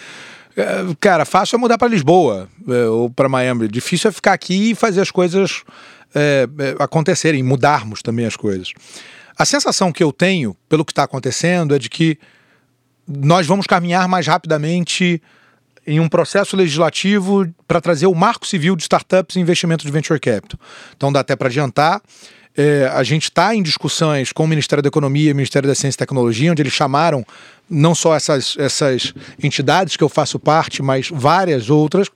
é, 0.56 0.86
cara, 1.00 1.26
fácil 1.26 1.58
é 1.58 1.60
mudar 1.60 1.78
para 1.78 1.88
Lisboa 1.88 2.48
é, 2.68 2.86
ou 2.86 3.10
para 3.10 3.28
Miami, 3.28 3.68
difícil 3.68 4.10
é 4.10 4.12
ficar 4.14 4.34
aqui 4.34 4.72
e 4.72 4.76
fazer 4.76 5.02
as 5.02 5.12
coisas 5.12 5.64
é, 6.14 6.48
é, 6.60 6.84
acontecerem, 6.84 7.44
mudarmos 7.44 8.02
também 8.02 8.26
as 8.26 8.36
coisas. 8.36 8.72
A 9.38 9.44
sensação 9.44 9.92
que 9.92 10.02
eu 10.02 10.14
tenho, 10.14 10.56
pelo 10.70 10.86
que 10.86 10.92
está 10.92 11.04
acontecendo, 11.04 11.76
é 11.76 11.80
de 11.80 11.90
que 11.90 12.18
nós 13.08 13.46
vamos 13.46 13.68
caminhar 13.68 14.08
mais 14.08 14.26
rapidamente 14.26 15.22
em 15.86 16.00
um 16.00 16.10
processo 16.10 16.56
legislativo 16.56 17.48
para 17.68 17.80
trazer 17.80 18.08
o 18.08 18.16
marco 18.16 18.48
civil 18.48 18.76
de 18.76 18.84
startups 18.84 19.36
e 19.36 19.40
investimento 19.40 19.86
de 19.86 19.92
venture 19.92 20.20
capital. 20.20 20.60
Então 20.96 21.12
dá 21.12 21.20
até 21.20 21.36
para 21.36 21.48
adiantar. 21.48 22.02
É, 22.58 22.90
a 22.94 23.04
gente 23.04 23.24
está 23.24 23.54
em 23.54 23.62
discussões 23.62 24.32
com 24.32 24.46
o 24.46 24.48
Ministério 24.48 24.82
da 24.82 24.88
Economia 24.88 25.30
e 25.30 25.34
o 25.34 25.36
Ministério 25.36 25.68
da 25.68 25.76
Ciência 25.76 25.98
e 25.98 26.00
Tecnologia, 26.00 26.52
onde 26.52 26.62
eles 26.62 26.74
chamaram 26.74 27.26
não 27.70 27.94
só 27.94 28.16
essas, 28.16 28.56
essas 28.58 29.14
entidades 29.42 29.98
que 29.98 30.04
eu 30.04 30.10
faço 30.10 30.40
parte, 30.40 30.82
mas 30.82 31.10
várias 31.12 31.70
outras, 31.70 32.10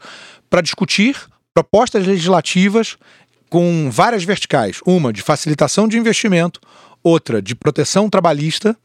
para 0.49 0.61
discutir 0.61 1.17
propostas 1.53 2.05
legislativas 2.05 2.97
com 3.49 3.89
várias 3.91 4.23
verticais. 4.23 4.79
Uma 4.85 5.11
de 5.11 5.21
facilitação 5.21 5.87
de 5.87 5.97
investimento, 5.97 6.61
outra 7.03 7.41
de 7.41 7.55
proteção 7.55 8.09
trabalhista, 8.09 8.77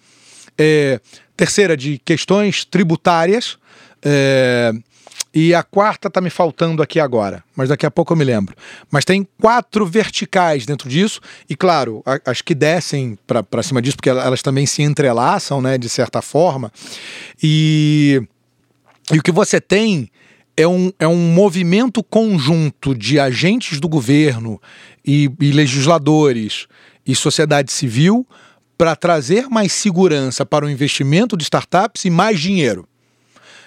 é, 0.58 1.00
terceira 1.36 1.76
de 1.76 2.00
questões 2.04 2.64
tributárias 2.64 3.58
é, 4.04 4.72
e 5.34 5.52
a 5.52 5.64
quarta 5.64 6.08
tá 6.08 6.20
me 6.20 6.30
faltando 6.30 6.80
aqui 6.80 7.00
agora, 7.00 7.42
mas 7.56 7.68
daqui 7.68 7.84
a 7.84 7.90
pouco 7.90 8.12
eu 8.12 8.16
me 8.16 8.24
lembro. 8.24 8.54
Mas 8.88 9.04
tem 9.04 9.26
quatro 9.40 9.84
verticais 9.84 10.64
dentro 10.64 10.88
disso, 10.88 11.20
e 11.50 11.56
claro, 11.56 12.04
as 12.24 12.40
que 12.40 12.54
descem 12.54 13.18
para 13.26 13.62
cima 13.62 13.82
disso, 13.82 13.96
porque 13.96 14.10
elas 14.10 14.42
também 14.42 14.64
se 14.64 14.82
entrelaçam, 14.82 15.60
né, 15.60 15.76
de 15.76 15.88
certa 15.88 16.22
forma. 16.22 16.72
E, 17.42 18.22
e 19.12 19.18
o 19.18 19.22
que 19.22 19.32
você 19.32 19.60
tem 19.60 20.08
é 20.56 20.68
um, 20.68 20.92
é 21.00 21.08
um 21.08 21.32
movimento 21.32 22.00
conjunto 22.04 22.94
de 22.94 23.18
agentes 23.18 23.80
do 23.80 23.88
governo 23.88 24.62
e, 25.04 25.28
e 25.40 25.50
legisladores 25.50 26.68
e 27.04 27.12
sociedade 27.12 27.72
civil 27.72 28.24
para 28.78 28.94
trazer 28.94 29.48
mais 29.48 29.72
segurança 29.72 30.46
para 30.46 30.64
o 30.64 30.70
investimento 30.70 31.36
de 31.36 31.42
startups 31.42 32.04
e 32.04 32.10
mais 32.10 32.38
dinheiro. 32.38 32.86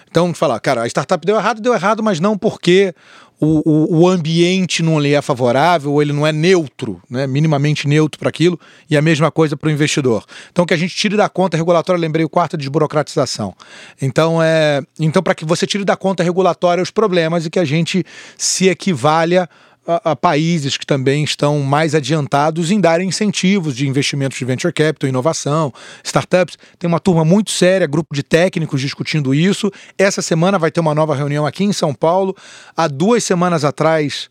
Então, 0.10 0.34
falar, 0.34 0.60
cara, 0.60 0.84
a 0.84 0.88
startup 0.88 1.26
deu 1.26 1.36
errado, 1.36 1.62
deu 1.62 1.74
errado, 1.74 2.02
mas 2.02 2.20
não 2.20 2.38
porque 2.38 2.94
o, 3.40 3.62
o, 3.70 4.00
o, 4.00 4.08
ambiente 4.08 4.82
não 4.82 5.00
lhe 5.00 5.14
é 5.14 5.22
favorável, 5.22 5.92
ou 5.92 6.02
ele 6.02 6.12
não 6.12 6.26
é 6.26 6.32
neutro, 6.32 7.00
né, 7.10 7.28
minimamente 7.28 7.88
neutro 7.88 8.18
para 8.18 8.30
aquilo, 8.30 8.60
e 8.90 8.98
a 8.98 9.02
mesma 9.02 9.30
coisa 9.30 9.56
para 9.56 9.68
o 9.68 9.72
investidor. 9.72 10.26
Então, 10.52 10.66
que 10.66 10.74
a 10.74 10.78
gente 10.78 10.96
tire 10.96 11.16
da 11.16 11.30
conta 11.30 11.56
regulatória, 11.56 12.00
lembrei 12.00 12.26
o 12.26 12.30
quarto, 12.30 12.58
desburocratização. 12.58 13.54
Então, 14.02 14.42
é, 14.42 14.82
então 15.00 15.22
para 15.22 15.36
que 15.36 15.46
você 15.46 15.68
tire 15.68 15.86
da 15.86 15.96
conta 15.96 16.24
regulatória 16.24 16.82
os 16.82 16.90
problemas 16.90 17.46
e 17.46 17.50
que 17.50 17.60
a 17.60 17.66
gente 17.66 18.04
se 18.38 18.70
equivalha 18.70 19.48
a, 19.88 20.12
a, 20.12 20.16
países 20.16 20.76
que 20.76 20.86
também 20.86 21.24
estão 21.24 21.60
mais 21.62 21.96
adiantados 21.96 22.70
em 22.70 22.80
dar 22.80 23.00
incentivos 23.02 23.76
de 23.76 23.88
investimentos 23.88 24.38
de 24.38 24.44
venture 24.44 24.74
capital, 24.74 25.10
inovação, 25.10 25.74
startups. 26.04 26.58
Tem 26.78 26.88
uma 26.88 27.00
turma 27.00 27.24
muito 27.24 27.52
séria, 27.52 27.88
grupo 27.88 28.14
de 28.14 28.22
técnicos 28.22 28.82
discutindo 28.82 29.34
isso. 29.34 29.72
Essa 29.98 30.22
semana 30.22 30.60
vai 30.60 30.70
ter 30.70 30.82
uma 30.82 30.94
nova 30.94 31.16
reunião 31.16 31.46
aqui 31.46 31.64
em 31.64 31.72
São 31.72 31.94
Paulo. 31.94 32.36
Há 32.76 32.88
duas 32.88 33.24
semanas 33.24 33.64
atrás, 33.64 34.30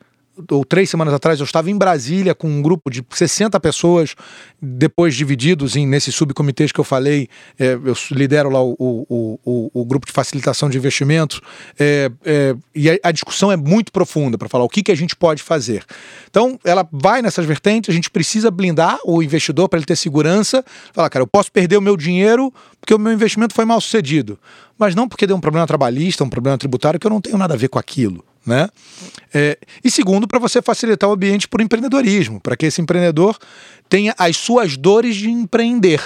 ou 0.51 0.65
três 0.65 0.91
semanas 0.91 1.15
atrás, 1.15 1.41
eu 1.41 1.45
estava 1.45 1.71
em 1.71 1.77
Brasília 1.77 2.35
com 2.35 2.49
um 2.49 2.61
grupo 2.61 2.91
de 2.91 3.05
60 3.11 3.59
pessoas, 3.61 4.15
depois 4.61 5.15
divididos 5.15 5.77
em, 5.77 5.87
nesses 5.87 6.15
subcomitês 6.15 6.73
que 6.73 6.81
eu 6.81 6.85
falei, 6.85 7.29
é, 7.59 7.73
eu 7.75 7.95
lidero 8.11 8.51
lá 8.51 8.63
o, 8.63 8.77
o, 8.79 9.41
o, 9.45 9.71
o, 9.73 9.85
grupo 9.85 10.07
de 10.07 10.13
facilitação 10.13 10.69
de 10.69 10.77
investimentos, 10.79 11.41
é, 11.79 12.11
é, 12.25 12.55
e 12.75 12.91
a, 12.91 12.99
a, 13.03 13.13
discussão 13.13 13.51
é 13.51 13.57
muito 13.57 13.93
profunda 13.93 14.37
para 14.37 14.49
falar 14.49 14.65
o 14.65 14.69
que, 14.69 14.83
que 14.83 14.93
a 14.93 14.97
gente 14.97 15.17
pode 15.17 15.43
fazer. 15.43 15.85
Então, 16.29 16.59
ela 16.65 16.87
vai 16.93 17.23
nessas 17.23 17.47
vertentes, 17.47 17.91
a 17.91 17.95
gente 17.95 18.11
precisa 18.11 18.51
blindar 18.51 18.99
o 19.05 19.23
investidor 19.23 19.69
para 19.69 19.79
ele 19.79 19.87
ter 19.87 19.97
segurança, 19.97 20.65
falar, 20.93 21.09
cara, 21.09 21.23
eu 21.23 21.27
posso 21.27 21.51
perder 21.51 21.77
o 21.77 21.83
meu 21.83 21.97
dinheiro 21.97 22.53
porque 22.87 22.95
o 22.95 23.01
meu 23.01 23.13
investimento 23.13 23.53
foi 23.53 23.65
mal 23.65 23.81
sucedido, 23.81 24.39
mas 24.79 24.95
não 24.95 25.09
porque 25.09 25.27
deu 25.27 25.35
um 25.35 25.41
problema 25.41 25.67
trabalhista, 25.67 26.23
um 26.23 26.31
problema 26.31 26.57
tributário, 26.57 27.01
que 27.01 27.05
eu 27.05 27.11
não 27.11 27.21
tenho 27.21 27.37
nada 27.37 27.55
a 27.55 27.57
ver 27.57 27.67
com 27.67 27.81
aquilo. 27.81 28.25
Né? 28.47 28.69
É, 29.35 29.59
e 29.83 29.91
segundo, 29.91 30.29
para 30.29 30.39
você 30.39 30.63
facilitar 30.63 31.11
o 31.11 31.13
ambiente 31.13 31.49
para 31.49 31.61
o 31.61 31.65
empreendedorismo, 31.65 32.41
para 32.41 32.57
que 32.57 32.65
esse 32.65 32.81
empreendedor 32.81 33.37
tenha 33.89 34.15
as 34.17 34.37
suas 34.37 34.77
dores 34.77 35.17
de 35.17 35.29
empreender, 35.29 36.01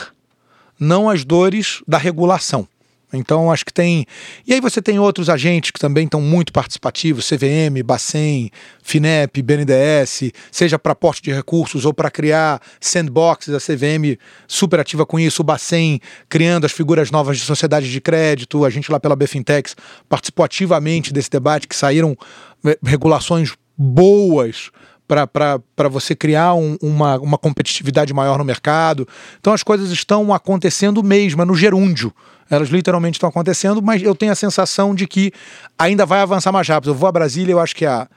não 0.78 1.10
as 1.10 1.22
dores 1.22 1.82
da 1.86 1.98
regulação. 1.98 2.66
Então, 3.12 3.50
acho 3.50 3.64
que 3.64 3.72
tem. 3.72 4.06
E 4.46 4.54
aí 4.54 4.60
você 4.60 4.80
tem 4.80 4.98
outros 4.98 5.28
agentes 5.28 5.70
que 5.70 5.80
também 5.80 6.04
estão 6.04 6.20
muito 6.20 6.52
participativos: 6.52 7.28
CVM, 7.28 7.82
Bacen, 7.84 8.50
FINEP, 8.82 9.42
BNDES, 9.42 10.32
seja 10.50 10.78
para 10.78 10.92
aporte 10.92 11.22
de 11.22 11.32
recursos 11.32 11.84
ou 11.84 11.92
para 11.92 12.10
criar 12.10 12.60
sandboxes. 12.80 13.54
A 13.54 13.58
CVM 13.58 14.16
super 14.46 14.80
ativa 14.80 15.04
com 15.04 15.18
isso, 15.18 15.42
o 15.42 15.44
Bacen 15.44 16.00
criando 16.28 16.64
as 16.64 16.72
figuras 16.72 17.10
novas 17.10 17.38
de 17.38 17.44
sociedade 17.44 17.90
de 17.90 18.00
crédito. 18.00 18.64
A 18.64 18.70
gente 18.70 18.90
lá 18.90 19.00
pela 19.00 19.16
Bfintex 19.16 19.74
participou 20.08 20.44
ativamente 20.44 21.12
desse 21.12 21.30
debate, 21.30 21.66
que 21.66 21.76
saíram 21.76 22.16
eh, 22.64 22.78
regulações 22.82 23.54
boas 23.76 24.70
para 25.06 25.88
você 25.88 26.14
criar 26.14 26.54
um, 26.54 26.76
uma, 26.80 27.18
uma 27.18 27.38
competitividade 27.38 28.14
maior 28.14 28.38
no 28.38 28.44
mercado. 28.44 29.08
Então 29.40 29.52
as 29.52 29.62
coisas 29.62 29.90
estão 29.90 30.32
acontecendo 30.32 31.02
mesmo, 31.02 31.42
é 31.42 31.44
no 31.44 31.54
gerúndio. 31.54 32.14
Elas 32.50 32.68
literalmente 32.68 33.16
estão 33.16 33.28
acontecendo, 33.28 33.80
mas 33.80 34.02
eu 34.02 34.14
tenho 34.14 34.32
a 34.32 34.34
sensação 34.34 34.94
de 34.94 35.06
que 35.06 35.32
ainda 35.78 36.04
vai 36.04 36.20
avançar 36.20 36.50
mais 36.50 36.68
rápido. 36.68 36.90
Eu 36.90 36.94
vou 36.94 37.08
a 37.08 37.12
Brasília, 37.12 37.52
eu 37.52 37.60
acho 37.60 37.76
que 37.76 37.86
há 37.86 38.08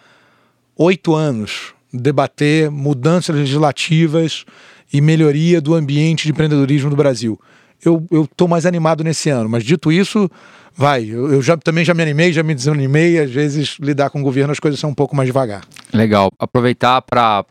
oito 0.75 1.13
anos, 1.13 1.73
debater 1.93 2.71
mudanças 2.71 3.35
legislativas 3.35 4.43
e 4.91 4.99
melhoria 4.99 5.61
do 5.61 5.75
ambiente 5.75 6.23
de 6.23 6.31
empreendedorismo 6.31 6.89
do 6.89 6.95
Brasil. 6.95 7.39
Eu 7.85 8.07
estou 8.11 8.47
mais 8.47 8.65
animado 8.65 9.03
nesse 9.03 9.29
ano, 9.29 9.49
mas 9.49 9.63
dito 9.63 9.91
isso, 9.91 10.29
vai. 10.75 11.03
Eu, 11.03 11.33
eu, 11.33 11.41
já, 11.41 11.57
também 11.57 11.83
já 11.83 11.93
me 11.93 12.01
animei, 12.01 12.31
já 12.31 12.41
me 12.41 12.55
desanimei. 12.55 13.19
Às 13.19 13.29
vezes, 13.29 13.77
lidar 13.79 14.09
com 14.09 14.19
o 14.19 14.23
governo, 14.23 14.51
as 14.51 14.59
coisas 14.59 14.79
são 14.79 14.89
um 14.89 14.93
pouco 14.93 15.15
mais 15.15 15.27
devagar. 15.27 15.63
Legal. 15.93 16.31
Aproveitar 16.39 17.01
para 17.01 17.43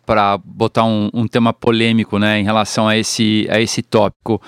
botar 0.45 0.85
um, 0.85 1.11
um, 1.13 1.27
tema 1.27 1.53
polêmico 1.53 2.19
né, 2.19 2.41
em 2.41 2.45
relação 2.45 2.89
a 2.89 2.97
esse, 2.97 3.47
a 3.51 3.61
esse 3.61 3.83
tópico. 3.83 4.41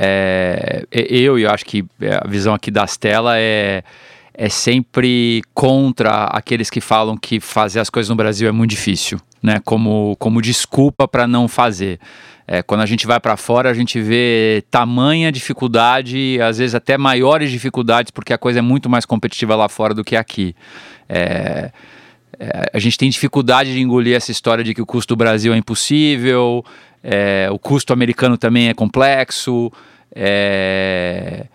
É, 0.00 0.86
eu, 0.92 1.36
e 1.36 1.42
eu 1.42 1.50
acho 1.50 1.64
que 1.64 1.84
a 2.22 2.28
visão 2.28 2.54
aqui 2.54 2.70
das 2.70 2.96
telas 2.96 3.34
é, 3.36 3.82
é 4.32 4.48
sempre 4.48 5.42
contra 5.52 6.26
aqueles 6.26 6.70
que 6.70 6.80
falam 6.80 7.16
que 7.16 7.40
fazer 7.40 7.80
as 7.80 7.90
coisas 7.90 8.08
no 8.08 8.14
Brasil 8.14 8.48
é 8.48 8.52
muito 8.52 8.70
difícil, 8.70 9.18
né? 9.42 9.60
Como, 9.64 10.14
como 10.20 10.40
desculpa 10.40 11.08
para 11.08 11.26
não 11.26 11.48
fazer. 11.48 11.98
É, 12.46 12.62
quando 12.62 12.82
a 12.82 12.86
gente 12.86 13.08
vai 13.08 13.18
para 13.18 13.36
fora, 13.36 13.70
a 13.70 13.74
gente 13.74 14.00
vê 14.00 14.62
tamanha 14.70 15.32
dificuldade, 15.32 16.40
às 16.40 16.58
vezes 16.58 16.76
até 16.76 16.96
maiores 16.96 17.50
dificuldades, 17.50 18.12
porque 18.12 18.32
a 18.32 18.38
coisa 18.38 18.60
é 18.60 18.62
muito 18.62 18.88
mais 18.88 19.04
competitiva 19.04 19.56
lá 19.56 19.68
fora 19.68 19.92
do 19.94 20.04
que 20.04 20.14
aqui. 20.14 20.54
É, 21.08 21.72
é, 22.38 22.70
a 22.72 22.78
gente 22.78 22.96
tem 22.96 23.10
dificuldade 23.10 23.72
de 23.72 23.80
engolir 23.80 24.14
essa 24.14 24.30
história 24.30 24.62
de 24.62 24.72
que 24.72 24.80
o 24.80 24.86
custo 24.86 25.14
do 25.14 25.18
Brasil 25.18 25.52
é 25.52 25.56
impossível, 25.56 26.64
é, 27.02 27.48
o 27.50 27.58
custo 27.58 27.92
americano 27.92 28.36
também 28.36 28.68
é 28.68 28.74
complexo. 28.74 29.72
É, 30.14 31.46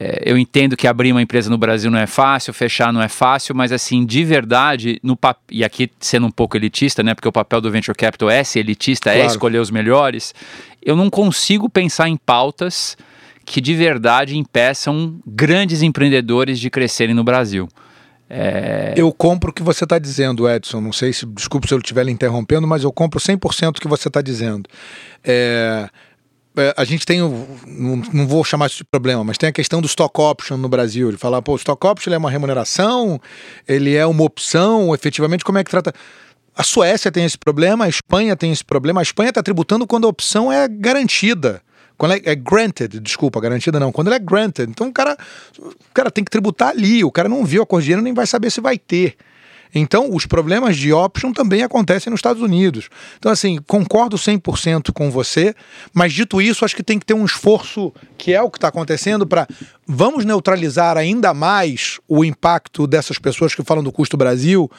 é, 0.00 0.22
eu 0.24 0.38
entendo 0.38 0.76
que 0.76 0.86
abrir 0.86 1.10
uma 1.10 1.20
empresa 1.20 1.50
no 1.50 1.58
Brasil 1.58 1.90
não 1.90 1.98
é 1.98 2.06
fácil, 2.06 2.54
fechar 2.54 2.92
não 2.92 3.02
é 3.02 3.08
fácil, 3.08 3.54
mas 3.54 3.72
assim, 3.72 4.06
de 4.06 4.24
verdade, 4.24 5.00
no 5.02 5.16
pap... 5.16 5.38
e 5.50 5.64
aqui 5.64 5.90
sendo 5.98 6.26
um 6.26 6.30
pouco 6.30 6.56
elitista, 6.56 7.02
né? 7.02 7.14
Porque 7.14 7.28
o 7.28 7.32
papel 7.32 7.60
do 7.60 7.70
Venture 7.70 7.96
Capital 7.96 8.30
é 8.30 8.44
ser 8.44 8.60
elitista, 8.60 9.10
é 9.10 9.14
Claro. 9.14 9.28
é 9.28 9.30
escolher 9.32 9.58
os 9.58 9.70
melhores. 9.70 10.34
Eu 10.80 10.94
não 10.94 11.10
consigo 11.10 11.68
pensar 11.68 12.08
em 12.08 12.16
pautas 12.16 12.96
que 13.44 13.60
de 13.60 13.74
verdade 13.74 14.36
impeçam 14.36 15.18
grandes 15.26 15.82
empreendedores 15.82 16.60
de 16.60 16.70
crescerem 16.70 17.14
no 17.14 17.24
Brasil. 17.24 17.68
É, 18.30 18.92
Eu 18.96 19.12
compro 19.12 19.50
o 19.50 19.52
que 19.52 19.62
você 19.62 19.84
está 19.84 19.98
dizendo, 19.98 20.48
Edson. 20.48 20.80
Não 20.80 20.92
sei 20.92 21.12
se, 21.12 21.24
desculpe 21.26 21.66
se 21.66 21.74
eu 21.74 21.78
estiver 21.78 22.04
lhe 22.04 22.12
interrompendo, 22.12 22.66
mas 22.66 22.84
eu 22.84 22.92
compro 22.92 23.18
100% 23.18 23.68
o 23.70 23.80
que 23.80 23.88
você 23.88 24.08
está 24.08 24.20
dizendo. 24.20 24.68
É, 25.24 25.88
é, 26.56 26.74
a 26.76 26.84
gente 26.84 27.06
tem, 27.06 27.20
não, 27.20 27.96
não 28.12 28.26
vou 28.26 28.44
chamar 28.44 28.66
isso 28.66 28.78
de 28.78 28.84
problema, 28.84 29.22
mas 29.22 29.38
tem 29.38 29.48
a 29.48 29.52
questão 29.52 29.80
do 29.80 29.86
stock 29.86 30.20
option 30.20 30.56
no 30.56 30.68
Brasil. 30.68 31.10
De 31.10 31.16
falar, 31.16 31.40
pô, 31.40 31.52
o 31.52 31.56
stock 31.56 31.86
option 31.86 32.10
ele 32.10 32.16
é 32.16 32.18
uma 32.18 32.30
remuneração, 32.30 33.20
ele 33.66 33.94
é 33.94 34.04
uma 34.04 34.24
opção, 34.24 34.94
efetivamente, 34.94 35.44
como 35.44 35.58
é 35.58 35.64
que 35.64 35.70
trata. 35.70 35.92
A 36.54 36.64
Suécia 36.64 37.12
tem 37.12 37.24
esse 37.24 37.38
problema, 37.38 37.84
a 37.84 37.88
Espanha 37.88 38.36
tem 38.36 38.50
esse 38.50 38.64
problema. 38.64 39.00
A 39.00 39.02
Espanha 39.02 39.28
está 39.28 39.42
tributando 39.42 39.86
quando 39.86 40.06
a 40.06 40.10
opção 40.10 40.52
é 40.52 40.66
garantida. 40.66 41.62
Quando 41.98 42.12
é, 42.12 42.20
é 42.24 42.34
granted, 42.36 43.00
desculpa, 43.00 43.40
garantida 43.40 43.80
não. 43.80 43.90
Quando 43.90 44.06
ela 44.06 44.16
é 44.16 44.20
granted. 44.20 44.70
Então 44.70 44.86
o 44.86 44.92
cara, 44.92 45.18
o 45.58 45.92
cara 45.92 46.10
tem 46.10 46.24
que 46.24 46.30
tributar 46.30 46.68
ali. 46.68 47.02
O 47.02 47.10
cara 47.10 47.28
não 47.28 47.44
viu 47.44 47.62
a 47.62 47.66
cor 47.66 47.80
de 47.80 47.86
dinheiro, 47.86 48.02
nem 48.02 48.14
vai 48.14 48.26
saber 48.26 48.50
se 48.50 48.60
vai 48.60 48.78
ter. 48.78 49.16
Então, 49.74 50.14
os 50.14 50.24
problemas 50.24 50.76
de 50.76 50.92
option 50.92 51.32
também 51.32 51.62
acontecem 51.62 52.10
nos 52.10 52.18
Estados 52.18 52.40
Unidos. 52.40 52.88
Então, 53.18 53.30
assim, 53.30 53.58
concordo 53.66 54.16
100% 54.16 54.92
com 54.92 55.10
você, 55.10 55.54
mas 55.92 56.12
dito 56.12 56.40
isso, 56.40 56.64
acho 56.64 56.74
que 56.74 56.82
tem 56.82 56.98
que 56.98 57.04
ter 57.04 57.14
um 57.14 57.24
esforço, 57.24 57.92
que 58.16 58.32
é 58.32 58.40
o 58.40 58.50
que 58.50 58.56
está 58.56 58.68
acontecendo, 58.68 59.26
para 59.26 59.46
vamos 59.86 60.24
neutralizar 60.24 60.96
ainda 60.96 61.34
mais 61.34 62.00
o 62.08 62.24
impacto 62.24 62.86
dessas 62.86 63.18
pessoas 63.18 63.54
que 63.54 63.62
falam 63.62 63.84
do 63.84 63.92
custo 63.92 64.16
Brasil 64.16 64.70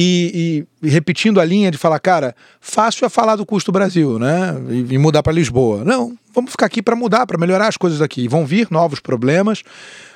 e, 0.00 0.64
e- 0.80 0.88
repetindo 0.88 1.40
a 1.40 1.44
linha 1.44 1.72
de 1.72 1.76
falar, 1.76 1.98
cara, 1.98 2.32
fácil 2.60 3.04
é 3.04 3.08
falar 3.08 3.34
do 3.34 3.44
custo 3.44 3.72
Brasil, 3.72 4.16
né? 4.16 4.54
E, 4.70 4.94
e 4.94 4.98
mudar 4.98 5.24
para 5.24 5.32
Lisboa. 5.32 5.84
Não, 5.84 6.16
vamos 6.32 6.52
ficar 6.52 6.66
aqui 6.66 6.80
para 6.80 6.94
mudar, 6.94 7.26
para 7.26 7.36
melhorar 7.36 7.66
as 7.66 7.76
coisas 7.76 8.00
aqui. 8.00 8.28
Vão 8.28 8.46
vir 8.46 8.68
novos 8.70 9.00
problemas, 9.00 9.64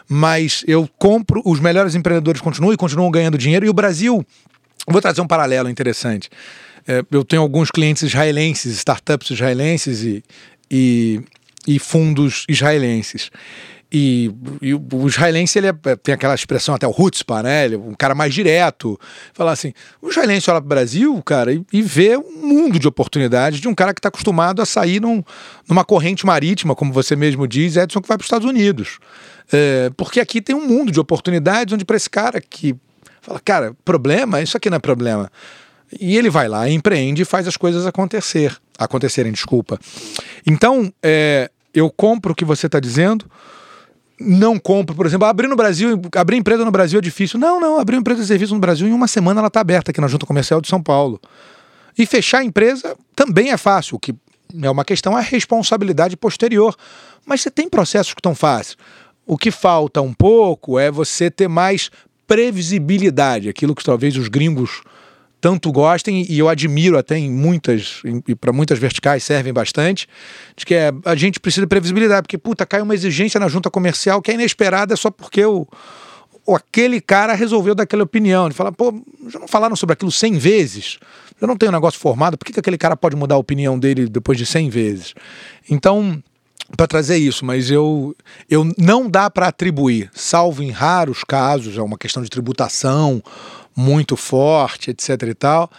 mas 0.08 0.62
eu 0.68 0.88
compro, 1.00 1.42
os 1.44 1.58
melhores 1.58 1.96
empreendedores 1.96 2.40
continuam 2.40 2.72
e 2.72 2.76
continuam 2.76 3.10
ganhando 3.10 3.36
dinheiro. 3.36 3.66
E 3.66 3.68
o 3.68 3.72
Brasil, 3.72 4.24
vou 4.86 5.00
trazer 5.00 5.20
um 5.20 5.26
paralelo 5.26 5.68
interessante. 5.68 6.30
É, 6.86 7.04
eu 7.10 7.24
tenho 7.24 7.42
alguns 7.42 7.68
clientes 7.68 8.04
israelenses, 8.04 8.76
startups 8.76 9.30
israelenses 9.30 10.04
e, 10.04 10.22
e, 10.70 11.20
e 11.66 11.80
fundos 11.80 12.44
israelenses. 12.48 13.32
E, 13.94 14.32
e 14.62 14.72
o, 14.72 14.82
o 14.94 15.06
israelense 15.06 15.58
ele 15.58 15.66
é- 15.66 15.96
tem 16.02 16.14
aquela 16.14 16.34
expressão 16.34 16.74
até 16.74 16.86
o 16.86 16.94
chutzpah, 16.94 17.42
né? 17.42 17.66
Ele 17.66 17.74
é 17.74 17.78
um 17.78 17.94
cara 17.94 18.14
mais 18.14 18.32
direto. 18.32 18.98
Falar 19.34 19.52
assim, 19.52 19.72
o 20.00 20.08
israelense 20.08 20.50
olha 20.50 20.60
para 20.60 20.66
o 20.66 20.68
Brasil, 20.68 21.22
cara, 21.22 21.52
e, 21.52 21.62
e 21.72 21.82
vê 21.82 22.16
um 22.16 22.46
mundo 22.46 22.78
de 22.78 22.88
oportunidades 22.88 23.60
de 23.60 23.68
um 23.68 23.74
cara 23.74 23.92
que 23.92 23.98
está 23.98 24.08
acostumado 24.08 24.62
a 24.62 24.66
sair 24.66 24.98
num- 25.00 25.22
numa 25.68 25.84
corrente 25.84 26.24
marítima, 26.24 26.74
como 26.74 26.90
você 26.92 27.14
mesmo 27.14 27.46
diz, 27.46 27.76
Edson, 27.76 28.00
que 28.00 28.08
vai 28.08 28.16
para 28.16 28.22
os 28.22 28.26
Estados 28.26 28.48
Unidos. 28.48 28.98
É, 29.52 29.90
porque 29.96 30.20
aqui 30.20 30.40
tem 30.40 30.56
um 30.56 30.66
mundo 30.66 30.90
de 30.90 30.98
oportunidades 30.98 31.74
onde 31.74 31.84
para 31.84 31.96
esse 31.96 32.08
cara 32.08 32.40
que 32.40 32.74
fala, 33.20 33.38
cara, 33.44 33.76
problema, 33.84 34.40
isso 34.40 34.56
aqui 34.56 34.70
não 34.70 34.76
é 34.78 34.80
problema. 34.80 35.30
E 36.00 36.16
ele 36.16 36.30
vai 36.30 36.48
lá, 36.48 36.66
empreende 36.70 37.20
e 37.20 37.24
faz 37.26 37.46
as 37.46 37.58
coisas 37.58 37.84
acontecer, 37.84 38.56
acontecerem, 38.78 39.30
desculpa. 39.30 39.78
Então, 40.46 40.90
é, 41.02 41.50
eu 41.74 41.90
compro 41.90 42.32
o 42.32 42.34
que 42.34 42.46
você 42.46 42.64
está 42.64 42.80
dizendo, 42.80 43.26
não 44.22 44.58
compro, 44.58 44.94
por 44.94 45.06
exemplo, 45.06 45.26
abrir 45.26 45.48
no 45.48 45.56
Brasil, 45.56 46.00
abrir 46.16 46.36
empresa 46.36 46.64
no 46.64 46.70
Brasil 46.70 46.98
é 46.98 47.02
difícil. 47.02 47.38
Não, 47.38 47.60
não, 47.60 47.78
abrir 47.78 47.96
empresa 47.96 48.22
de 48.22 48.26
serviço 48.26 48.54
no 48.54 48.60
Brasil 48.60 48.86
em 48.86 48.92
uma 48.92 49.08
semana 49.08 49.40
ela 49.40 49.48
está 49.48 49.60
aberta 49.60 49.90
aqui 49.90 50.00
na 50.00 50.08
Junta 50.08 50.26
Comercial 50.26 50.60
de 50.60 50.68
São 50.68 50.82
Paulo. 50.82 51.20
E 51.96 52.06
fechar 52.06 52.38
a 52.38 52.44
empresa 52.44 52.96
também 53.14 53.50
é 53.50 53.56
fácil, 53.56 53.96
o 53.96 53.98
que 53.98 54.14
é 54.62 54.70
uma 54.70 54.84
questão 54.84 55.18
é 55.18 55.22
responsabilidade 55.22 56.16
posterior. 56.16 56.74
Mas 57.26 57.42
você 57.42 57.50
tem 57.50 57.68
processos 57.68 58.14
que 58.14 58.20
estão 58.20 58.34
fáceis. 58.34 58.76
O 59.26 59.36
que 59.36 59.50
falta 59.50 60.00
um 60.00 60.12
pouco 60.12 60.78
é 60.78 60.90
você 60.90 61.30
ter 61.30 61.48
mais 61.48 61.90
previsibilidade, 62.26 63.48
aquilo 63.48 63.74
que 63.74 63.84
talvez 63.84 64.16
os 64.16 64.28
gringos 64.28 64.82
tanto 65.42 65.72
gostem 65.72 66.24
e 66.30 66.38
eu 66.38 66.48
admiro 66.48 66.96
até 66.96 67.18
em 67.18 67.28
muitas 67.28 68.00
e 68.28 68.34
para 68.34 68.52
muitas 68.52 68.78
verticais 68.78 69.24
servem 69.24 69.52
bastante, 69.52 70.08
de 70.56 70.64
que 70.64 70.72
é, 70.72 70.92
a 71.04 71.16
gente 71.16 71.40
precisa 71.40 71.62
de 71.62 71.66
previsibilidade, 71.66 72.22
porque 72.22 72.38
puta, 72.38 72.64
cai 72.64 72.80
uma 72.80 72.94
exigência 72.94 73.40
na 73.40 73.48
junta 73.48 73.68
comercial 73.68 74.22
que 74.22 74.30
é 74.30 74.34
inesperada 74.34 74.94
só 74.94 75.10
porque 75.10 75.44
o 75.44 75.66
ou 76.44 76.56
aquele 76.56 77.00
cara 77.00 77.34
resolveu 77.34 77.72
dar 77.72 77.84
aquela 77.84 78.02
opinião. 78.02 78.46
Ele 78.46 78.54
fala, 78.54 78.72
pô, 78.72 78.92
já 79.28 79.38
não 79.38 79.46
falaram 79.46 79.76
sobre 79.76 79.92
aquilo 79.92 80.10
100 80.10 80.38
vezes? 80.38 80.98
Eu 81.40 81.46
não 81.46 81.56
tenho 81.56 81.70
um 81.70 81.74
negócio 81.74 82.00
formado, 82.00 82.36
por 82.36 82.44
que, 82.44 82.52
que 82.52 82.60
aquele 82.60 82.78
cara 82.78 82.96
pode 82.96 83.14
mudar 83.14 83.36
a 83.36 83.38
opinião 83.38 83.78
dele 83.78 84.08
depois 84.08 84.36
de 84.36 84.44
100 84.44 84.68
vezes? 84.68 85.14
Então, 85.70 86.20
para 86.76 86.86
trazer 86.86 87.16
isso, 87.16 87.44
mas 87.44 87.70
eu, 87.70 88.14
eu 88.50 88.68
não 88.76 89.08
dá 89.08 89.30
para 89.30 89.48
atribuir, 89.48 90.10
salvo 90.14 90.62
em 90.62 90.70
raros 90.70 91.22
casos, 91.22 91.76
é 91.76 91.82
uma 91.82 91.98
questão 91.98 92.22
de 92.22 92.30
tributação 92.30 93.22
muito 93.76 94.16
forte, 94.16 94.90
etc 94.90 95.22
e 95.28 95.34
tal. 95.34 95.70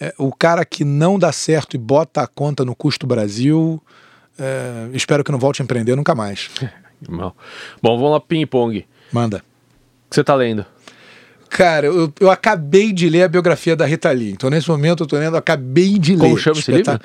é, 0.00 0.14
o 0.18 0.32
cara 0.32 0.64
que 0.64 0.84
não 0.84 1.18
dá 1.18 1.32
certo 1.32 1.74
e 1.74 1.78
bota 1.78 2.22
a 2.22 2.26
conta 2.26 2.64
no 2.64 2.74
custo 2.74 3.06
Brasil, 3.06 3.82
é, 4.38 4.88
espero 4.92 5.24
que 5.24 5.32
não 5.32 5.38
volte 5.38 5.60
a 5.60 5.64
empreender 5.64 5.96
nunca 5.96 6.14
mais. 6.14 6.50
Bom, 7.08 7.32
vamos 7.96 8.10
lá, 8.10 8.20
ping-pong. 8.20 8.84
Manda. 9.12 9.38
O 9.38 10.10
que 10.10 10.14
você 10.16 10.24
tá 10.24 10.34
lendo? 10.34 10.64
Cara, 11.48 11.86
eu, 11.86 12.12
eu 12.20 12.30
acabei 12.30 12.92
de 12.92 13.08
ler 13.08 13.22
a 13.22 13.28
biografia 13.28 13.74
da 13.74 13.86
Rita 13.86 14.10
Lee. 14.10 14.32
Então, 14.32 14.50
nesse 14.50 14.68
momento, 14.68 15.02
eu 15.04 15.06
tô 15.06 15.16
lendo, 15.16 15.36
acabei 15.36 15.98
de 15.98 16.14
ler. 16.14 16.20
Como 16.28 16.38
chama 16.38 16.58
esse 16.58 16.70
Espetá- 16.70 17.00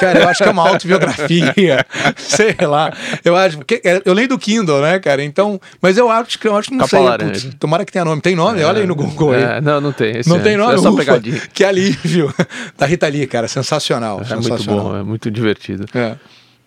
Cara, 0.00 0.20
eu 0.20 0.28
acho 0.28 0.42
que 0.42 0.48
é 0.48 0.52
uma 0.52 0.68
autobiografia. 0.68 1.54
sei 2.16 2.54
lá. 2.60 2.92
Eu 3.24 3.34
acho. 3.36 3.58
que- 3.60 3.80
é, 3.84 4.02
Eu 4.04 4.12
leio 4.12 4.28
do 4.28 4.38
Kindle, 4.38 4.82
né, 4.82 4.98
cara? 4.98 5.24
Então. 5.24 5.58
Mas 5.80 5.96
eu 5.96 6.10
acho 6.10 6.38
que 6.38 6.46
eu 6.46 6.56
acho 6.56 6.68
que 6.68 6.74
não 6.74 6.80
Capa 6.84 6.96
sei. 6.96 7.04
laranja. 7.06 7.40
putz, 7.46 7.54
tomara 7.58 7.84
que 7.84 7.92
tenha 7.92 8.04
nome. 8.04 8.20
Tem 8.20 8.36
nome? 8.36 8.62
Olha 8.62 8.80
aí 8.80 8.86
no 8.86 8.94
Google 8.94 9.32
aí. 9.32 9.42
É, 9.42 9.60
não, 9.60 9.80
não 9.80 9.92
tem. 9.92 10.18
Esse 10.18 10.28
Não 10.28 10.36
é, 10.36 10.40
tem 10.40 10.56
nome? 10.56 10.74
É 10.74 10.78
só 10.78 10.90
Ufa, 10.90 10.98
pegadinha. 10.98 11.40
Que 11.54 11.64
alívio. 11.64 12.34
Da 12.76 12.84
Rita 12.86 13.08
Lee, 13.08 13.26
cara. 13.26 13.48
Sensacional. 13.48 14.20
É 14.20 14.34
muito 14.34 14.42
sensacional. 14.48 14.84
bom, 14.84 14.96
é 14.96 15.02
muito 15.02 15.30
divertido. 15.30 15.86
É. 15.94 16.16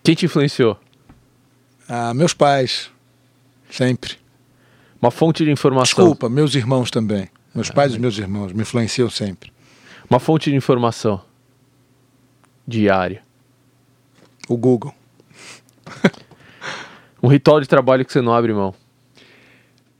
Quem 0.02 0.14
te 0.14 0.26
influenciou? 0.26 0.76
Ah, 1.88 2.12
meus 2.14 2.34
pais. 2.34 2.90
Sempre. 3.70 4.14
Uma 5.00 5.10
fonte 5.10 5.44
de 5.44 5.50
informação. 5.50 5.84
Desculpa, 6.04 6.28
meus 6.28 6.54
irmãos 6.54 6.90
também. 6.90 7.28
Meus 7.54 7.70
pais 7.70 7.94
e 7.94 7.98
meus 7.98 8.16
irmãos 8.18 8.52
me 8.52 8.62
influenciam 8.62 9.08
sempre. 9.10 9.52
Uma 10.08 10.18
fonte 10.18 10.50
de 10.50 10.56
informação 10.56 11.20
diária. 12.72 13.22
O 14.48 14.56
Google. 14.56 14.94
Um 17.24 17.28
ritual 17.28 17.60
de 17.60 17.68
trabalho 17.68 18.04
que 18.04 18.12
você 18.12 18.20
não 18.20 18.32
abre 18.34 18.52
mão. 18.52 18.74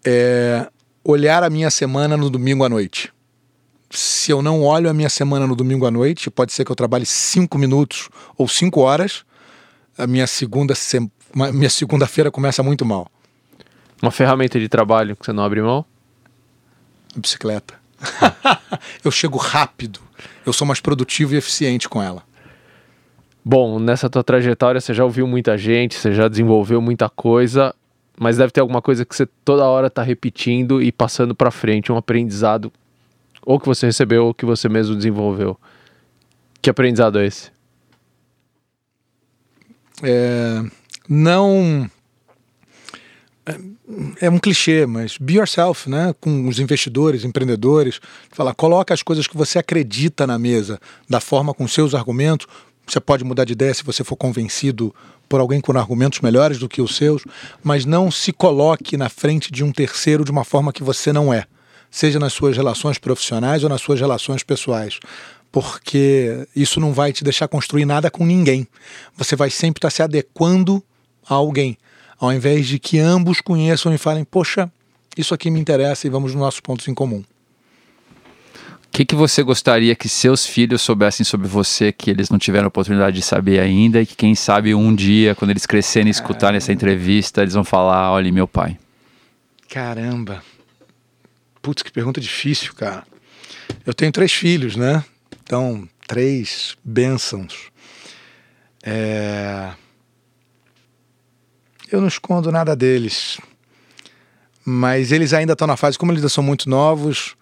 é 0.05 0.69
olhar 1.05 1.45
a 1.45 1.49
minha 1.51 1.71
semana 1.71 2.17
no 2.17 2.29
domingo 2.29 2.65
à 2.65 2.69
noite. 2.69 3.13
Se 3.91 4.33
eu 4.33 4.43
não 4.43 4.65
olho 4.65 4.91
a 4.91 4.93
minha 4.93 5.09
semana 5.09 5.47
no 5.47 5.55
domingo 5.55 5.87
à 5.87 5.91
noite, 5.91 6.29
pode 6.31 6.53
ser 6.53 6.65
que 6.65 6.73
eu 6.73 6.77
trabalhe 6.77 7.07
cinco 7.07 7.59
minutos 7.59 8.09
ou 8.37 8.49
cinco 8.49 8.81
horas, 8.81 9.25
a 9.97 10.05
minha 10.05 10.27
segunda 10.27 10.75
ma- 11.33 11.53
minha 11.53 11.71
segunda-feira 11.71 12.29
começa 12.29 12.61
muito 12.61 12.85
mal. 12.85 13.07
Uma 14.03 14.11
ferramenta 14.11 14.59
de 14.59 14.69
trabalho 14.69 15.15
que 15.15 15.25
você 15.25 15.33
não 15.33 15.45
abre 15.45 15.63
mão. 15.63 15.85
A 17.15 17.21
bicicleta. 17.21 17.75
eu 19.05 19.13
chego 19.13 19.39
rápido. 19.39 20.01
Eu 20.45 20.53
sou 20.53 20.67
mais 20.67 20.81
produtivo 20.81 21.35
e 21.35 21.37
eficiente 21.37 21.89
com 21.89 22.03
ela. 22.03 22.25
Bom, 23.45 23.79
nessa 23.79 24.09
tua 24.09 24.23
trajetória 24.23 24.81
você 24.81 24.95
já 24.95 25.05
ouviu 25.05 25.27
muita 25.27 25.59
gente, 25.59 25.97
você 25.97 26.13
já 26.15 26.29
desenvolveu 26.29 26.81
muita 26.81 27.09
coisa, 27.09 27.75
mas 28.19 28.37
deve 28.37 28.53
ter 28.53 28.61
alguma 28.61 28.81
coisa 28.81 29.05
que 29.05 29.15
você 29.17 29.27
toda 29.45 29.65
hora 29.67 29.91
tá 29.91 30.03
repetindo 30.03 30.81
e 30.81 30.93
passando 30.93 31.35
pra 31.35 31.51
frente, 31.51 31.91
um 31.91 31.97
aprendizado 31.97 32.73
ou 33.45 33.59
que 33.59 33.67
você 33.67 33.87
recebeu 33.87 34.27
ou 34.27 34.35
que 34.35 34.45
você 34.47 34.69
mesmo 34.69 34.95
desenvolveu. 34.95 35.59
Que 36.61 36.71
aprendizado 36.71 37.19
é 37.19 37.27
esse? 37.27 37.51
É, 40.03 40.63
não. 41.09 41.91
é- 43.45 43.73
É 44.21 44.31
um 44.31 44.39
clichê, 44.39 44.87
mas 44.87 45.19
be 45.19 45.35
yourself, 45.35 45.91
né? 45.91 46.15
Com 46.21 46.49
os 46.49 46.59
investidores, 46.59 47.25
empreendedores. 47.25 48.01
Falar, 48.31 48.55
coloca 48.55 48.95
as 48.95 49.03
coisas 49.03 49.27
que 49.27 49.37
você 49.37 49.59
acredita 49.59 50.27
na 50.27 50.39
mesa, 50.39 50.81
da 51.11 51.21
forma 51.21 51.53
com 51.53 51.67
seus 51.69 51.95
argumentos. 51.95 52.47
Você 52.87 53.01
pode 53.01 53.25
mudar 53.25 53.45
de 53.45 53.53
ideia 53.53 53.73
se 53.73 53.85
você 53.85 54.03
for 54.05 54.17
convencido 54.17 54.95
por 55.29 55.41
alguém 55.41 55.61
com 55.61 55.77
argumentos 55.77 56.21
melhores 56.21 56.59
do 56.59 56.69
que 56.69 56.83
os 56.83 56.97
seus, 56.97 57.23
mas 57.63 57.85
não 57.85 58.11
se 58.11 58.33
coloque 58.33 58.97
na 58.97 59.09
frente 59.09 59.51
de 59.51 59.65
um 59.65 59.73
terceiro 59.73 60.25
de 60.25 60.31
uma 60.31 60.45
forma 60.45 60.73
que 60.73 60.83
você 60.83 61.13
não 61.13 61.33
é, 61.33 61.47
seja 61.91 62.19
nas 62.19 62.33
suas 62.33 62.57
relações 62.57 62.99
profissionais 62.99 63.63
ou 63.63 63.71
nas 63.71 63.81
suas 63.81 64.01
relações 64.01 64.43
pessoais 64.43 64.99
porque 65.53 66.49
isso 66.57 66.81
não 66.81 66.95
vai 66.95 67.13
te 67.13 67.23
deixar 67.23 67.47
construir 67.47 67.85
nada 67.85 68.11
com 68.11 68.25
ninguém. 68.25 68.67
Você 69.15 69.37
vai 69.37 69.51
sempre 69.51 69.79
estar 69.79 69.91
se 69.91 70.03
adequando 70.03 70.83
a 71.29 71.35
alguém. 71.35 71.77
ao 72.19 72.33
invés 72.33 72.67
de 72.69 72.79
que 72.79 72.99
ambos 72.99 73.41
conheçam 73.41 73.93
e 73.93 73.99
falem, 73.99 74.25
poxa, 74.25 74.71
isso 75.17 75.35
aqui 75.35 75.51
me 75.51 75.61
interessa 75.61 76.07
e 76.07 76.11
vamos 76.11 76.33
nos 76.33 76.41
nossos 76.41 76.61
pontos 76.61 76.87
em 76.87 76.95
comum. 76.95 77.23
O 78.93 78.95
que, 78.95 79.07
que 79.07 79.15
você 79.15 79.43
gostaria 79.43 79.97
que 79.97 80.07
seus 80.07 80.45
filhos 80.45 80.83
soubessem 80.83 81.25
sobre 81.25 81.49
você 81.49 81.91
que 81.91 82.11
eles 82.11 82.29
não 82.29 82.39
tiveram 82.39 82.69
oportunidade 82.69 83.17
de 83.17 83.23
saber 83.23 83.59
ainda 83.59 84.03
e 84.03 84.05
que 84.05 84.15
quem 84.15 84.35
sabe 84.35 84.75
um 84.75 84.95
dia, 84.95 85.35
quando 85.35 85.51
eles 85.51 85.65
crescerem 85.65 86.09
e 86.09 86.11
escutarem 86.11 86.59
essa 86.59 86.75
entrevista, 86.75 87.41
eles 87.41 87.55
vão 87.55 87.65
falar, 87.65 88.13
olha, 88.13 88.31
meu 88.31 88.47
pai. 88.47 88.79
Caramba. 89.67 90.45
Putz, 91.63 91.83
que 91.83 91.91
pergunta 91.91 92.21
difícil, 92.21 92.75
cara. 92.75 93.03
Eu 93.87 93.95
tenho 93.95 94.13
três 94.13 94.31
filhos, 94.31 94.77
né? 94.77 95.03
Então, 95.43 95.89
três 96.07 96.77
bênçãos. 96.85 97.71
É... 98.83 99.71
Eu 101.91 102.03
não 102.03 102.09
escondo 102.09 102.53
nada 102.53 102.77
deles. 102.77 103.41
Mas 104.63 105.13
eles 105.13 105.33
ainda 105.33 105.55
estão 105.55 105.67
na 105.67 105.79
fase, 105.79 105.97
como 105.97 106.13
eles 106.13 106.21
ainda 106.21 106.29
são 106.29 106.45
muito 106.45 106.69
novos, 106.69 107.35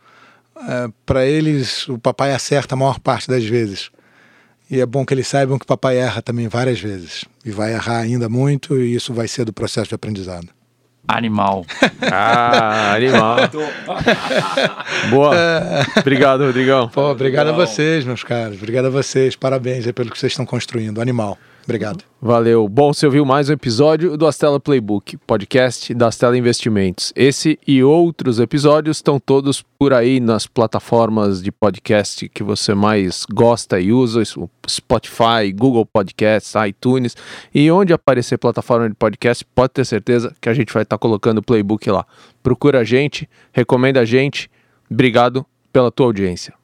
é, 0.69 0.89
para 1.07 1.27
eles 1.27 1.89
o 1.89 1.99
papai 1.99 2.33
acerta 2.33 2.75
a 2.75 2.79
maior 2.79 2.99
parte 2.99 3.29
das 3.29 3.45
vezes. 3.45 3.91
E 4.71 4.81
é 4.81 4.87
bom 4.87 5.05
que 5.05 5.13
eles 5.13 5.27
saibam 5.27 5.59
que 5.59 5.65
o 5.65 5.67
papai 5.67 5.97
erra 5.97 6.23
também 6.23 6.47
várias 6.47 6.81
vezes. 6.81 7.25
E 7.45 7.51
vai 7.51 7.73
errar 7.73 7.99
ainda 7.99 8.29
muito, 8.29 8.79
e 8.79 8.95
isso 8.95 9.13
vai 9.13 9.27
ser 9.27 9.45
do 9.45 9.53
processo 9.53 9.89
de 9.89 9.95
aprendizado. 9.95 10.49
Animal. 11.09 11.67
Ah, 12.13 12.95
animal. 12.95 13.37
Boa. 15.11 15.35
Obrigado, 15.99 16.45
Rodrigão. 16.45 16.89
Pô, 16.89 17.11
obrigado 17.11 17.49
a 17.49 17.53
vocês, 17.53 18.05
meus 18.05 18.25
caros. 18.25 18.57
Obrigado 18.57 18.87
a 18.87 18.91
vocês. 18.91 19.37
Parabéns 19.37 19.87
aí 19.87 19.93
pelo 19.93 20.11
que 20.11 20.19
vocês 20.19 20.33
estão 20.33 20.47
construindo. 20.47 21.01
Animal. 21.01 21.39
Obrigado. 21.65 22.05
Valeu. 22.21 22.69
Bom, 22.69 22.93
você 22.93 23.07
ouviu 23.07 23.25
mais 23.25 23.49
um 23.49 23.53
episódio 23.53 24.17
do 24.17 24.27
Astela 24.27 24.61
Playbook, 24.61 25.17
podcast 25.19 25.95
da 25.95 26.09
Astela 26.09 26.37
Investimentos. 26.37 27.13
Esse 27.17 27.59
e 27.67 27.83
outros 27.83 28.39
episódios 28.39 28.99
estão 28.99 29.19
todos 29.19 29.63
por 29.79 29.93
aí 29.93 30.21
nas 30.21 30.47
plataformas 30.47 31.43
de 31.43 31.51
podcast 31.51 32.29
que 32.29 32.43
você 32.43 32.75
mais 32.75 33.25
gosta 33.33 33.81
e 33.81 33.93
usa, 33.93 34.23
Spotify, 34.69 35.53
Google 35.55 35.87
Podcasts, 35.87 36.53
iTunes 36.69 37.17
e 37.55 37.71
onde 37.71 37.93
aparecer 37.93 38.37
plataforma 38.37 38.89
de 38.89 38.95
podcast, 38.95 39.45
pode 39.55 39.73
ter 39.73 39.87
certeza 39.87 40.35
que 40.41 40.49
a 40.49 40.55
gente 40.55 40.73
vai 40.75 40.83
estar 40.83 40.99
colocando 40.99 41.39
o 41.39 41.43
Playbook 41.43 41.89
lá. 41.91 42.05
Procura 42.43 42.81
a 42.81 42.85
gente, 42.85 43.29
recomenda 43.53 44.01
a 44.01 44.05
gente. 44.05 44.51
Obrigado 44.91 45.47
pela 45.73 45.91
tua 45.91 46.07
audiência. 46.07 46.60